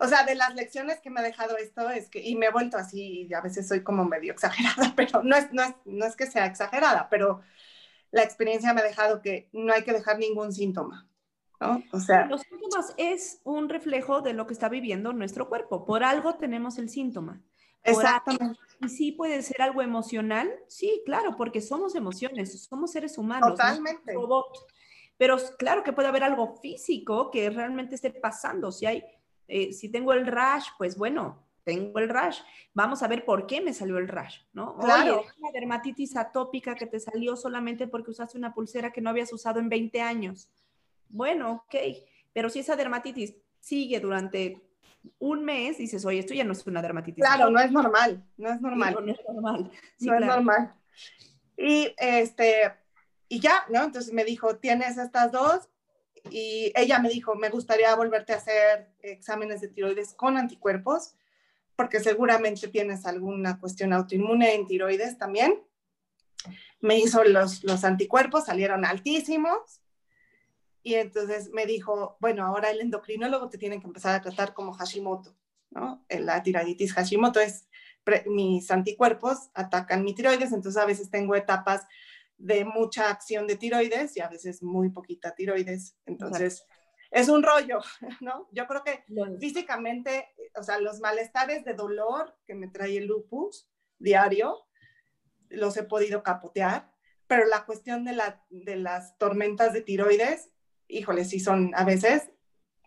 O 0.00 0.06
sea, 0.06 0.24
de 0.24 0.34
las 0.34 0.54
lecciones 0.54 1.00
que 1.00 1.10
me 1.10 1.20
ha 1.20 1.24
dejado 1.24 1.56
esto 1.56 1.90
es 1.90 2.08
que, 2.08 2.20
y 2.20 2.36
me 2.36 2.46
he 2.46 2.50
vuelto 2.50 2.76
así, 2.76 3.26
y 3.28 3.34
a 3.34 3.40
veces 3.40 3.66
soy 3.66 3.82
como 3.82 4.04
medio 4.04 4.32
exagerada, 4.32 4.92
pero 4.96 5.22
no 5.22 5.36
es, 5.36 5.52
no 5.52 5.62
es, 5.62 5.74
no 5.84 6.06
es 6.06 6.16
que 6.16 6.26
sea 6.26 6.46
exagerada, 6.46 7.08
pero 7.08 7.42
la 8.10 8.22
experiencia 8.22 8.72
me 8.72 8.80
ha 8.80 8.84
dejado 8.84 9.20
que 9.20 9.48
no 9.52 9.72
hay 9.72 9.82
que 9.82 9.92
dejar 9.92 10.18
ningún 10.18 10.52
síntoma. 10.52 11.06
¿No? 11.60 11.82
O 11.90 11.98
sea, 11.98 12.26
los 12.26 12.42
síntomas 12.42 12.94
es 12.98 13.40
un 13.42 13.68
reflejo 13.68 14.20
de 14.20 14.32
lo 14.32 14.46
que 14.46 14.52
está 14.52 14.68
viviendo 14.68 15.12
nuestro 15.12 15.48
cuerpo. 15.48 15.84
Por 15.84 16.04
algo 16.04 16.36
tenemos 16.36 16.78
el 16.78 16.88
síntoma. 16.88 17.42
Exactamente. 17.90 18.58
Y 18.80 18.88
sí 18.88 19.12
puede 19.12 19.42
ser 19.42 19.62
algo 19.62 19.82
emocional, 19.82 20.50
sí, 20.68 21.02
claro, 21.04 21.36
porque 21.36 21.60
somos 21.60 21.94
emociones, 21.94 22.62
somos 22.62 22.92
seres 22.92 23.18
humanos. 23.18 23.50
Totalmente. 23.50 24.14
Pero 25.16 25.36
claro 25.58 25.82
que 25.82 25.92
puede 25.92 26.08
haber 26.08 26.22
algo 26.22 26.56
físico 26.62 27.30
que 27.30 27.50
realmente 27.50 27.96
esté 27.96 28.10
pasando. 28.10 28.70
Si 28.70 28.86
hay, 28.86 29.04
eh, 29.48 29.72
si 29.72 29.88
tengo 29.88 30.12
el 30.12 30.26
rash, 30.26 30.68
pues 30.78 30.96
bueno, 30.96 31.44
tengo 31.64 31.98
el 31.98 32.08
rash. 32.08 32.40
Vamos 32.72 33.02
a 33.02 33.08
ver 33.08 33.24
por 33.24 33.46
qué 33.46 33.60
me 33.60 33.74
salió 33.74 33.98
el 33.98 34.06
rash, 34.06 34.38
¿no? 34.52 34.76
Claro. 34.76 35.20
Oye, 35.20 35.28
una 35.38 35.50
dermatitis 35.52 36.16
atópica 36.16 36.76
que 36.76 36.86
te 36.86 37.00
salió 37.00 37.36
solamente 37.36 37.88
porque 37.88 38.12
usaste 38.12 38.38
una 38.38 38.54
pulsera 38.54 38.92
que 38.92 39.00
no 39.00 39.10
habías 39.10 39.32
usado 39.32 39.58
en 39.58 39.68
20 39.68 40.00
años. 40.00 40.48
Bueno, 41.08 41.64
ok, 41.64 41.74
pero 42.32 42.48
si 42.48 42.60
esa 42.60 42.76
dermatitis 42.76 43.34
sigue 43.58 43.98
durante 43.98 44.67
un 45.18 45.44
mes, 45.44 45.78
dices, 45.78 46.04
oye, 46.04 46.18
esto 46.18 46.34
ya 46.34 46.44
no 46.44 46.52
es 46.52 46.66
una 46.66 46.82
dermatitis. 46.82 47.24
Claro, 47.24 47.50
no 47.50 47.60
es 47.60 47.70
normal, 47.70 48.24
no 48.36 48.52
es 48.52 48.60
normal. 48.60 48.94
no, 48.94 49.00
no 49.00 49.12
es 49.12 49.18
normal. 49.28 49.70
Sí, 49.98 50.06
no 50.06 50.14
es 50.14 50.26
normal. 50.26 50.74
Y 51.56 51.94
este, 51.98 52.72
y 53.28 53.40
ya, 53.40 53.64
¿no? 53.68 53.84
Entonces 53.84 54.12
me 54.12 54.24
dijo, 54.24 54.56
tienes 54.56 54.96
estas 54.96 55.32
dos. 55.32 55.68
Y 56.30 56.72
ella 56.74 56.98
me 56.98 57.08
dijo, 57.08 57.34
me 57.34 57.50
gustaría 57.50 57.94
volverte 57.94 58.32
a 58.32 58.36
hacer 58.36 58.90
exámenes 59.00 59.60
de 59.60 59.68
tiroides 59.68 60.14
con 60.14 60.36
anticuerpos, 60.36 61.14
porque 61.76 62.00
seguramente 62.00 62.68
tienes 62.68 63.06
alguna 63.06 63.58
cuestión 63.60 63.92
autoinmune 63.92 64.54
en 64.54 64.66
tiroides 64.66 65.16
también. 65.18 65.62
Me 66.80 66.98
hizo 66.98 67.24
los, 67.24 67.64
los 67.64 67.84
anticuerpos, 67.84 68.46
salieron 68.46 68.84
altísimos. 68.84 69.80
Y 70.88 70.94
entonces 70.94 71.50
me 71.52 71.66
dijo, 71.66 72.16
bueno, 72.18 72.46
ahora 72.46 72.70
el 72.70 72.80
endocrinólogo 72.80 73.50
te 73.50 73.58
tiene 73.58 73.78
que 73.78 73.86
empezar 73.86 74.14
a 74.14 74.22
tratar 74.22 74.54
como 74.54 74.72
Hashimoto, 74.72 75.36
¿no? 75.68 76.02
La 76.08 76.42
tiroiditis 76.42 76.94
Hashimoto 76.94 77.40
es, 77.40 77.68
pre- 78.04 78.24
mis 78.26 78.70
anticuerpos 78.70 79.50
atacan 79.52 80.02
mi 80.02 80.14
tiroides, 80.14 80.52
entonces 80.52 80.80
a 80.80 80.86
veces 80.86 81.10
tengo 81.10 81.34
etapas 81.34 81.86
de 82.38 82.64
mucha 82.64 83.10
acción 83.10 83.46
de 83.46 83.56
tiroides 83.56 84.16
y 84.16 84.20
a 84.20 84.28
veces 84.28 84.62
muy 84.62 84.88
poquita 84.88 85.34
tiroides. 85.34 85.94
Entonces, 86.06 86.64
es 87.10 87.28
un 87.28 87.42
rollo, 87.42 87.80
¿no? 88.22 88.48
Yo 88.52 88.66
creo 88.66 88.82
que 88.82 89.04
físicamente, 89.38 90.28
o 90.58 90.62
sea, 90.62 90.80
los 90.80 91.00
malestares 91.00 91.66
de 91.66 91.74
dolor 91.74 92.34
que 92.46 92.54
me 92.54 92.68
trae 92.68 92.96
el 92.96 93.08
lupus 93.08 93.68
diario, 93.98 94.56
los 95.50 95.76
he 95.76 95.82
podido 95.82 96.22
capotear, 96.22 96.94
pero 97.26 97.44
la 97.44 97.66
cuestión 97.66 98.06
de, 98.06 98.14
la, 98.14 98.42
de 98.48 98.76
las 98.76 99.18
tormentas 99.18 99.74
de 99.74 99.82
tiroides, 99.82 100.50
híjole, 100.88 101.24
sí 101.24 101.40
son 101.40 101.72
a 101.74 101.84
veces 101.84 102.30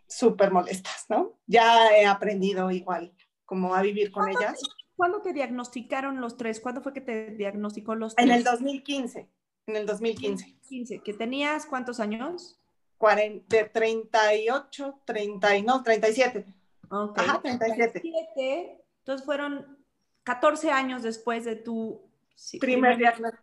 súper 0.06 0.50
molestas, 0.50 1.06
¿no? 1.08 1.38
Ya 1.46 1.96
he 1.96 2.06
aprendido 2.06 2.70
igual 2.70 3.14
como 3.44 3.74
a 3.74 3.82
vivir 3.82 4.10
con 4.10 4.28
ellas. 4.28 4.60
¿Cuándo 4.96 5.22
te 5.22 5.32
diagnosticaron 5.32 6.20
los 6.20 6.36
tres? 6.36 6.60
¿Cuándo 6.60 6.82
fue 6.82 6.92
que 6.92 7.00
te 7.00 7.30
diagnosticó 7.30 7.94
los 7.94 8.14
tres? 8.14 8.28
En 8.28 8.32
el 8.34 8.44
2015, 8.44 9.28
en 9.66 9.76
el 9.76 9.86
2015, 9.86 10.56
15. 10.68 11.02
¿Que 11.02 11.14
tenías 11.14 11.66
cuántos 11.66 12.00
años? 12.00 12.58
40, 12.98 13.56
de 13.56 13.64
38, 13.64 15.02
30, 15.04 15.56
y 15.56 15.62
no, 15.62 15.82
37. 15.82 16.46
Ok. 16.90 17.18
Ajá, 17.18 17.40
37. 17.40 18.00
37. 18.00 18.84
Entonces 18.98 19.24
fueron 19.24 19.78
14 20.22 20.70
años 20.70 21.02
después 21.02 21.44
de 21.44 21.56
tu 21.56 22.00
sí, 22.34 22.58
Primer 22.58 22.96
diagnóstico. 22.96 23.42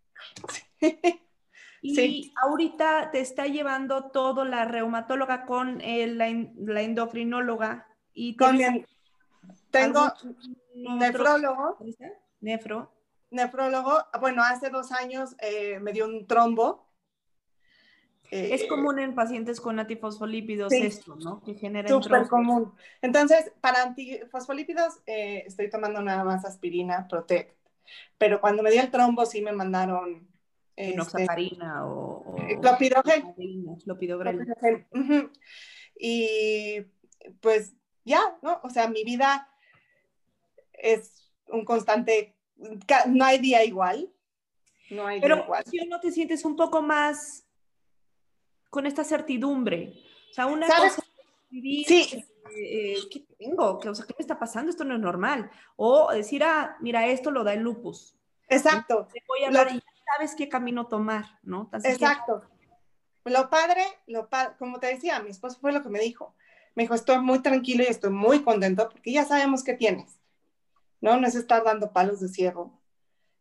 Y 1.81 1.95
sí. 1.95 2.33
ahorita 2.43 3.11
te 3.11 3.19
está 3.21 3.45
llevando 3.47 4.11
todo 4.11 4.43
la 4.45 4.65
reumatóloga 4.65 5.45
con 5.45 5.77
la, 5.79 6.27
en- 6.27 6.53
la 6.57 6.81
endocrinóloga. 6.81 7.87
Y 8.13 8.35
Con 8.35 8.57
mi- 8.57 8.85
tengo 9.71 10.11
nefrólogo, 10.75 11.77
Nefro. 12.41 12.91
nefrólogo, 13.31 13.97
bueno, 14.19 14.43
hace 14.43 14.69
dos 14.69 14.91
años 14.91 15.35
eh, 15.39 15.79
me 15.79 15.93
dio 15.93 16.05
un 16.05 16.27
trombo. 16.27 16.87
Eh, 18.31 18.53
Es 18.53 18.65
común 18.67 18.99
en 18.99 19.15
pacientes 19.15 19.59
con 19.59 19.79
antifosfolípidos 19.79 20.71
Sí. 20.71 20.85
esto, 20.85 21.15
¿no? 21.15 21.41
Que 21.41 21.55
generan 21.55 22.03
Súper 22.03 22.27
común. 22.27 22.73
Entonces, 23.01 23.51
para 23.59 23.81
antifosfolípidos 23.83 24.99
eh, 25.07 25.43
estoy 25.47 25.69
tomando 25.69 26.01
nada 26.01 26.23
más 26.23 26.45
aspirina, 26.45 27.07
Protect. 27.07 27.57
Pero 28.19 28.39
cuando 28.39 28.61
me 28.61 28.69
dio 28.69 28.81
el 28.81 28.91
trombo 28.91 29.25
sí 29.25 29.41
me 29.41 29.51
mandaron 29.51 30.28
Enoxaparina 30.79 31.85
o, 31.85 32.23
o 32.25 32.37
eh, 32.41 32.57
clopidogrel. 32.61 33.21
clopidogrel, 33.83 34.37
clopidogrel. 34.37 35.31
Y 35.99 36.81
pues 37.41 37.73
ya, 38.05 38.21
¿no? 38.41 38.59
O 38.63 38.69
sea, 38.69 38.87
mi 38.87 39.03
vida 39.03 39.49
es 40.73 41.29
un 41.49 41.65
constante, 41.65 42.35
no 43.07 43.25
hay 43.25 43.39
día 43.39 43.63
igual. 43.65 44.09
No 44.89 45.05
hay 45.05 45.19
día 45.19 45.21
Pero 45.21 45.43
igual. 45.43 45.63
si 45.65 45.85
no 45.87 45.99
te 45.99 46.11
sientes 46.11 46.45
un 46.45 46.55
poco 46.55 46.81
más 46.81 47.45
con 48.69 48.85
esta 48.85 49.03
certidumbre. 49.03 49.93
O 50.31 50.33
sea, 50.33 50.45
una 50.45 50.67
¿Sabes? 50.67 50.95
cosa 50.95 51.07
vivir, 51.49 51.85
Sí. 51.85 52.07
eh, 52.13 52.93
eh, 52.93 52.97
¿qué 53.11 53.19
tengo? 53.37 53.79
¿Qué, 53.79 53.89
o 53.89 53.95
sea, 53.95 54.05
¿qué 54.05 54.13
me 54.17 54.21
está 54.21 54.39
pasando? 54.39 54.69
Esto 54.69 54.85
no 54.85 54.95
es 54.95 55.01
normal. 55.01 55.49
O 55.75 56.11
decir, 56.13 56.43
ah, 56.43 56.77
mira, 56.79 57.07
esto 57.07 57.31
lo 57.31 57.43
da 57.43 57.53
el 57.53 57.59
lupus. 57.61 58.15
Exacto, 58.47 59.07
voy 59.27 59.43
a 59.43 59.51
Lo- 59.51 59.59
sabes 60.15 60.35
qué 60.35 60.49
camino 60.49 60.87
tomar, 60.87 61.39
¿no? 61.43 61.69
Exacto. 61.83 62.43
Lo 63.25 63.49
padre, 63.49 63.83
lo 64.07 64.29
pa- 64.29 64.55
como 64.57 64.79
te 64.79 64.87
decía, 64.87 65.19
mi 65.21 65.29
esposo 65.29 65.59
fue 65.59 65.71
lo 65.71 65.81
que 65.83 65.89
me 65.89 65.99
dijo. 65.99 66.35
Me 66.75 66.83
dijo, 66.83 66.95
estoy 66.95 67.19
muy 67.19 67.39
tranquilo 67.41 67.83
y 67.83 67.87
estoy 67.87 68.11
muy 68.11 68.43
contento 68.43 68.89
porque 68.89 69.11
ya 69.11 69.25
sabemos 69.25 69.63
qué 69.63 69.73
tienes. 69.73 70.19
¿No? 71.01 71.17
No 71.19 71.27
es 71.27 71.35
estar 71.35 71.63
dando 71.63 71.93
palos 71.93 72.19
de 72.19 72.27
ciego 72.29 72.81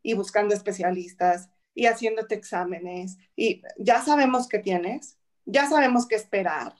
y 0.01 0.13
buscando 0.13 0.53
especialistas 0.53 1.49
y 1.73 1.85
haciéndote 1.87 2.35
exámenes. 2.35 3.17
Y 3.35 3.61
ya 3.77 4.01
sabemos 4.01 4.47
qué 4.47 4.59
tienes, 4.59 5.17
ya 5.45 5.67
sabemos 5.67 6.07
qué 6.07 6.15
esperar. 6.15 6.73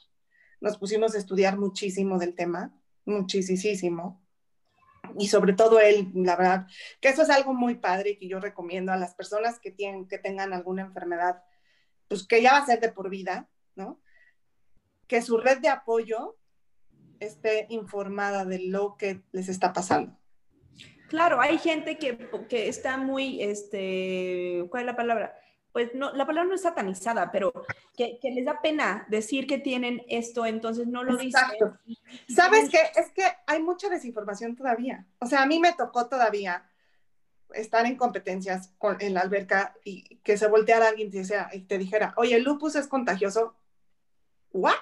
Nos 0.62 0.78
pusimos 0.78 1.16
a 1.16 1.18
estudiar 1.18 1.58
muchísimo 1.58 2.18
del 2.18 2.36
tema, 2.36 2.74
muchísimo. 3.06 4.22
Y 5.18 5.28
sobre 5.28 5.54
todo 5.54 5.80
él, 5.80 6.10
la 6.14 6.36
verdad, 6.36 6.68
que 7.02 7.10
eso 7.10 7.22
es 7.22 7.30
algo 7.30 7.54
muy 7.54 7.76
padre 7.76 8.12
y 8.12 8.18
que 8.18 8.28
yo 8.28 8.40
recomiendo 8.40 8.92
a 8.92 8.98
las 8.98 9.16
personas 9.16 9.60
que, 9.60 9.72
tienen, 9.72 10.08
que 10.08 10.18
tengan 10.18 10.54
alguna 10.54 10.84
enfermedad, 10.84 11.44
pues 12.08 12.28
que 12.28 12.42
ya 12.42 12.54
va 12.54 12.58
a 12.60 12.66
ser 12.66 12.80
de 12.80 12.92
por 12.92 13.10
vida, 13.10 13.50
¿no? 13.76 14.02
Que 15.08 15.22
su 15.22 15.38
red 15.38 15.60
de 15.60 15.70
apoyo 15.70 16.38
esté 17.20 17.68
informada 17.70 18.46
de 18.46 18.60
lo 18.68 18.96
que 18.98 19.22
les 19.32 19.50
está 19.50 19.74
pasando. 19.74 20.18
Claro, 21.10 21.42
hay 21.42 21.58
gente 21.58 21.98
que, 21.98 22.30
que 22.48 22.68
está 22.68 22.98
muy, 22.98 23.42
este, 23.42 24.66
¿cuál 24.70 24.84
es 24.84 24.88
la 24.88 24.96
palabra? 24.96 25.36
Pues 25.72 25.94
no, 25.94 26.12
la 26.14 26.26
palabra 26.26 26.50
no 26.50 26.56
es 26.56 26.62
satanizada, 26.64 27.32
pero 27.32 27.54
que, 27.96 28.18
que 28.20 28.32
les 28.32 28.44
da 28.46 28.60
pena 28.62 29.06
decir 29.08 29.46
que 29.46 29.60
tienen 29.60 30.04
esto, 30.10 30.46
entonces 30.46 30.88
no 30.88 31.04
lo 31.04 31.16
dicen. 31.16 31.42
Exacto. 31.44 31.78
Y 31.86 32.34
¿Sabes 32.34 32.70
qué? 32.70 32.80
Es 33.00 33.12
que 33.12 33.24
hay 33.46 33.62
mucha 33.62 33.88
desinformación 33.90 34.56
todavía. 34.56 35.06
O 35.20 35.28
sea, 35.28 35.44
a 35.44 35.46
mí 35.46 35.60
me 35.60 35.74
tocó 35.74 36.08
todavía 36.08 36.68
estar 37.54 37.86
en 37.86 37.98
competencias 37.98 38.72
con, 38.78 38.98
en 39.00 39.14
la 39.14 39.22
alberca 39.22 39.76
y 39.84 40.18
que 40.18 40.38
se 40.38 40.48
volteara 40.48 40.88
alguien 40.88 41.08
y 41.10 41.12
te, 41.12 41.18
dijera- 41.20 41.50
y 41.54 41.60
te 41.62 41.78
dijera, 41.78 42.14
oye, 42.18 42.36
el 42.36 42.44
lupus 42.44 42.76
es 42.76 42.88
contagioso. 42.88 43.56
¿What? 44.52 44.74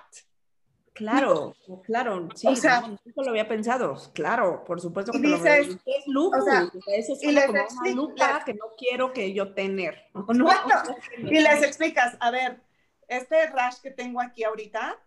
Claro, 0.98 1.56
claro, 1.86 2.28
sí, 2.36 2.48
O 2.48 2.56
sea- 2.56 2.82
no, 2.82 2.88
nunca 2.90 3.22
lo 3.24 3.30
había 3.30 3.48
pensado, 3.48 3.96
claro, 4.14 4.64
por 4.66 4.82
supuesto 4.82 5.12
que 5.12 5.20
te 5.20 5.28
lo 5.28 5.38
dices, 5.38 5.68
veo. 5.68 5.78
¿Qué 5.86 5.92
es 5.92 6.08
lupus? 6.08 6.40
o 6.40 6.44
sea, 6.44 6.64
O 6.64 6.82
sea, 6.82 6.96
eso 6.96 7.14
y 7.22 7.32
les 7.32 7.46
como 7.46 7.60
una 7.82 7.92
lupa 7.92 8.34
les- 8.36 8.44
que 8.46 8.54
no 8.56 8.66
quiero 8.78 9.14
que 9.14 9.34
yo 9.34 9.54
tener. 9.54 10.06
¿no? 10.14 10.26
Claro, 10.48 10.96
Y 11.20 11.40
les 11.40 11.64
explicas, 11.64 12.18
a 12.20 12.32
ver, 12.32 12.62
este 13.08 13.48
rash 13.48 13.76
que 13.82 13.92
tengo 13.92 14.20
aquí 14.22 14.44
ahorita 14.44 14.98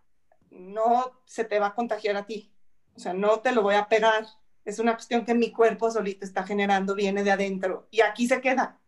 no 0.51 1.13
se 1.25 1.45
te 1.45 1.59
va 1.59 1.69
a 1.69 1.75
contagiar 1.75 2.17
a 2.17 2.27
ti. 2.27 2.53
O 2.97 3.01
sea, 3.01 3.13
no 3.13 3.41
te 3.41 3.53
lo 3.53 3.63
voy 3.63 3.75
a 3.77 3.89
pegar. 3.89 4.27
Es 4.65 4.79
una 4.79 4.95
cuestión 4.95 5.25
que 5.25 5.35
mi 5.35 5.51
cuerpo 5.53 5.91
solito 5.91 6.25
está 6.25 6.45
generando, 6.45 6.95
viene 6.95 7.23
de 7.25 7.31
adentro 7.31 7.89
y 7.91 8.01
aquí 8.03 8.27
se 8.29 8.41
queda. 8.41 8.79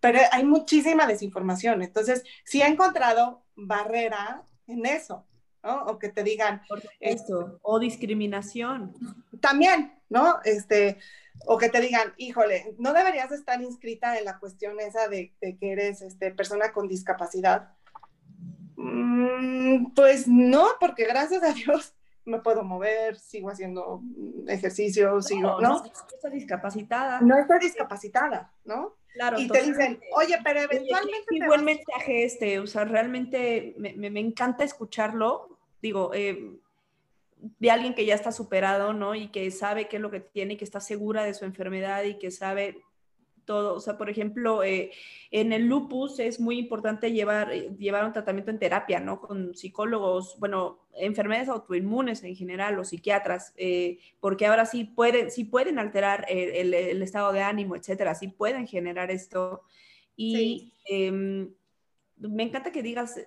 Pero 0.00 0.18
hay 0.32 0.44
muchísima 0.44 1.06
desinformación. 1.06 1.82
Entonces, 1.82 2.24
sí 2.44 2.62
he 2.62 2.66
encontrado 2.66 3.42
barrera 3.54 4.42
en 4.66 4.84
eso, 4.86 5.26
¿no? 5.64 5.84
O 5.86 5.98
que 5.98 6.10
te 6.10 6.22
digan, 6.22 6.62
Por 6.68 6.80
supuesto, 6.82 7.58
o 7.62 7.78
discriminación. 7.78 8.94
también, 9.40 9.92
¿no? 10.10 10.38
Este, 10.44 10.98
o 11.46 11.56
que 11.58 11.68
te 11.68 11.80
digan, 11.80 12.12
híjole, 12.18 12.74
no 12.78 12.92
deberías 12.92 13.32
estar 13.32 13.60
inscrita 13.62 14.18
en 14.18 14.24
la 14.26 14.38
cuestión 14.38 14.78
esa 14.80 15.08
de, 15.08 15.32
de 15.40 15.56
que 15.56 15.72
eres 15.72 16.02
este, 16.02 16.30
persona 16.32 16.72
con 16.72 16.86
discapacidad. 16.88 17.70
Mm, 18.76 19.92
pues 19.94 20.26
no, 20.28 20.66
porque 20.80 21.04
gracias 21.04 21.42
a 21.42 21.52
Dios 21.52 21.94
me 22.24 22.40
puedo 22.40 22.64
mover, 22.64 23.16
sigo 23.18 23.50
haciendo 23.50 24.00
ejercicio, 24.48 25.20
sigo, 25.20 25.60
¿no? 25.60 25.80
No, 25.80 25.84
está 25.84 26.30
discapacitada. 26.30 27.20
No 27.20 27.36
estoy 27.38 27.58
discapacitada, 27.60 28.52
¿no? 28.64 28.94
Claro, 29.12 29.38
Y 29.38 29.46
te 29.46 29.62
dicen, 29.62 30.00
oye, 30.16 30.36
pero 30.42 30.60
Oye, 30.60 30.68
qué- 30.68 30.76
eventualmente 30.76 31.26
qué 31.30 31.38
te 31.38 31.46
buen 31.46 31.60
vas- 31.60 31.64
mensaje 31.76 32.24
este, 32.24 32.58
o 32.58 32.66
sea, 32.66 32.84
realmente 32.84 33.74
me, 33.78 33.92
me- 33.92 34.10
me 34.10 34.20
encanta 34.20 34.64
escucharlo, 34.64 35.53
digo, 35.84 36.12
eh, 36.14 36.56
de 37.58 37.70
alguien 37.70 37.94
que 37.94 38.06
ya 38.06 38.14
está 38.14 38.32
superado, 38.32 38.94
¿no? 38.94 39.14
Y 39.14 39.28
que 39.28 39.50
sabe 39.50 39.86
qué 39.86 39.96
es 39.96 40.02
lo 40.02 40.10
que 40.10 40.20
tiene, 40.20 40.54
y 40.54 40.56
que 40.56 40.64
está 40.64 40.80
segura 40.80 41.24
de 41.24 41.34
su 41.34 41.44
enfermedad 41.44 42.02
y 42.04 42.18
que 42.18 42.30
sabe 42.30 42.82
todo, 43.44 43.74
o 43.74 43.80
sea, 43.80 43.98
por 43.98 44.08
ejemplo, 44.08 44.64
eh, 44.64 44.90
en 45.30 45.52
el 45.52 45.66
lupus 45.66 46.18
es 46.18 46.40
muy 46.40 46.58
importante 46.58 47.12
llevar, 47.12 47.52
eh, 47.52 47.70
llevar 47.78 48.06
un 48.06 48.14
tratamiento 48.14 48.50
en 48.50 48.58
terapia, 48.58 48.98
¿no? 49.00 49.20
Con 49.20 49.54
psicólogos, 49.54 50.38
bueno, 50.38 50.78
enfermedades 50.94 51.50
autoinmunes 51.50 52.24
en 52.24 52.34
general, 52.34 52.78
o 52.78 52.84
psiquiatras, 52.84 53.52
eh, 53.58 53.98
porque 54.20 54.46
ahora 54.46 54.64
sí 54.64 54.84
pueden, 54.84 55.30
sí 55.30 55.44
pueden 55.44 55.78
alterar 55.78 56.24
el, 56.30 56.72
el, 56.72 57.02
estado 57.02 57.30
de 57.32 57.42
ánimo, 57.42 57.76
etcétera, 57.76 58.14
sí 58.14 58.28
pueden 58.28 58.66
generar 58.66 59.10
esto. 59.10 59.60
Y 60.16 60.72
em, 60.86 61.52
me 62.16 62.44
encanta 62.44 62.72
que 62.72 62.82
digas, 62.82 63.20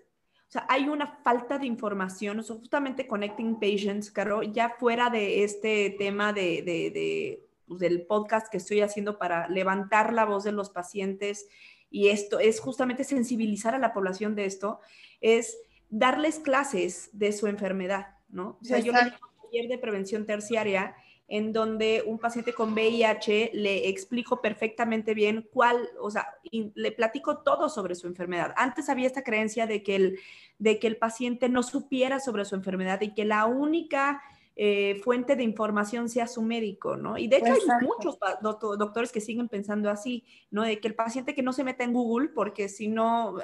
o 0.47 0.51
sea, 0.51 0.65
hay 0.69 0.87
una 0.87 1.19
falta 1.23 1.59
de 1.59 1.65
información, 1.65 2.39
o 2.39 2.43
sea, 2.43 2.55
justamente 2.55 3.05
Connecting 3.05 3.59
Patients, 3.59 4.11
Caro, 4.11 4.43
ya 4.43 4.69
fuera 4.69 5.09
de 5.09 5.43
este 5.43 5.95
tema 5.99 6.31
de, 6.31 6.61
de, 6.61 6.91
de 6.91 7.47
pues, 7.67 7.81
del 7.81 8.05
podcast 8.05 8.47
que 8.49 8.57
estoy 8.57 8.79
haciendo 8.79 9.17
para 9.17 9.49
levantar 9.49 10.13
la 10.13 10.23
voz 10.23 10.45
de 10.45 10.53
los 10.53 10.69
pacientes 10.69 11.47
y 11.89 12.07
esto 12.07 12.39
es 12.39 12.61
justamente 12.61 13.03
sensibilizar 13.03 13.75
a 13.75 13.79
la 13.79 13.93
población 13.93 14.35
de 14.35 14.45
esto, 14.45 14.79
es 15.19 15.57
darles 15.89 16.39
clases 16.39 17.09
de 17.11 17.33
su 17.33 17.47
enfermedad, 17.47 18.15
¿no? 18.29 18.57
O 18.61 18.63
sea, 18.63 18.79
yo 18.79 18.93
le 18.93 18.99
un 18.99 19.11
taller 19.51 19.67
de 19.67 19.77
prevención 19.77 20.25
terciaria 20.25 20.95
en 21.27 21.51
donde 21.51 22.03
un 22.05 22.19
paciente 22.19 22.53
con 22.53 22.73
VIH 22.73 23.51
le 23.53 23.89
explico 23.89 24.41
perfectamente 24.41 25.13
bien 25.13 25.47
cuál, 25.51 25.89
o 25.99 26.09
sea, 26.09 26.27
le 26.51 26.91
platico 26.93 27.39
todo 27.39 27.67
sobre 27.67 27.95
su 27.95 28.07
enfermedad. 28.07 28.53
Antes 28.55 28.87
había 28.87 29.07
esta 29.07 29.23
creencia 29.23 29.67
de 29.67 29.83
que 29.83 29.95
el, 29.95 30.19
de 30.57 30.79
que 30.79 30.87
el 30.87 30.97
paciente 30.97 31.49
no 31.49 31.63
supiera 31.63 32.19
sobre 32.19 32.45
su 32.45 32.55
enfermedad 32.55 33.01
y 33.01 33.13
que 33.13 33.25
la 33.25 33.45
única 33.45 34.21
eh, 34.59 34.99
fuente 35.03 35.35
de 35.35 35.43
información 35.43 36.09
sea 36.09 36.25
su 36.25 36.41
médico, 36.41 36.95
¿no? 36.97 37.17
Y 37.17 37.27
de 37.27 37.37
hecho 37.37 37.53
hay 37.53 37.85
muchos 37.85 38.17
doctores 38.41 39.11
que 39.11 39.21
siguen 39.21 39.49
pensando 39.49 39.91
así, 39.91 40.23
¿no? 40.49 40.63
De 40.63 40.79
que 40.79 40.87
el 40.87 40.95
paciente 40.95 41.35
que 41.35 41.43
no 41.43 41.53
se 41.53 41.63
meta 41.63 41.83
en 41.83 41.93
Google, 41.93 42.29
porque 42.29 42.67
si 42.67 42.87
no, 42.87 43.35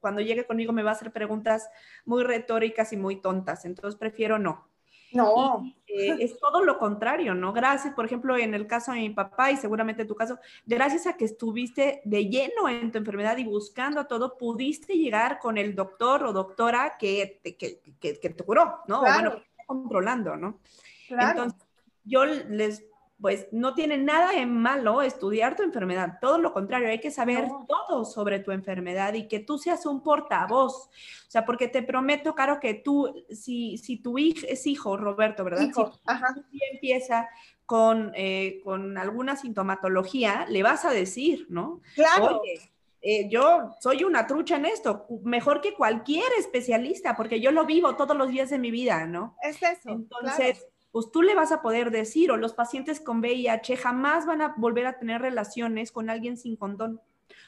cuando 0.00 0.20
llegue 0.20 0.44
conmigo 0.44 0.74
me 0.74 0.82
va 0.82 0.90
a 0.90 0.94
hacer 0.94 1.10
preguntas 1.10 1.70
muy 2.04 2.22
retóricas 2.22 2.92
y 2.92 2.98
muy 2.98 3.16
tontas, 3.16 3.64
entonces 3.64 3.98
prefiero 3.98 4.38
no. 4.38 4.68
No. 5.12 5.64
Eh, 5.86 6.16
es 6.20 6.38
todo 6.38 6.62
lo 6.64 6.78
contrario, 6.78 7.34
¿no? 7.34 7.52
Gracias, 7.52 7.94
por 7.94 8.04
ejemplo, 8.04 8.36
en 8.36 8.54
el 8.54 8.66
caso 8.66 8.92
de 8.92 8.98
mi 8.98 9.10
papá 9.10 9.50
y 9.50 9.56
seguramente 9.56 10.02
en 10.02 10.08
tu 10.08 10.14
caso, 10.14 10.38
gracias 10.66 11.06
a 11.06 11.16
que 11.16 11.24
estuviste 11.24 12.02
de 12.04 12.28
lleno 12.28 12.68
en 12.68 12.90
tu 12.92 12.98
enfermedad 12.98 13.36
y 13.38 13.44
buscando 13.44 14.06
todo, 14.06 14.36
pudiste 14.36 14.94
llegar 14.94 15.38
con 15.38 15.58
el 15.58 15.74
doctor 15.74 16.24
o 16.24 16.32
doctora 16.32 16.96
que, 16.98 17.40
que, 17.42 17.80
que, 18.00 18.14
te 18.14 18.44
curó, 18.44 18.80
¿no? 18.88 19.00
Claro. 19.00 19.30
bueno, 19.30 19.44
controlando, 19.66 20.36
¿no? 20.36 20.60
Claro. 21.08 21.30
Entonces, 21.30 21.68
yo 22.04 22.24
les 22.24 22.84
pues 23.20 23.46
no 23.50 23.74
tiene 23.74 23.96
nada 23.96 24.34
en 24.34 24.52
malo 24.52 25.00
estudiar 25.00 25.56
tu 25.56 25.62
enfermedad, 25.62 26.18
todo 26.20 26.38
lo 26.38 26.52
contrario, 26.52 26.88
hay 26.88 27.00
que 27.00 27.10
saber 27.10 27.48
todo 27.66 28.04
sobre 28.04 28.40
tu 28.40 28.50
enfermedad 28.50 29.14
y 29.14 29.26
que 29.26 29.40
tú 29.40 29.58
seas 29.58 29.86
un 29.86 30.02
portavoz. 30.02 30.88
O 30.88 31.30
sea, 31.30 31.46
porque 31.46 31.68
te 31.68 31.82
prometo, 31.82 32.34
Caro, 32.34 32.60
que 32.60 32.74
tú, 32.74 33.24
si, 33.30 33.78
si 33.78 33.96
tu 33.96 34.18
hijo 34.18 34.46
es 34.48 34.66
hijo, 34.66 34.96
Roberto, 34.96 35.44
¿verdad? 35.44 35.62
Hijo, 35.62 35.92
si 35.92 36.00
ajá. 36.04 36.34
empieza 36.72 37.28
con, 37.64 38.12
eh, 38.14 38.60
con 38.62 38.98
alguna 38.98 39.36
sintomatología, 39.36 40.46
le 40.48 40.62
vas 40.62 40.84
a 40.84 40.90
decir, 40.90 41.46
¿no? 41.48 41.80
Claro. 41.94 42.40
Oye, 42.40 42.70
eh, 43.00 43.28
yo 43.30 43.76
soy 43.80 44.04
una 44.04 44.26
trucha 44.26 44.56
en 44.56 44.66
esto, 44.66 45.06
mejor 45.22 45.60
que 45.62 45.74
cualquier 45.74 46.30
especialista, 46.38 47.16
porque 47.16 47.40
yo 47.40 47.50
lo 47.50 47.64
vivo 47.64 47.96
todos 47.96 48.16
los 48.16 48.28
días 48.28 48.50
de 48.50 48.58
mi 48.58 48.70
vida, 48.70 49.06
¿no? 49.06 49.36
Es 49.42 49.62
eso. 49.62 49.90
Entonces, 49.90 50.58
claro 50.58 50.75
pues 50.96 51.10
tú 51.12 51.20
le 51.20 51.34
vas 51.34 51.52
a 51.52 51.60
poder 51.60 51.90
decir, 51.90 52.30
o 52.30 52.38
los 52.38 52.54
pacientes 52.54 53.02
con 53.02 53.18
VIH 53.18 53.76
jamás 53.76 54.24
van 54.24 54.40
a 54.40 54.54
volver 54.56 54.86
a 54.86 54.98
tener 54.98 55.20
relaciones 55.20 55.92
con 55.92 56.08
alguien 56.08 56.38
sin 56.38 56.56
condón, 56.56 57.02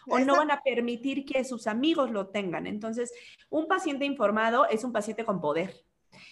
o 0.07 0.19
no 0.19 0.37
van 0.37 0.51
a 0.51 0.61
permitir 0.61 1.25
que 1.25 1.43
sus 1.45 1.67
amigos 1.67 2.11
lo 2.11 2.27
tengan. 2.27 2.67
Entonces, 2.67 3.11
un 3.49 3.67
paciente 3.67 4.05
informado 4.05 4.69
es 4.69 4.85
un 4.85 4.93
paciente 4.93 5.25
con 5.25 5.41
poder. 5.41 5.83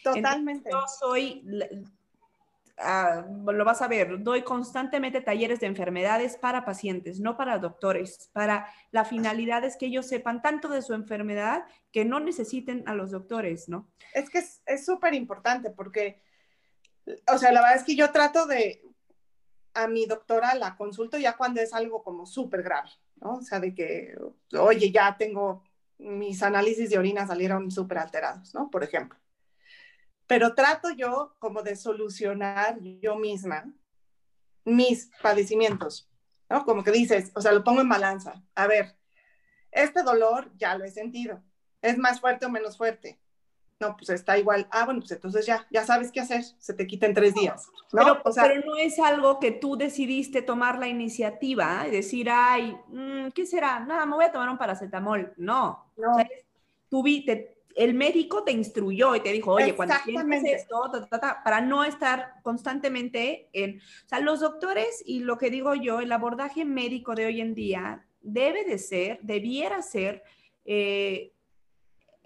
Totalmente. 0.04 0.68
yo 0.70 0.78
soy, 1.00 1.42
uh, 2.76 3.50
lo 3.50 3.64
vas 3.64 3.80
a 3.80 3.88
ver, 3.88 4.22
doy 4.22 4.42
constantemente 4.42 5.22
talleres 5.22 5.60
de 5.60 5.68
enfermedades 5.68 6.36
para 6.36 6.66
pacientes, 6.66 7.18
no 7.18 7.38
para 7.38 7.58
doctores, 7.58 8.28
para 8.34 8.68
la 8.90 9.06
finalidad 9.06 9.64
es 9.64 9.78
que 9.78 9.86
ellos 9.86 10.06
sepan 10.06 10.42
tanto 10.42 10.68
de 10.68 10.82
su 10.82 10.92
enfermedad 10.92 11.64
que 11.92 12.04
no 12.04 12.20
necesiten 12.20 12.86
a 12.86 12.94
los 12.94 13.10
doctores, 13.10 13.70
¿no? 13.70 13.88
Es 14.12 14.28
que 14.28 14.40
es 14.66 14.84
súper 14.84 15.14
importante 15.14 15.70
porque 15.70 16.25
o 17.32 17.38
sea, 17.38 17.52
la 17.52 17.62
verdad 17.62 17.76
es 17.76 17.84
que 17.84 17.96
yo 17.96 18.11
trato 18.11 18.46
de, 18.46 18.82
a 19.74 19.86
mi 19.88 20.07
doctora 20.07 20.54
la 20.54 20.76
consulto 20.76 21.18
ya 21.18 21.36
cuando 21.36 21.61
es 21.61 21.72
algo 21.72 22.02
como 22.02 22.26
súper 22.26 22.62
grave, 22.62 22.90
¿no? 23.16 23.36
O 23.36 23.42
sea, 23.42 23.61
de 23.61 23.74
que, 23.74 24.16
oye, 24.59 24.90
ya 24.90 25.16
tengo, 25.16 25.62
mis 25.98 26.42
análisis 26.42 26.90
de 26.90 26.98
orina 26.98 27.26
salieron 27.26 27.70
súper 27.70 27.98
alterados, 27.98 28.54
¿no? 28.54 28.70
Por 28.70 28.82
ejemplo. 28.82 29.18
Pero 30.26 30.54
trato 30.54 30.90
yo 30.90 31.36
como 31.38 31.62
de 31.62 31.76
solucionar 31.76 32.80
yo 32.80 33.16
misma 33.16 33.72
mis 34.64 35.11
padecimientos, 35.22 36.11
¿no? 36.48 36.64
Como 36.64 36.82
que 36.82 36.90
dices, 36.90 37.30
o 37.34 37.40
sea, 37.40 37.52
lo 37.52 37.62
pongo 37.62 37.82
en 37.82 37.88
balanza. 37.88 38.42
A 38.54 38.66
ver, 38.66 38.96
este 39.70 40.02
dolor 40.02 40.50
ya 40.57 40.76
lo 40.76 40.84
he 40.84 40.90
sentido. 40.90 41.42
¿Es 41.82 41.98
más 41.98 42.20
fuerte 42.20 42.46
o 42.46 42.50
menos 42.50 42.76
fuerte? 42.76 43.20
No, 43.78 43.96
pues 43.96 44.08
está 44.08 44.38
igual. 44.38 44.66
Ah, 44.70 44.86
bueno, 44.86 45.00
pues 45.00 45.12
entonces 45.12 45.44
ya, 45.44 45.66
ya 45.70 45.84
sabes 45.84 46.10
qué 46.10 46.20
hacer, 46.20 46.42
se 46.58 46.72
te 46.72 46.86
quita 46.86 47.06
en 47.06 47.14
tres 47.14 47.34
días. 47.34 47.68
¿no? 47.92 48.00
Pero, 48.00 48.20
o 48.24 48.32
sea, 48.32 48.44
pero 48.44 48.62
no 48.64 48.76
es 48.76 48.98
algo 48.98 49.38
que 49.38 49.50
tú 49.50 49.76
decidiste 49.76 50.40
tomar 50.40 50.78
la 50.78 50.88
iniciativa 50.88 51.84
y 51.86 51.90
decir, 51.90 52.28
ay, 52.30 52.76
mm, 52.88 53.28
¿qué 53.34 53.44
será? 53.44 53.80
Nada, 53.80 54.06
me 54.06 54.14
voy 54.14 54.24
a 54.24 54.32
tomar 54.32 54.48
un 54.48 54.56
paracetamol. 54.56 55.34
No. 55.36 55.92
no. 55.96 56.12
O 56.12 56.16
sea, 56.16 56.26
tú 56.88 57.04
te, 57.26 57.58
el 57.74 57.92
médico 57.92 58.44
te 58.44 58.52
instruyó 58.52 59.14
y 59.14 59.20
te 59.20 59.30
dijo, 59.30 59.52
oye, 59.52 59.74
cuando 59.74 59.94
esto, 59.94 60.90
ta, 60.90 61.06
ta, 61.06 61.20
ta, 61.20 61.42
para 61.44 61.60
no 61.60 61.84
estar 61.84 62.36
constantemente 62.42 63.50
en... 63.52 63.78
O 63.78 64.08
sea, 64.08 64.20
los 64.20 64.40
doctores 64.40 65.02
y 65.04 65.20
lo 65.20 65.36
que 65.36 65.50
digo 65.50 65.74
yo, 65.74 66.00
el 66.00 66.10
abordaje 66.12 66.64
médico 66.64 67.14
de 67.14 67.26
hoy 67.26 67.42
en 67.42 67.54
día 67.54 68.06
debe 68.22 68.64
de 68.64 68.78
ser, 68.78 69.18
debiera 69.22 69.82
ser... 69.82 70.22
Eh, 70.64 71.34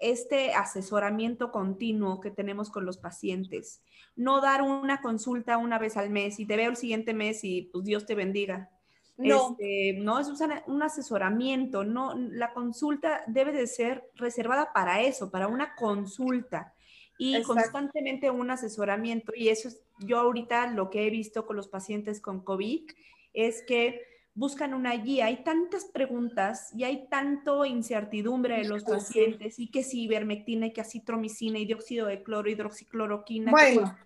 este 0.01 0.53
asesoramiento 0.53 1.51
continuo 1.51 2.19
que 2.19 2.31
tenemos 2.31 2.69
con 2.69 2.85
los 2.85 2.97
pacientes. 2.97 3.81
No 4.15 4.41
dar 4.41 4.61
una 4.61 5.01
consulta 5.01 5.57
una 5.57 5.77
vez 5.77 5.95
al 5.95 6.09
mes 6.09 6.39
y 6.39 6.45
te 6.45 6.57
veo 6.57 6.71
el 6.71 6.75
siguiente 6.75 7.13
mes 7.13 7.43
y 7.43 7.69
pues 7.71 7.85
Dios 7.85 8.05
te 8.05 8.15
bendiga. 8.15 8.69
No, 9.17 9.51
este, 9.51 9.93
no 9.99 10.19
es 10.19 10.27
un 10.65 10.81
asesoramiento, 10.81 11.83
no, 11.83 12.15
la 12.15 12.53
consulta 12.53 13.21
debe 13.27 13.51
de 13.51 13.67
ser 13.67 14.09
reservada 14.15 14.73
para 14.73 15.01
eso, 15.01 15.29
para 15.29 15.47
una 15.47 15.75
consulta 15.75 16.73
y 17.19 17.35
Exacto. 17.35 17.53
constantemente 17.53 18.31
un 18.31 18.49
asesoramiento. 18.49 19.31
Y 19.35 19.49
eso 19.49 19.67
es, 19.67 19.83
yo 19.99 20.19
ahorita 20.19 20.67
lo 20.71 20.89
que 20.89 21.05
he 21.05 21.11
visto 21.11 21.45
con 21.45 21.55
los 21.55 21.67
pacientes 21.67 22.19
con 22.19 22.43
COVID 22.43 22.89
es 23.33 23.63
que 23.67 24.10
buscan 24.33 24.73
una 24.73 24.93
guía. 24.93 25.25
Hay 25.25 25.43
tantas 25.43 25.85
preguntas 25.85 26.71
y 26.73 26.83
hay 26.83 27.07
tanto 27.09 27.65
incertidumbre 27.65 28.57
de 28.57 28.65
los 28.65 28.83
pacientes 28.83 29.59
y 29.59 29.69
que 29.69 29.83
si 29.83 30.03
ivermectina 30.03 30.67
y 30.67 30.73
que 30.73 30.81
acitromicina 30.81 31.59
y 31.59 31.65
dióxido 31.65 32.07
de 32.07 32.23
cloro, 32.23 32.49
hidroxicloroquina, 32.49 33.51
bueno, 33.51 33.97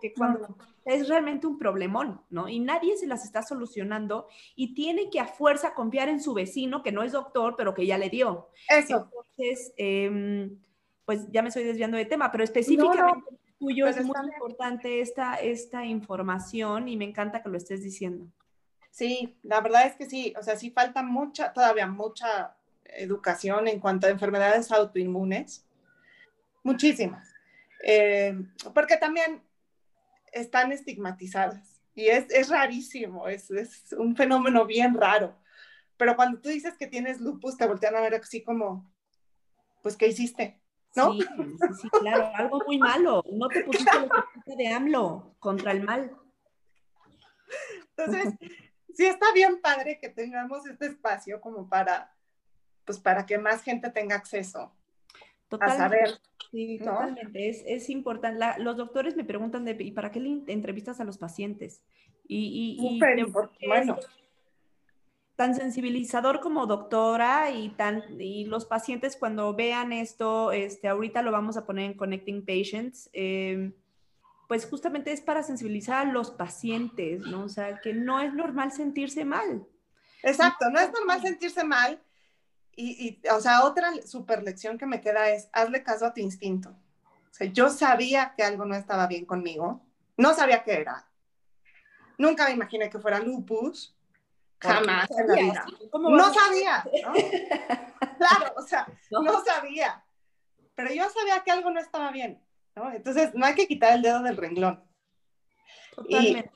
que, 0.00 0.12
cuando 0.12 0.56
es 0.84 1.08
realmente 1.08 1.46
un 1.46 1.58
problemón, 1.58 2.20
¿no? 2.30 2.48
Y 2.48 2.60
nadie 2.60 2.96
se 2.96 3.06
las 3.06 3.24
está 3.24 3.42
solucionando 3.42 4.28
y 4.54 4.74
tiene 4.74 5.10
que 5.10 5.20
a 5.20 5.26
fuerza 5.26 5.74
confiar 5.74 6.08
en 6.08 6.20
su 6.20 6.34
vecino, 6.34 6.82
que 6.82 6.92
no 6.92 7.02
es 7.02 7.12
doctor, 7.12 7.54
pero 7.56 7.74
que 7.74 7.86
ya 7.86 7.98
le 7.98 8.10
dio. 8.10 8.50
Eso. 8.68 9.08
Entonces, 9.10 9.72
eh, 9.76 10.50
pues 11.04 11.28
ya 11.30 11.42
me 11.42 11.48
estoy 11.48 11.64
desviando 11.64 11.96
de 11.96 12.04
tema, 12.04 12.30
pero 12.30 12.44
específicamente 12.44 13.00
no, 13.00 13.14
no. 13.14 13.38
tuyo 13.58 13.86
es 13.86 14.04
muy 14.04 14.16
importante 14.34 15.00
esta, 15.00 15.34
esta 15.34 15.84
información 15.84 16.88
y 16.88 16.96
me 16.96 17.04
encanta 17.04 17.42
que 17.42 17.48
lo 17.48 17.56
estés 17.56 17.82
diciendo. 17.82 18.26
Sí, 18.92 19.38
la 19.42 19.62
verdad 19.62 19.86
es 19.86 19.96
que 19.96 20.04
sí, 20.04 20.34
o 20.38 20.42
sea, 20.42 20.54
sí 20.54 20.70
falta 20.70 21.02
mucha, 21.02 21.54
todavía 21.54 21.86
mucha 21.86 22.54
educación 22.84 23.66
en 23.66 23.80
cuanto 23.80 24.06
a 24.06 24.10
enfermedades 24.10 24.70
autoinmunes, 24.70 25.66
muchísimas, 26.62 27.26
eh, 27.84 28.38
porque 28.74 28.98
también 28.98 29.42
están 30.30 30.72
estigmatizadas 30.72 31.80
y 31.94 32.08
es, 32.08 32.30
es 32.30 32.50
rarísimo, 32.50 33.28
es, 33.28 33.50
es, 33.50 33.94
un 33.94 34.14
fenómeno 34.14 34.66
bien 34.66 34.94
raro, 34.94 35.38
pero 35.96 36.14
cuando 36.14 36.38
tú 36.42 36.50
dices 36.50 36.76
que 36.76 36.86
tienes 36.86 37.18
lupus 37.18 37.56
te 37.56 37.66
voltean 37.66 37.96
a 37.96 38.02
ver 38.02 38.16
así 38.16 38.44
como, 38.44 38.92
pues, 39.82 39.96
¿qué 39.96 40.08
hiciste? 40.08 40.60
¿No? 40.94 41.14
Sí, 41.14 41.22
sí, 41.22 41.68
sí, 41.80 41.88
claro, 41.98 42.30
algo 42.34 42.62
muy 42.66 42.76
malo, 42.76 43.24
no 43.32 43.48
te 43.48 43.64
pusiste 43.64 43.90
la 44.44 44.54
de 44.54 44.68
AMLO 44.68 45.34
contra 45.38 45.72
el 45.72 45.82
mal. 45.82 46.14
Entonces, 47.96 48.34
sí 48.94 49.06
está 49.06 49.32
bien 49.32 49.60
padre 49.60 49.98
que 50.00 50.08
tengamos 50.08 50.66
este 50.66 50.86
espacio 50.86 51.40
como 51.40 51.68
para, 51.68 52.14
pues 52.84 52.98
para 52.98 53.26
que 53.26 53.38
más 53.38 53.62
gente 53.62 53.90
tenga 53.90 54.16
acceso 54.16 54.72
totalmente, 55.48 55.82
a 55.82 55.88
saber. 55.88 56.20
Sí, 56.50 56.78
¿no? 56.78 56.92
totalmente. 56.92 57.48
Es, 57.48 57.62
es 57.66 57.90
importante. 57.90 58.38
La, 58.38 58.58
los 58.58 58.76
doctores 58.76 59.16
me 59.16 59.24
preguntan 59.24 59.64
de, 59.64 59.76
¿y 59.78 59.92
para 59.92 60.10
qué 60.10 60.20
le 60.20 60.42
entrevistas 60.46 61.00
a 61.00 61.04
los 61.04 61.18
pacientes? 61.18 61.82
Y, 62.26 62.78
y, 62.78 62.94
Súper 62.94 63.18
y 63.18 63.22
importante. 63.22 63.66
Bueno. 63.66 63.98
tan 65.36 65.54
sensibilizador 65.54 66.40
como 66.40 66.66
doctora 66.66 67.50
y, 67.50 67.70
tan, 67.70 68.20
y 68.20 68.44
los 68.44 68.64
pacientes 68.64 69.16
cuando 69.16 69.54
vean 69.54 69.92
esto, 69.92 70.52
este, 70.52 70.88
ahorita 70.88 71.22
lo 71.22 71.32
vamos 71.32 71.56
a 71.56 71.66
poner 71.66 71.86
en 71.86 71.94
Connecting 71.96 72.44
Patients, 72.44 73.10
em, 73.12 73.72
pues 74.52 74.66
justamente 74.66 75.12
es 75.12 75.22
para 75.22 75.42
sensibilizar 75.42 76.06
a 76.06 76.12
los 76.12 76.30
pacientes, 76.30 77.22
¿no? 77.22 77.44
O 77.44 77.48
sea, 77.48 77.80
que 77.80 77.94
no 77.94 78.20
es 78.20 78.34
normal 78.34 78.70
sentirse 78.70 79.24
mal. 79.24 79.66
Exacto, 80.22 80.68
no 80.68 80.78
es 80.78 80.92
normal 80.92 81.22
sentirse 81.22 81.64
mal. 81.64 82.02
Y, 82.76 83.18
y, 83.24 83.28
o 83.28 83.40
sea, 83.40 83.64
otra 83.64 83.90
super 84.04 84.42
lección 84.42 84.76
que 84.76 84.84
me 84.84 85.00
queda 85.00 85.30
es, 85.30 85.48
hazle 85.54 85.82
caso 85.82 86.04
a 86.04 86.12
tu 86.12 86.20
instinto. 86.20 86.68
O 86.68 87.32
sea, 87.32 87.46
yo 87.46 87.70
sabía 87.70 88.34
que 88.36 88.42
algo 88.42 88.66
no 88.66 88.74
estaba 88.74 89.06
bien 89.06 89.24
conmigo, 89.24 89.86
no 90.18 90.34
sabía 90.34 90.62
qué 90.64 90.82
era. 90.82 91.08
Nunca 92.18 92.44
me 92.44 92.52
imaginé 92.52 92.90
que 92.90 92.98
fuera 92.98 93.20
lupus, 93.20 93.96
Jamás 94.60 95.10
en 95.12 95.28
la 95.28 95.34
vida. 95.34 95.66
No 95.94 96.34
sabía, 96.34 96.84
¿no? 97.04 97.12
claro, 98.18 98.52
o 98.58 98.62
sea, 98.62 98.86
no. 99.10 99.42
sabía. 99.46 100.04
Pero 100.74 100.92
yo 100.92 101.08
sabía 101.08 101.42
que 101.42 101.52
algo 101.52 101.70
no 101.70 101.80
estaba 101.80 102.10
bien, 102.10 102.38
¿no? 102.76 102.92
Entonces, 102.92 103.34
no 103.34 103.46
hay 103.46 103.54
que 103.54 103.66
quitar 103.66 103.94
el 103.94 104.02
dedo 104.02 104.22
del 104.22 104.36
renglón. 104.36 104.82
Totalmente. 105.94 106.50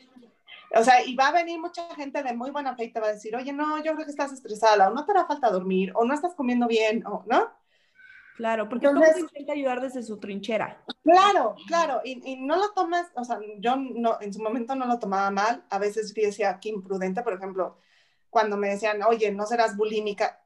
o 0.75 0.83
sea, 0.83 1.05
y 1.05 1.15
va 1.15 1.29
a 1.29 1.33
venir 1.33 1.61
mucha 1.61 1.95
gente 1.95 2.23
de 2.23 2.33
muy 2.33 2.51
buena 2.51 2.75
fe 2.75 2.85
y 2.85 2.93
te 2.93 3.01
va 3.01 3.09
a 3.09 3.13
decir, 3.13 3.37
oye, 3.37 3.53
no, 3.53 3.79
yo 3.79 3.95
creo 3.95 4.05
que 4.05 4.11
estás 4.11 4.33
estresada, 4.33 4.89
o 4.89 4.95
no 4.95 5.05
te 5.05 5.13
hará 5.13 5.27
falta 5.27 5.51
dormir, 5.51 5.93
o 5.95 6.05
no 6.05 6.15
estás 6.15 6.35
comiendo 6.35 6.67
bien, 6.67 7.07
o, 7.07 7.25
¿no? 7.27 7.51
Claro, 8.37 8.69
porque 8.69 8.87
Entonces, 8.87 9.19
intenta 9.19 9.53
ayudar 9.53 9.81
desde 9.81 10.03
su 10.03 10.19
trinchera. 10.19 10.83
Claro, 11.03 11.57
claro, 11.67 12.03
y, 12.05 12.21
y, 12.25 12.37
no 12.37 12.57
lo 12.57 12.73
tomas, 12.73 13.07
o 13.15 13.25
sea, 13.25 13.39
yo 13.59 13.77
no, 13.77 14.19
en 14.21 14.33
su 14.33 14.43
momento 14.43 14.75
no 14.75 14.87
lo 14.87 14.99
tomaba 14.99 15.31
mal, 15.31 15.65
a 15.71 15.79
veces 15.79 16.13
decía 16.13 16.59
que 16.61 16.69
imprudente, 16.69 17.23
por 17.23 17.33
ejemplo, 17.33 17.79
cuando 18.29 18.59
me 18.59 18.69
decían, 18.69 19.03
oye, 19.03 19.33
no 19.33 19.47
serás 19.47 19.77
bulímica. 19.77 20.43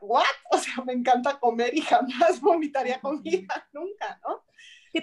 ¿What? 0.00 0.24
O 0.50 0.58
sea, 0.58 0.84
me 0.84 0.92
encanta 0.92 1.40
comer 1.40 1.74
y 1.74 1.80
jamás 1.80 2.40
vomitaría 2.40 3.00
comida, 3.00 3.68
nunca, 3.72 4.20
¿no? 4.26 4.44
Que, 4.92 5.02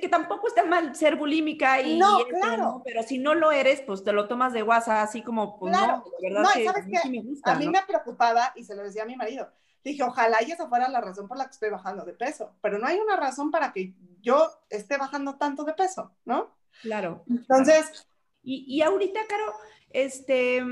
que, 0.00 0.08
tampoco 0.08 0.48
está 0.48 0.64
mal 0.64 0.96
ser 0.96 1.16
bulímica 1.16 1.82
y 1.82 1.98
no, 1.98 2.24
claro. 2.26 2.82
pero 2.84 3.02
si 3.02 3.18
no 3.18 3.34
lo 3.34 3.52
eres, 3.52 3.82
pues 3.82 4.02
te 4.02 4.12
lo 4.12 4.28
tomas 4.28 4.54
de 4.54 4.62
guasa, 4.62 5.02
así 5.02 5.20
como, 5.22 5.58
pues 5.58 5.76
claro. 5.76 5.98
no, 5.98 6.04
de 6.04 6.28
verdad 6.28 6.42
no, 6.42 6.48
¿sabes 6.48 6.84
a 6.84 6.86
mí, 6.86 6.96
sí 7.02 7.10
me, 7.10 7.22
gusta, 7.22 7.52
a 7.52 7.56
mí 7.56 7.68
me 7.68 7.82
preocupaba 7.86 8.52
y 8.56 8.64
se 8.64 8.74
lo 8.74 8.82
decía 8.82 9.02
a 9.02 9.06
mi 9.06 9.14
marido. 9.14 9.50
Dije, 9.84 10.02
ojalá 10.02 10.42
y 10.42 10.52
esa 10.52 10.68
fuera 10.68 10.88
la 10.88 11.02
razón 11.02 11.28
por 11.28 11.36
la 11.36 11.44
que 11.44 11.50
estoy 11.50 11.68
bajando 11.68 12.04
de 12.06 12.14
peso, 12.14 12.54
pero 12.62 12.78
no 12.78 12.86
hay 12.86 12.98
una 12.98 13.16
razón 13.16 13.50
para 13.50 13.72
que 13.72 13.92
yo 14.22 14.50
esté 14.70 14.96
bajando 14.96 15.36
tanto 15.36 15.64
de 15.64 15.74
peso, 15.74 16.12
¿no? 16.24 16.56
Claro. 16.80 17.22
Entonces. 17.28 18.08
Y, 18.42 18.64
y 18.66 18.80
ahorita, 18.80 19.20
Caro, 19.28 19.52
este, 19.90 20.62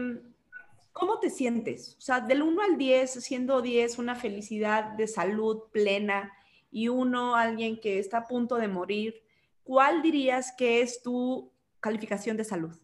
¿Cómo 0.95 1.19
te 1.19 1.29
sientes? 1.29 1.97
O 1.99 2.01
sea, 2.01 2.21
del 2.21 2.41
1 2.41 2.63
al 2.63 2.79
10, 2.79 3.15
siendo 3.15 3.61
10 3.61 3.99
una 3.99 4.15
felicidad 4.15 4.93
de 4.93 5.09
salud 5.09 5.65
plena 5.73 6.33
y 6.75 6.89
uno 6.89 7.37
alguien 7.37 7.81
que 7.81 8.01
está 8.01 8.19
a 8.19 8.27
punto 8.27 8.57
de 8.57 8.67
morir, 8.67 9.23
¿cuál 9.63 10.03
dirías 10.03 10.53
que 10.59 10.81
es 10.81 11.03
tu 11.03 11.53
calificación 11.79 12.37
de 12.37 12.43
salud? 12.43 12.77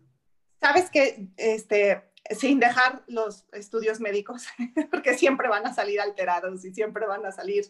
Sabes 0.61 0.91
que, 0.91 1.27
este, 1.37 2.09
sin 2.39 2.61
dejar 2.61 3.03
los 3.09 3.47
estudios 3.51 3.99
médicos, 3.99 4.47
porque 4.93 5.19
siempre 5.19 5.49
van 5.49 5.67
a 5.67 5.75
salir 5.75 6.01
alterados 6.01 6.65
y 6.65 6.73
siempre 6.73 7.05
van 7.05 7.27
a 7.27 7.33
salir, 7.33 7.65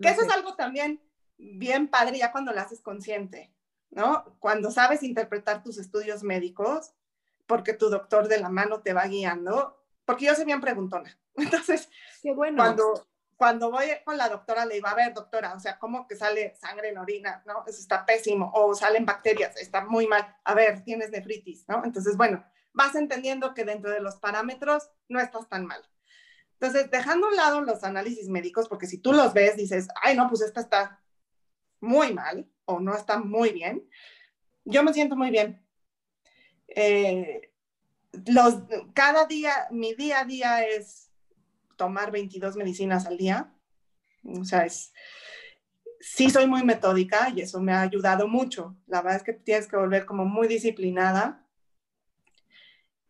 que 0.00 0.08
eso 0.08 0.22
es 0.22 0.30
algo 0.30 0.54
también 0.54 1.02
bien 1.38 1.88
padre 1.88 2.18
ya 2.18 2.30
cuando 2.30 2.52
lo 2.52 2.60
haces 2.60 2.80
consciente, 2.80 3.52
¿no? 3.90 4.36
Cuando 4.38 4.70
sabes 4.70 5.02
interpretar 5.02 5.64
tus 5.64 5.78
estudios 5.78 6.22
médicos, 6.22 6.92
porque 7.48 7.72
tu 7.72 7.88
doctor 7.90 8.28
de 8.28 8.38
la 8.38 8.48
mano 8.48 8.80
te 8.80 8.92
va 8.92 9.08
guiando, 9.08 9.76
porque 10.04 10.26
yo 10.26 10.36
soy 10.36 10.44
bien 10.44 10.60
preguntona. 10.60 11.18
Entonces, 11.34 11.88
Qué 12.22 12.32
bueno. 12.32 12.58
cuando, 12.58 13.08
cuando 13.38 13.70
voy 13.70 13.86
con 14.04 14.18
la 14.18 14.28
doctora, 14.28 14.66
le 14.66 14.74
digo, 14.74 14.88
a 14.88 14.94
ver, 14.94 15.14
doctora, 15.14 15.54
o 15.54 15.60
sea, 15.60 15.78
¿cómo 15.78 16.08
que 16.08 16.16
sale 16.16 16.56
sangre 16.56 16.88
en 16.88 16.98
orina? 16.98 17.40
¿No? 17.46 17.64
Eso 17.68 17.78
está 17.78 18.04
pésimo. 18.04 18.50
O 18.52 18.74
salen 18.74 19.06
bacterias, 19.06 19.56
está 19.56 19.84
muy 19.84 20.08
mal. 20.08 20.36
A 20.42 20.54
ver, 20.54 20.82
tienes 20.82 21.10
nefritis, 21.10 21.64
¿no? 21.68 21.84
Entonces, 21.84 22.16
bueno, 22.16 22.44
vas 22.72 22.96
entendiendo 22.96 23.54
que 23.54 23.64
dentro 23.64 23.92
de 23.92 24.00
los 24.00 24.16
parámetros 24.16 24.90
no 25.08 25.20
estás 25.20 25.48
tan 25.48 25.66
mal. 25.66 25.88
Entonces, 26.54 26.90
dejando 26.90 27.28
a 27.28 27.30
un 27.30 27.36
lado 27.36 27.60
los 27.60 27.84
análisis 27.84 28.28
médicos, 28.28 28.68
porque 28.68 28.88
si 28.88 28.98
tú 28.98 29.12
los 29.12 29.32
ves, 29.32 29.56
dices, 29.56 29.86
ay, 30.02 30.16
no, 30.16 30.28
pues 30.28 30.40
esta 30.40 30.60
está 30.60 31.00
muy 31.80 32.12
mal 32.12 32.50
o 32.64 32.80
no 32.80 32.92
está 32.96 33.18
muy 33.20 33.50
bien, 33.52 33.88
yo 34.64 34.82
me 34.82 34.92
siento 34.92 35.14
muy 35.14 35.30
bien. 35.30 35.64
Eh, 36.66 37.52
los, 38.26 38.56
cada 38.94 39.26
día, 39.26 39.68
mi 39.70 39.94
día 39.94 40.22
a 40.22 40.24
día 40.24 40.66
es 40.66 41.07
tomar 41.78 42.10
22 42.10 42.56
medicinas 42.56 43.06
al 43.06 43.16
día. 43.16 43.54
O 44.24 44.44
sea, 44.44 44.66
es, 44.66 44.92
sí 46.00 46.28
soy 46.28 46.46
muy 46.46 46.62
metódica 46.64 47.30
y 47.34 47.40
eso 47.40 47.60
me 47.60 47.72
ha 47.72 47.80
ayudado 47.80 48.28
mucho. 48.28 48.76
La 48.86 49.00
verdad 49.00 49.16
es 49.16 49.22
que 49.22 49.32
tienes 49.32 49.66
que 49.66 49.78
volver 49.78 50.04
como 50.04 50.26
muy 50.26 50.48
disciplinada 50.48 51.46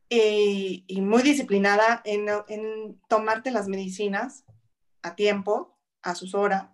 y, 0.09 0.85
y 0.87 1.01
muy 1.01 1.23
disciplinada 1.23 2.01
en, 2.05 2.27
en, 2.49 3.01
tomarte 3.09 3.51
las 3.51 3.66
medicinas 3.66 4.45
a 5.03 5.16
tiempo, 5.16 5.77
a 6.03 6.14
sus 6.14 6.35
horas, 6.35 6.69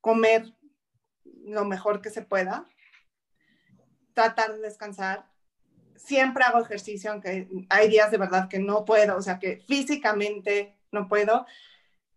comer 0.00 0.54
lo 1.24 1.64
mejor 1.64 2.00
que 2.00 2.10
se 2.10 2.22
pueda, 2.22 2.68
tratar 4.14 4.54
de 4.54 4.60
descansar 4.60 5.30
siempre 5.98 6.44
hago 6.44 6.60
ejercicio, 6.60 7.10
aunque 7.10 7.48
hay 7.68 7.88
días 7.88 8.10
de 8.10 8.18
verdad 8.18 8.48
que 8.48 8.58
no 8.58 8.84
puedo, 8.84 9.16
o 9.16 9.22
sea, 9.22 9.38
que 9.38 9.58
físicamente 9.58 10.76
no 10.92 11.08
puedo. 11.08 11.46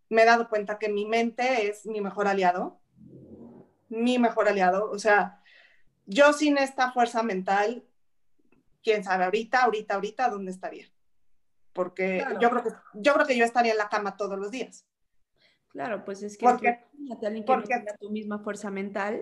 Me 0.09 0.23
he 0.23 0.25
dado 0.25 0.49
cuenta 0.49 0.79
que 0.79 0.89
mi 0.89 1.05
mente 1.05 1.67
es 1.67 1.85
mi 1.85 2.01
mejor 2.01 2.27
aliado, 2.27 2.79
mi 3.89 4.17
mejor 4.19 4.47
aliado. 4.47 4.89
O 4.89 4.99
sea, 4.99 5.41
yo 6.05 6.33
sin 6.33 6.57
esta 6.57 6.91
fuerza 6.91 7.23
mental, 7.23 7.85
quién 8.83 9.03
sabe, 9.03 9.25
ahorita, 9.25 9.63
ahorita, 9.63 9.95
ahorita, 9.95 10.29
¿dónde 10.29 10.51
estaría? 10.51 10.87
Porque 11.73 12.25
yo, 12.39 12.49
creo 12.49 12.63
que, 12.63 12.69
yo 12.95 13.13
creo 13.13 13.25
que 13.27 13.37
yo 13.37 13.45
estaría 13.45 13.73
en 13.73 13.77
la 13.77 13.89
cama 13.89 14.17
todos 14.17 14.37
los 14.37 14.51
días. 14.51 14.85
Claro, 15.69 16.03
pues 16.03 16.23
es 16.23 16.37
que 16.37 16.45
porque, 16.45 16.79
porque 17.45 17.85
tu 17.99 18.09
misma 18.09 18.39
fuerza 18.39 18.71
mental. 18.71 19.21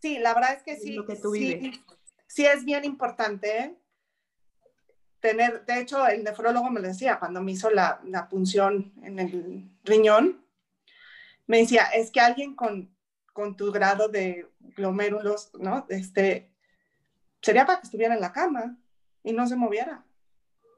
Sí, 0.00 0.18
la 0.18 0.34
verdad 0.34 0.54
es 0.54 0.62
que 0.62 0.76
sí. 0.76 0.92
Lo 0.92 1.04
que 1.04 1.16
tú 1.16 1.32
vives 1.32 1.78
sí 2.26 2.44
es 2.46 2.64
bien 2.64 2.84
importante 2.84 3.76
tener, 5.20 5.64
de 5.64 5.80
hecho, 5.80 6.06
el 6.06 6.24
nefrólogo 6.24 6.70
me 6.70 6.80
lo 6.80 6.88
decía 6.88 7.18
cuando 7.18 7.42
me 7.42 7.52
hizo 7.52 7.70
la, 7.70 8.00
la 8.04 8.28
punción 8.28 8.92
en 9.02 9.18
el 9.18 9.70
riñón, 9.84 10.44
me 11.46 11.58
decía, 11.58 11.84
es 11.94 12.10
que 12.10 12.20
alguien 12.20 12.54
con, 12.54 12.94
con 13.32 13.56
tu 13.56 13.72
grado 13.72 14.08
de 14.08 14.48
glomérulos, 14.76 15.52
¿no? 15.54 15.86
Este, 15.88 16.52
sería 17.40 17.66
para 17.66 17.80
que 17.80 17.86
estuviera 17.86 18.14
en 18.14 18.20
la 18.20 18.32
cama 18.32 18.76
y 19.22 19.32
no 19.32 19.46
se 19.46 19.56
moviera. 19.56 20.04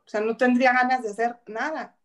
O 0.07 0.09
sea, 0.09 0.21
no 0.21 0.37
tendría 0.37 0.73
ganas 0.73 1.03
de 1.03 1.11
hacer 1.11 1.37
nada. 1.47 1.97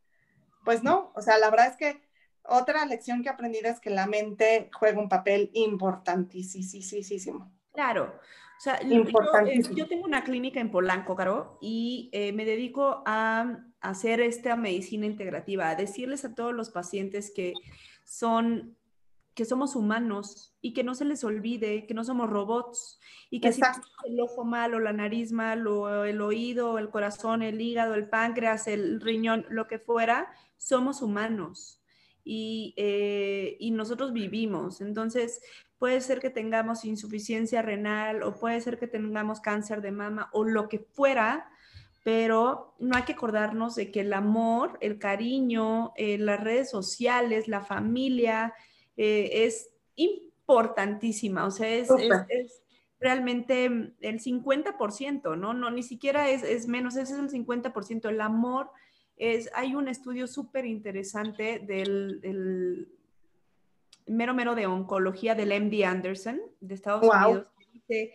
Pues 0.64 0.84
no, 0.84 1.12
o 1.16 1.22
sea, 1.22 1.38
la 1.38 1.50
verdad 1.50 1.68
es 1.68 1.78
que 1.78 2.02
otra 2.44 2.86
lección 2.86 3.22
que 3.22 3.30
he 3.30 3.32
aprendido 3.32 3.70
es 3.70 3.80
que 3.80 3.89
la 3.89 4.08
mente 4.08 4.70
juega 4.74 5.00
un 5.00 5.10
papel 5.10 5.50
importantísimo. 5.54 7.52
Claro, 7.74 8.20
sea, 8.64 8.80
eh, 8.82 9.61
yo, 9.76 9.88
tengo 9.88 10.05
una 10.05 10.24
clínica 10.24 10.61
en 10.61 10.72
Polanco, 10.72 11.18
Caro, 11.18 11.57
y 11.61 12.09
eh, 12.14 12.32
me 12.32 12.45
dedico 12.45 13.03
a 13.05 13.59
hacer 13.82 14.22
esta 14.22 14.55
medicina 14.55 15.05
integrativa, 15.05 15.70
a 15.70 15.76
decirles 15.76 16.24
a 16.24 16.34
todos 16.34 16.53
los 16.53 16.70
pacientes 16.70 17.32
que 17.36 17.53
son 18.05 18.78
que 19.34 19.45
somos 19.45 19.76
humanos 19.76 20.55
y 20.61 20.74
que 20.74 20.84
no 20.84 20.93
se 20.93 21.05
les 21.05 21.24
olvide 21.24 21.88
que 21.88 21.95
no 21.95 22.03
somos 22.03 22.30
robots 22.30 22.99
y 23.32 23.41
que 23.41 23.51
si 23.51 23.61
el 24.05 24.20
ojo 24.22 24.45
malo, 24.45 24.80
la 24.80 24.93
nariz 24.93 25.32
malo, 25.32 26.05
el 26.05 26.22
oído, 26.22 26.78
el 26.78 26.91
corazón, 26.91 27.41
el 27.41 27.59
hígado, 27.59 27.95
el 27.95 28.07
páncreas, 28.07 28.68
el 28.68 29.01
riñón, 29.01 29.47
lo 29.49 29.68
que 29.68 29.80
fuera, 29.80 30.32
somos 30.57 31.01
humanos 31.01 31.82
y, 32.24 32.76
eh, 32.78 33.57
y 33.59 33.72
nosotros 33.72 34.14
vivimos. 34.14 34.82
Entonces, 34.82 35.41
puede 35.84 36.00
ser 36.00 36.22
que 36.22 36.30
tengamos 36.30 36.86
insuficiencia 36.86 37.62
renal 37.62 38.24
o 38.24 38.40
puede 38.40 38.62
ser 38.62 38.80
que 38.80 38.88
tengamos 38.88 39.42
cáncer 39.42 39.82
de 39.82 39.92
mama 39.92 40.30
o 40.32 40.46
lo 40.46 40.70
que 40.70 40.80
fuera, 40.80 41.52
pero 42.06 42.74
no 42.80 42.96
hay 42.96 43.04
que 43.04 43.12
acordarnos 43.12 43.76
de 43.76 43.92
que 43.92 44.00
el 44.00 44.14
amor, 44.14 44.78
el 44.80 44.98
cariño, 44.98 45.92
eh, 45.98 46.18
las 46.18 46.42
redes 46.42 46.70
sociales, 46.70 47.50
la 47.50 47.66
familia 47.66 48.54
eh, 48.96 49.44
es 49.44 49.72
importantísima, 49.96 51.46
o 51.46 51.52
sea, 51.52 51.68
es, 51.68 51.90
realmente 52.98 53.66
el 53.66 54.22
50%, 54.22 55.38
¿no? 55.38 55.54
no 55.54 55.70
ni 55.70 55.84
siquiera 55.84 56.30
es, 56.30 56.44
es 56.44 56.66
menos, 56.66 56.96
ese 56.96 57.12
es 57.12 57.20
el 57.20 57.30
50%. 57.30 58.08
El 58.08 58.22
amor 58.22 58.72
es, 59.18 59.50
hay 59.54 59.76
un 59.76 59.90
estudio 59.90 60.28
súper 60.28 60.66
interesante 60.66 61.60
del 61.60 62.88
mero 64.08 64.34
mero 64.34 64.56
de 64.56 64.68
oncología 64.68 65.36
del 65.36 65.49
MD 65.49 65.84
Anderson 65.86 66.39
de 66.60 66.74
Estados 66.76 67.04
Unidos. 67.04 67.47
Dice, 67.72 68.14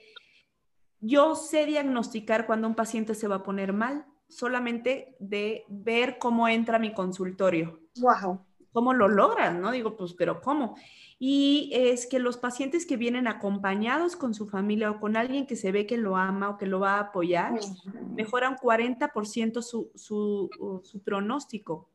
yo 1.00 1.34
sé 1.34 1.66
diagnosticar 1.66 2.46
cuando 2.46 2.68
un 2.68 2.74
paciente 2.74 3.14
se 3.14 3.28
va 3.28 3.36
a 3.36 3.42
poner 3.42 3.72
mal 3.72 4.06
solamente 4.28 5.16
de 5.18 5.64
ver 5.68 6.18
cómo 6.18 6.48
entra 6.48 6.78
mi 6.78 6.92
consultorio. 6.92 7.80
Wow. 7.96 8.44
¿Cómo 8.72 8.92
lo 8.92 9.08
logran? 9.08 9.60
¿No? 9.60 9.72
Digo, 9.72 9.96
pues, 9.96 10.14
pero 10.14 10.40
¿cómo? 10.40 10.76
Y 11.18 11.70
es 11.72 12.06
que 12.06 12.18
los 12.18 12.36
pacientes 12.36 12.86
que 12.86 12.96
vienen 12.96 13.26
acompañados 13.26 14.14
con 14.14 14.34
su 14.34 14.46
familia 14.46 14.90
o 14.90 15.00
con 15.00 15.16
alguien 15.16 15.46
que 15.46 15.56
se 15.56 15.72
ve 15.72 15.86
que 15.86 15.96
lo 15.96 16.16
ama 16.16 16.50
o 16.50 16.58
que 16.58 16.66
lo 16.66 16.78
va 16.78 16.96
a 16.96 17.00
apoyar, 17.00 17.58
mejoran 18.14 18.56
40% 18.56 19.62
su, 19.62 19.90
su, 19.94 20.80
su 20.84 21.02
pronóstico. 21.02 21.90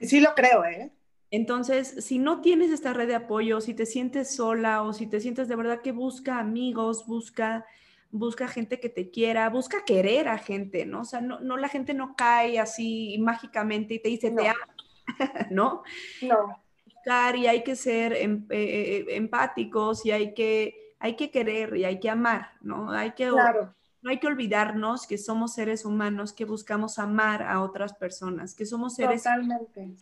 Sí 0.00 0.20
lo 0.20 0.34
creo, 0.34 0.64
¿eh? 0.64 0.92
Entonces, 1.30 2.04
si 2.04 2.18
no 2.18 2.40
tienes 2.40 2.70
esta 2.70 2.92
red 2.92 3.08
de 3.08 3.14
apoyo, 3.14 3.60
si 3.60 3.74
te 3.74 3.86
sientes 3.86 4.34
sola 4.34 4.82
o 4.82 4.92
si 4.92 5.06
te 5.06 5.20
sientes 5.20 5.48
de 5.48 5.56
verdad 5.56 5.82
que 5.82 5.92
busca 5.92 6.38
amigos, 6.38 7.06
busca 7.06 7.66
busca 8.10 8.48
gente 8.48 8.80
que 8.80 8.88
te 8.88 9.10
quiera, 9.10 9.48
busca 9.50 9.84
querer 9.84 10.28
a 10.28 10.38
gente, 10.38 10.86
¿no? 10.86 11.00
O 11.02 11.04
sea, 11.04 11.20
no, 11.20 11.40
no 11.40 11.56
la 11.56 11.68
gente 11.68 11.94
no 11.94 12.14
cae 12.16 12.58
así 12.58 13.18
mágicamente 13.20 13.94
y 13.94 13.98
te 14.00 14.08
dice 14.08 14.30
te 14.30 14.48
amo, 14.48 14.58
¿no? 15.50 15.82
No. 16.22 16.62
Buscar 16.84 17.36
y 17.36 17.46
hay 17.46 17.62
que 17.62 17.76
ser 17.76 18.14
em, 18.14 18.46
eh, 18.50 19.04
eh, 19.08 19.16
empáticos 19.16 20.04
y 20.06 20.12
hay 20.12 20.34
que, 20.34 20.94
hay 20.98 21.16
que 21.16 21.30
querer 21.30 21.76
y 21.76 21.84
hay 21.84 22.00
que 22.00 22.10
amar, 22.10 22.52
¿no? 22.60 22.90
Hay 22.90 23.12
que, 23.12 23.28
claro. 23.28 23.74
No 24.00 24.10
hay 24.10 24.20
que 24.20 24.28
olvidarnos 24.28 25.08
que 25.08 25.18
somos 25.18 25.54
seres 25.54 25.84
humanos, 25.84 26.32
que 26.32 26.44
buscamos 26.44 27.00
amar 27.00 27.42
a 27.42 27.60
otras 27.60 27.94
personas, 27.94 28.54
que 28.54 28.64
somos 28.64 28.94
seres... 28.94 29.24
Totalmente. 29.24 29.96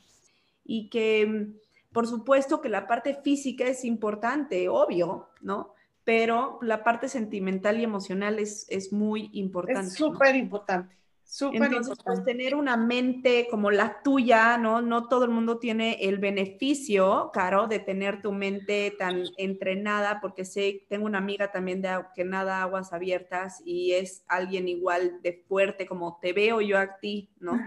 Y 0.67 0.91
que, 0.91 1.53
por 1.93 2.07
supuesto, 2.07 2.61
que 2.61 2.69
la 2.69 2.87
parte 2.87 3.15
física 3.23 3.65
es 3.65 3.85
importante, 3.85 4.69
obvio, 4.69 5.29
¿no? 5.41 5.77
pero 6.07 6.61
la 6.63 6.85
parte 6.85 7.09
sentimental 7.09 7.81
y 7.81 7.83
emocional 7.83 8.39
es, 8.39 8.65
es 8.69 8.93
muy 8.93 9.29
importante. 9.33 9.89
Es 9.89 9.95
súper 9.95 10.37
importante. 10.37 10.95
Súper 11.25 11.65
Entonces, 11.65 11.99
pues 12.05 12.25
tener 12.25 12.55
una 12.55 12.77
mente 12.77 13.49
como 13.51 13.73
la 13.73 14.01
tuya, 14.05 14.57
¿no? 14.57 14.81
No 14.81 15.09
todo 15.09 15.25
el 15.25 15.33
mundo 15.33 15.59
tiene 15.59 15.99
el 16.03 16.19
beneficio, 16.19 17.33
Caro, 17.35 17.67
de 17.67 17.81
tener 17.81 18.23
tu 18.23 18.31
mente 18.31 18.95
tan 18.97 19.25
entrenada, 19.37 20.21
porque 20.21 20.45
sé, 20.45 20.87
tengo 20.89 21.07
una 21.07 21.19
amiga 21.19 21.51
también 21.51 21.83
de 21.83 21.89
que 22.15 22.23
nada 22.23 22.63
aguas 22.63 22.93
abiertas 22.93 23.61
y 23.65 23.95
es 23.95 24.23
alguien 24.29 24.69
igual 24.69 25.21
de 25.23 25.43
fuerte 25.49 25.89
como 25.89 26.21
te 26.23 26.33
veo 26.33 26.61
yo 26.61 26.79
a 26.79 26.99
ti, 26.99 27.33
¿no? 27.41 27.59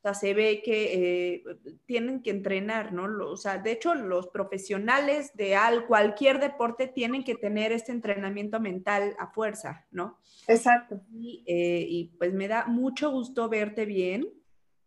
O 0.00 0.02
sea, 0.02 0.14
se 0.14 0.32
ve 0.32 0.62
que 0.64 0.94
eh, 0.94 1.44
tienen 1.84 2.22
que 2.22 2.30
entrenar, 2.30 2.94
¿no? 2.94 3.04
O 3.28 3.36
sea, 3.36 3.58
de 3.58 3.72
hecho, 3.72 3.94
los 3.94 4.28
profesionales 4.28 5.32
de 5.34 5.56
al, 5.56 5.86
cualquier 5.86 6.40
deporte 6.40 6.86
tienen 6.86 7.22
que 7.22 7.34
tener 7.34 7.70
este 7.70 7.92
entrenamiento 7.92 8.60
mental 8.60 9.14
a 9.18 9.26
fuerza, 9.26 9.86
¿no? 9.90 10.18
Exacto. 10.48 11.02
Y, 11.12 11.44
eh, 11.46 11.84
y 11.86 12.04
pues 12.16 12.32
me 12.32 12.48
da 12.48 12.64
mucho 12.64 13.10
gusto 13.10 13.50
verte 13.50 13.84
bien. 13.84 14.26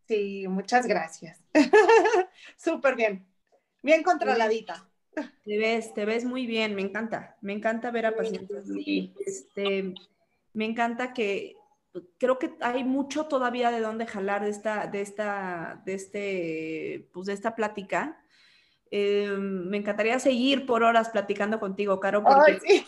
Sí, 0.07 0.47
muchas 0.47 0.87
gracias. 0.87 1.43
Súper 2.57 2.95
bien. 2.95 3.23
Bien 3.83 4.01
controladita. 4.01 4.89
Te 5.43 5.57
ves, 5.59 5.93
te 5.93 6.05
ves 6.05 6.25
muy 6.25 6.47
bien, 6.47 6.73
me 6.73 6.81
encanta. 6.81 7.37
Me 7.41 7.53
encanta 7.53 7.91
ver 7.91 8.07
a 8.07 8.15
pacientes 8.15 8.57
así. 8.67 9.13
Este, 9.23 9.93
me 10.53 10.65
encanta 10.65 11.13
que 11.13 11.55
creo 12.17 12.39
que 12.39 12.55
hay 12.61 12.83
mucho 12.83 13.25
todavía 13.27 13.71
de 13.71 13.79
dónde 13.79 14.05
jalar 14.05 14.43
de 14.43 14.49
esta, 14.49 14.87
de 14.87 15.01
esta, 15.01 15.81
de 15.85 15.93
este, 15.93 17.09
pues 17.13 17.27
de 17.27 17.33
esta 17.33 17.55
plática. 17.55 18.19
Eh, 18.91 19.27
me 19.37 19.77
encantaría 19.77 20.19
seguir 20.19 20.65
por 20.65 20.83
horas 20.83 21.09
platicando 21.09 21.59
contigo, 21.59 21.99
Caro, 21.99 22.23
porque 22.23 22.59
Ay, 22.63 22.83
sí. 22.83 22.85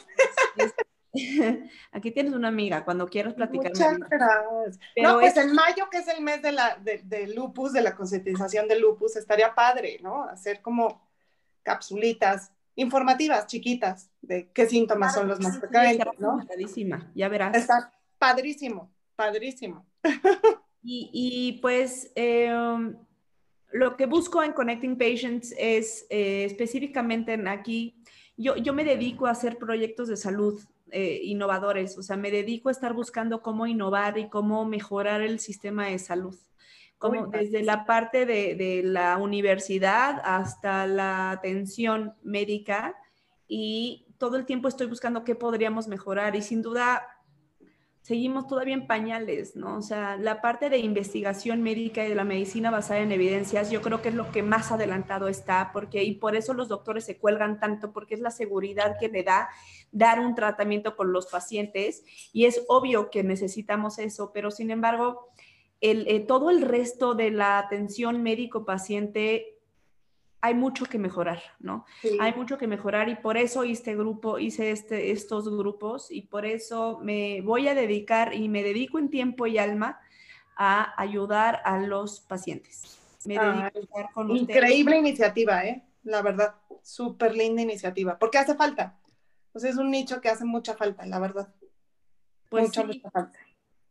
aquí 1.92 2.12
tienes 2.12 2.34
una 2.34 2.50
amiga, 2.50 2.84
cuando 2.86 3.08
quieras 3.08 3.34
platicar. 3.34 3.72
Muchas 3.72 3.98
gracias. 3.98 4.80
Pero 4.96 5.10
no, 5.14 5.20
pues 5.20 5.38
es- 5.38 5.44
en 5.46 5.54
mayo, 5.54 5.90
que 5.90 6.00
es 6.00 6.08
el 6.08 6.22
mes 6.22 6.42
de, 6.42 6.52
la, 6.52 6.76
de, 6.78 7.02
de 7.04 7.28
lupus, 7.28 7.74
de 7.74 7.82
la 7.82 7.96
concientización 7.96 8.68
del 8.68 8.82
lupus, 8.82 9.16
estaría 9.16 9.56
padre, 9.56 10.00
¿no? 10.02 10.24
Hacer 10.26 10.62
como 10.62 11.08
capsulitas 11.64 12.52
informativas, 12.76 13.48
chiquitas, 13.48 14.12
de 14.22 14.52
qué 14.52 14.68
síntomas 14.68 15.14
son 15.14 15.28
los 15.28 15.40
más 15.40 15.60
frecuentes, 15.60 16.06
¿no? 16.20 16.46
Ya 17.16 17.30
verás. 17.30 17.56
Está 17.56 17.94
padrísimo, 18.20 18.92
padrísimo. 19.16 19.86
Y, 20.88 21.10
y, 21.12 21.54
pues 21.62 22.12
eh, 22.16 22.54
lo 23.72 23.98
que 23.98 24.06
busco 24.06 24.44
en 24.44 24.54
Connecting 24.54 24.98
Patients 24.98 25.54
es 25.58 26.06
eh, 26.10 26.46
específicamente 26.46 27.34
en 27.34 27.48
aquí, 27.48 27.96
yo, 28.38 28.56
yo 28.56 28.74
me 28.74 28.84
dedico 28.84 29.28
a 29.28 29.32
hacer 29.32 29.58
proyectos 29.58 30.08
de 30.08 30.16
salud 30.16 30.62
eh, 30.92 31.20
innovadores, 31.24 31.98
o 31.98 32.04
sea, 32.04 32.16
me 32.16 32.32
dedico 32.32 32.70
a 32.70 32.72
estar 32.72 32.94
buscando 32.94 33.42
cómo 33.42 33.66
innovar 33.68 34.18
y 34.18 34.30
cómo 34.30 34.64
mejorar 34.66 35.22
el 35.22 35.40
sistema 35.40 35.88
de 35.88 36.00
salud. 36.00 36.38
Como 36.98 37.28
desde 37.28 37.64
la 37.64 37.86
parte 37.86 38.26
de, 38.26 38.56
de 38.56 38.82
la 38.84 39.18
universidad 39.18 40.22
hasta 40.24 40.88
la 40.88 41.32
atención 41.32 42.14
médica 42.24 42.96
y 43.48 44.08
todo 44.18 44.38
el 44.38 44.46
tiempo 44.46 44.70
estoy 44.70 44.88
buscando 44.88 45.26
qué 45.26 45.36
podríamos 45.36 45.88
mejorar 45.90 46.36
y 46.38 46.42
sin 46.42 46.62
duda 46.62 47.06
seguimos 48.06 48.46
todavía 48.46 48.76
en 48.76 48.86
pañales, 48.86 49.56
¿no? 49.56 49.78
O 49.78 49.82
sea, 49.82 50.16
la 50.16 50.40
parte 50.40 50.70
de 50.70 50.78
investigación 50.78 51.64
médica 51.64 52.06
y 52.06 52.10
de 52.10 52.14
la 52.14 52.24
medicina 52.24 52.70
basada 52.70 53.00
en 53.00 53.12
evidencias, 53.12 53.72
yo 53.72 53.82
creo 53.82 54.04
que 54.04 54.10
es 54.10 54.14
lo 54.14 54.32
que 54.32 54.44
más 54.44 54.72
adelantado 54.72 55.28
está, 55.28 55.72
porque 55.74 56.04
y 56.04 56.14
por 56.14 56.36
eso 56.36 56.54
los 56.54 56.68
doctores 56.68 57.04
se 57.04 57.18
cuelgan 57.18 57.60
tanto, 57.60 57.92
porque 57.92 58.14
es 58.14 58.20
la 58.20 58.30
seguridad 58.30 58.98
que 59.00 59.08
le 59.08 59.24
da 59.24 59.50
dar 59.92 60.20
un 60.20 60.36
tratamiento 60.36 60.96
con 60.96 61.14
los 61.14 61.26
pacientes 61.26 62.04
y 62.32 62.46
es 62.46 62.64
obvio 62.68 63.10
que 63.10 63.24
necesitamos 63.24 63.98
eso, 63.98 64.30
pero 64.32 64.52
sin 64.52 64.70
embargo, 64.70 65.32
el, 65.82 66.08
eh, 66.08 66.20
todo 66.20 66.52
el 66.52 66.62
resto 66.62 67.16
de 67.16 67.32
la 67.32 67.58
atención 67.58 68.22
médico-paciente 68.22 69.55
hay 70.46 70.54
mucho 70.54 70.86
que 70.86 71.00
mejorar, 71.00 71.42
¿no? 71.60 71.86
Sí. 72.02 72.18
Hay 72.22 72.34
mucho 72.36 72.60
que 72.60 72.68
mejorar 72.68 73.10
y 73.10 73.16
por 73.16 73.36
eso 73.36 73.64
hice 73.66 73.96
grupo, 73.96 74.38
hice 74.38 74.70
este, 74.70 75.10
estos 75.12 75.50
grupos 75.50 76.12
y 76.12 76.22
por 76.22 76.46
eso 76.46 77.00
me 77.02 77.42
voy 77.42 77.68
a 77.68 77.74
dedicar 77.74 78.36
y 78.36 78.48
me 78.48 78.62
dedico 78.62 79.00
en 79.00 79.10
tiempo 79.10 79.48
y 79.48 79.58
alma 79.58 80.00
a 80.56 81.02
ayudar 81.02 81.62
a 81.66 81.80
los 81.80 82.20
pacientes. 82.20 83.00
Me 83.26 83.40
dedico 83.40 83.64
a 83.64 83.68
estar 83.80 84.12
con 84.14 84.30
ustedes. 84.30 84.56
Increíble 84.56 84.98
iniciativa, 84.98 85.66
¿eh? 85.66 85.84
La 86.04 86.22
verdad, 86.22 86.54
súper 86.84 87.36
linda 87.36 87.64
iniciativa, 87.64 88.20
porque 88.20 88.38
hace 88.38 88.54
falta. 88.54 89.00
Pues 89.52 89.66
es 89.66 89.78
un 89.78 89.90
nicho 89.90 90.22
que 90.22 90.30
hace 90.30 90.46
mucha 90.46 90.76
falta, 90.76 91.08
la 91.08 91.18
verdad. 91.18 91.52
Pues 92.50 92.66
mucha, 92.66 92.82
sí, 92.82 92.88
mucha 92.88 93.10
falta. 93.10 93.40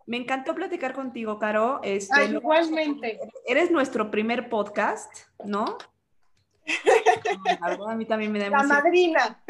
me 0.06 0.18
encantó 0.18 0.54
platicar 0.54 0.94
contigo, 0.94 1.40
Caro. 1.40 1.80
Este, 1.82 2.14
Ay, 2.14 2.30
igualmente. 2.36 3.18
eres 3.44 3.72
nuestro 3.72 4.12
primer 4.12 4.48
podcast, 4.48 5.10
¿no? 5.44 5.78
A 7.60 7.94
mí 7.94 8.06
también 8.06 8.32
me 8.32 8.38
da 8.38 8.50
La 8.50 8.58
emoción. 8.58 8.78
madrina. 8.78 9.42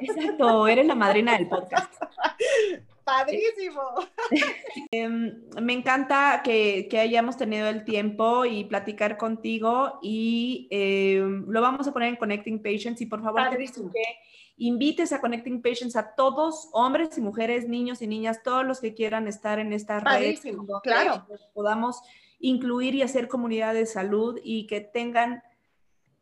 Exacto, 0.00 0.68
eres 0.68 0.86
la 0.86 0.94
madrina 0.94 1.36
del 1.36 1.48
podcast. 1.48 1.92
Padrísimo. 3.04 3.82
Em, 4.90 5.42
me 5.62 5.72
encanta 5.74 6.40
que, 6.42 6.88
que 6.90 6.98
hayamos 6.98 7.36
tenido 7.36 7.68
el 7.68 7.84
tiempo 7.84 8.44
y 8.44 8.64
platicar 8.64 9.16
contigo 9.16 10.00
y 10.02 10.66
em, 10.72 11.44
lo 11.46 11.60
vamos 11.60 11.86
a 11.86 11.92
poner 11.92 12.08
en 12.08 12.16
Connecting 12.16 12.60
Patients 12.60 13.00
y 13.00 13.06
por 13.06 13.22
favor 13.22 13.48
te 13.50 13.58
que 13.58 14.18
invites 14.56 15.12
a 15.12 15.20
Connecting 15.20 15.62
Patients 15.62 15.94
a 15.94 16.16
todos, 16.16 16.68
hombres 16.72 17.16
y 17.16 17.20
mujeres, 17.20 17.68
niños 17.68 18.02
y 18.02 18.08
niñas, 18.08 18.42
todos 18.42 18.64
los 18.66 18.80
que 18.80 18.94
quieran 18.94 19.28
estar 19.28 19.60
en 19.60 19.72
esta 19.72 20.00
red, 20.00 20.04
Padrísimo, 20.04 20.64
donde 20.64 20.80
claro. 20.82 21.26
podamos 21.54 22.02
incluir 22.40 22.96
y 22.96 23.02
hacer 23.02 23.28
comunidad 23.28 23.74
de 23.74 23.86
salud 23.86 24.40
y 24.42 24.66
que 24.66 24.80
tengan 24.80 25.42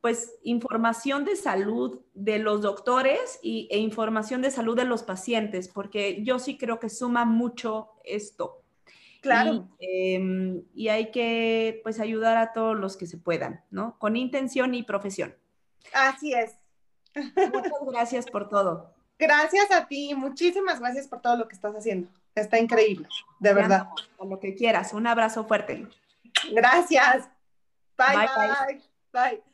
pues 0.04 0.34
información 0.42 1.24
de 1.24 1.34
salud 1.34 2.02
de 2.12 2.38
los 2.38 2.60
doctores 2.60 3.38
y, 3.42 3.68
e 3.70 3.78
información 3.78 4.42
de 4.42 4.50
salud 4.50 4.76
de 4.76 4.84
los 4.84 5.02
pacientes, 5.02 5.66
porque 5.66 6.22
yo 6.22 6.38
sí 6.38 6.58
creo 6.58 6.78
que 6.78 6.90
suma 6.90 7.24
mucho 7.24 7.88
esto. 8.04 8.60
Claro. 9.22 9.66
Y, 9.78 9.86
eh, 9.86 10.62
y, 10.74 10.88
hay 10.88 11.10
que 11.10 11.80
pues 11.82 12.00
ayudar 12.00 12.36
a 12.36 12.52
todos 12.52 12.78
los 12.78 12.98
que 12.98 13.06
se 13.06 13.16
puedan, 13.16 13.64
¿no? 13.70 13.98
Con 13.98 14.16
intención 14.16 14.74
y 14.74 14.82
profesión. 14.82 15.34
Así 15.94 16.34
es. 16.34 16.52
Muchas 17.14 17.72
gracias 17.90 18.26
por 18.26 18.50
todo. 18.50 18.92
Gracias 19.18 19.70
a 19.70 19.88
ti, 19.88 20.14
muchísimas 20.14 20.80
gracias 20.80 21.08
por 21.08 21.22
todo 21.22 21.38
lo 21.38 21.48
que 21.48 21.54
estás 21.54 21.74
haciendo. 21.74 22.10
Está 22.34 22.58
increíble, 22.58 23.08
de 23.40 23.54
verdad. 23.54 23.88
Con 24.18 24.28
lo 24.28 24.38
que 24.38 24.54
quieras. 24.54 24.92
Un 24.92 25.06
abrazo 25.06 25.46
fuerte. 25.46 25.88
Gracias. 26.52 27.26
Bye, 27.96 28.18
Bye, 28.18 28.28
bye. 28.36 28.48
Bye. 28.66 29.30
bye. 29.30 29.53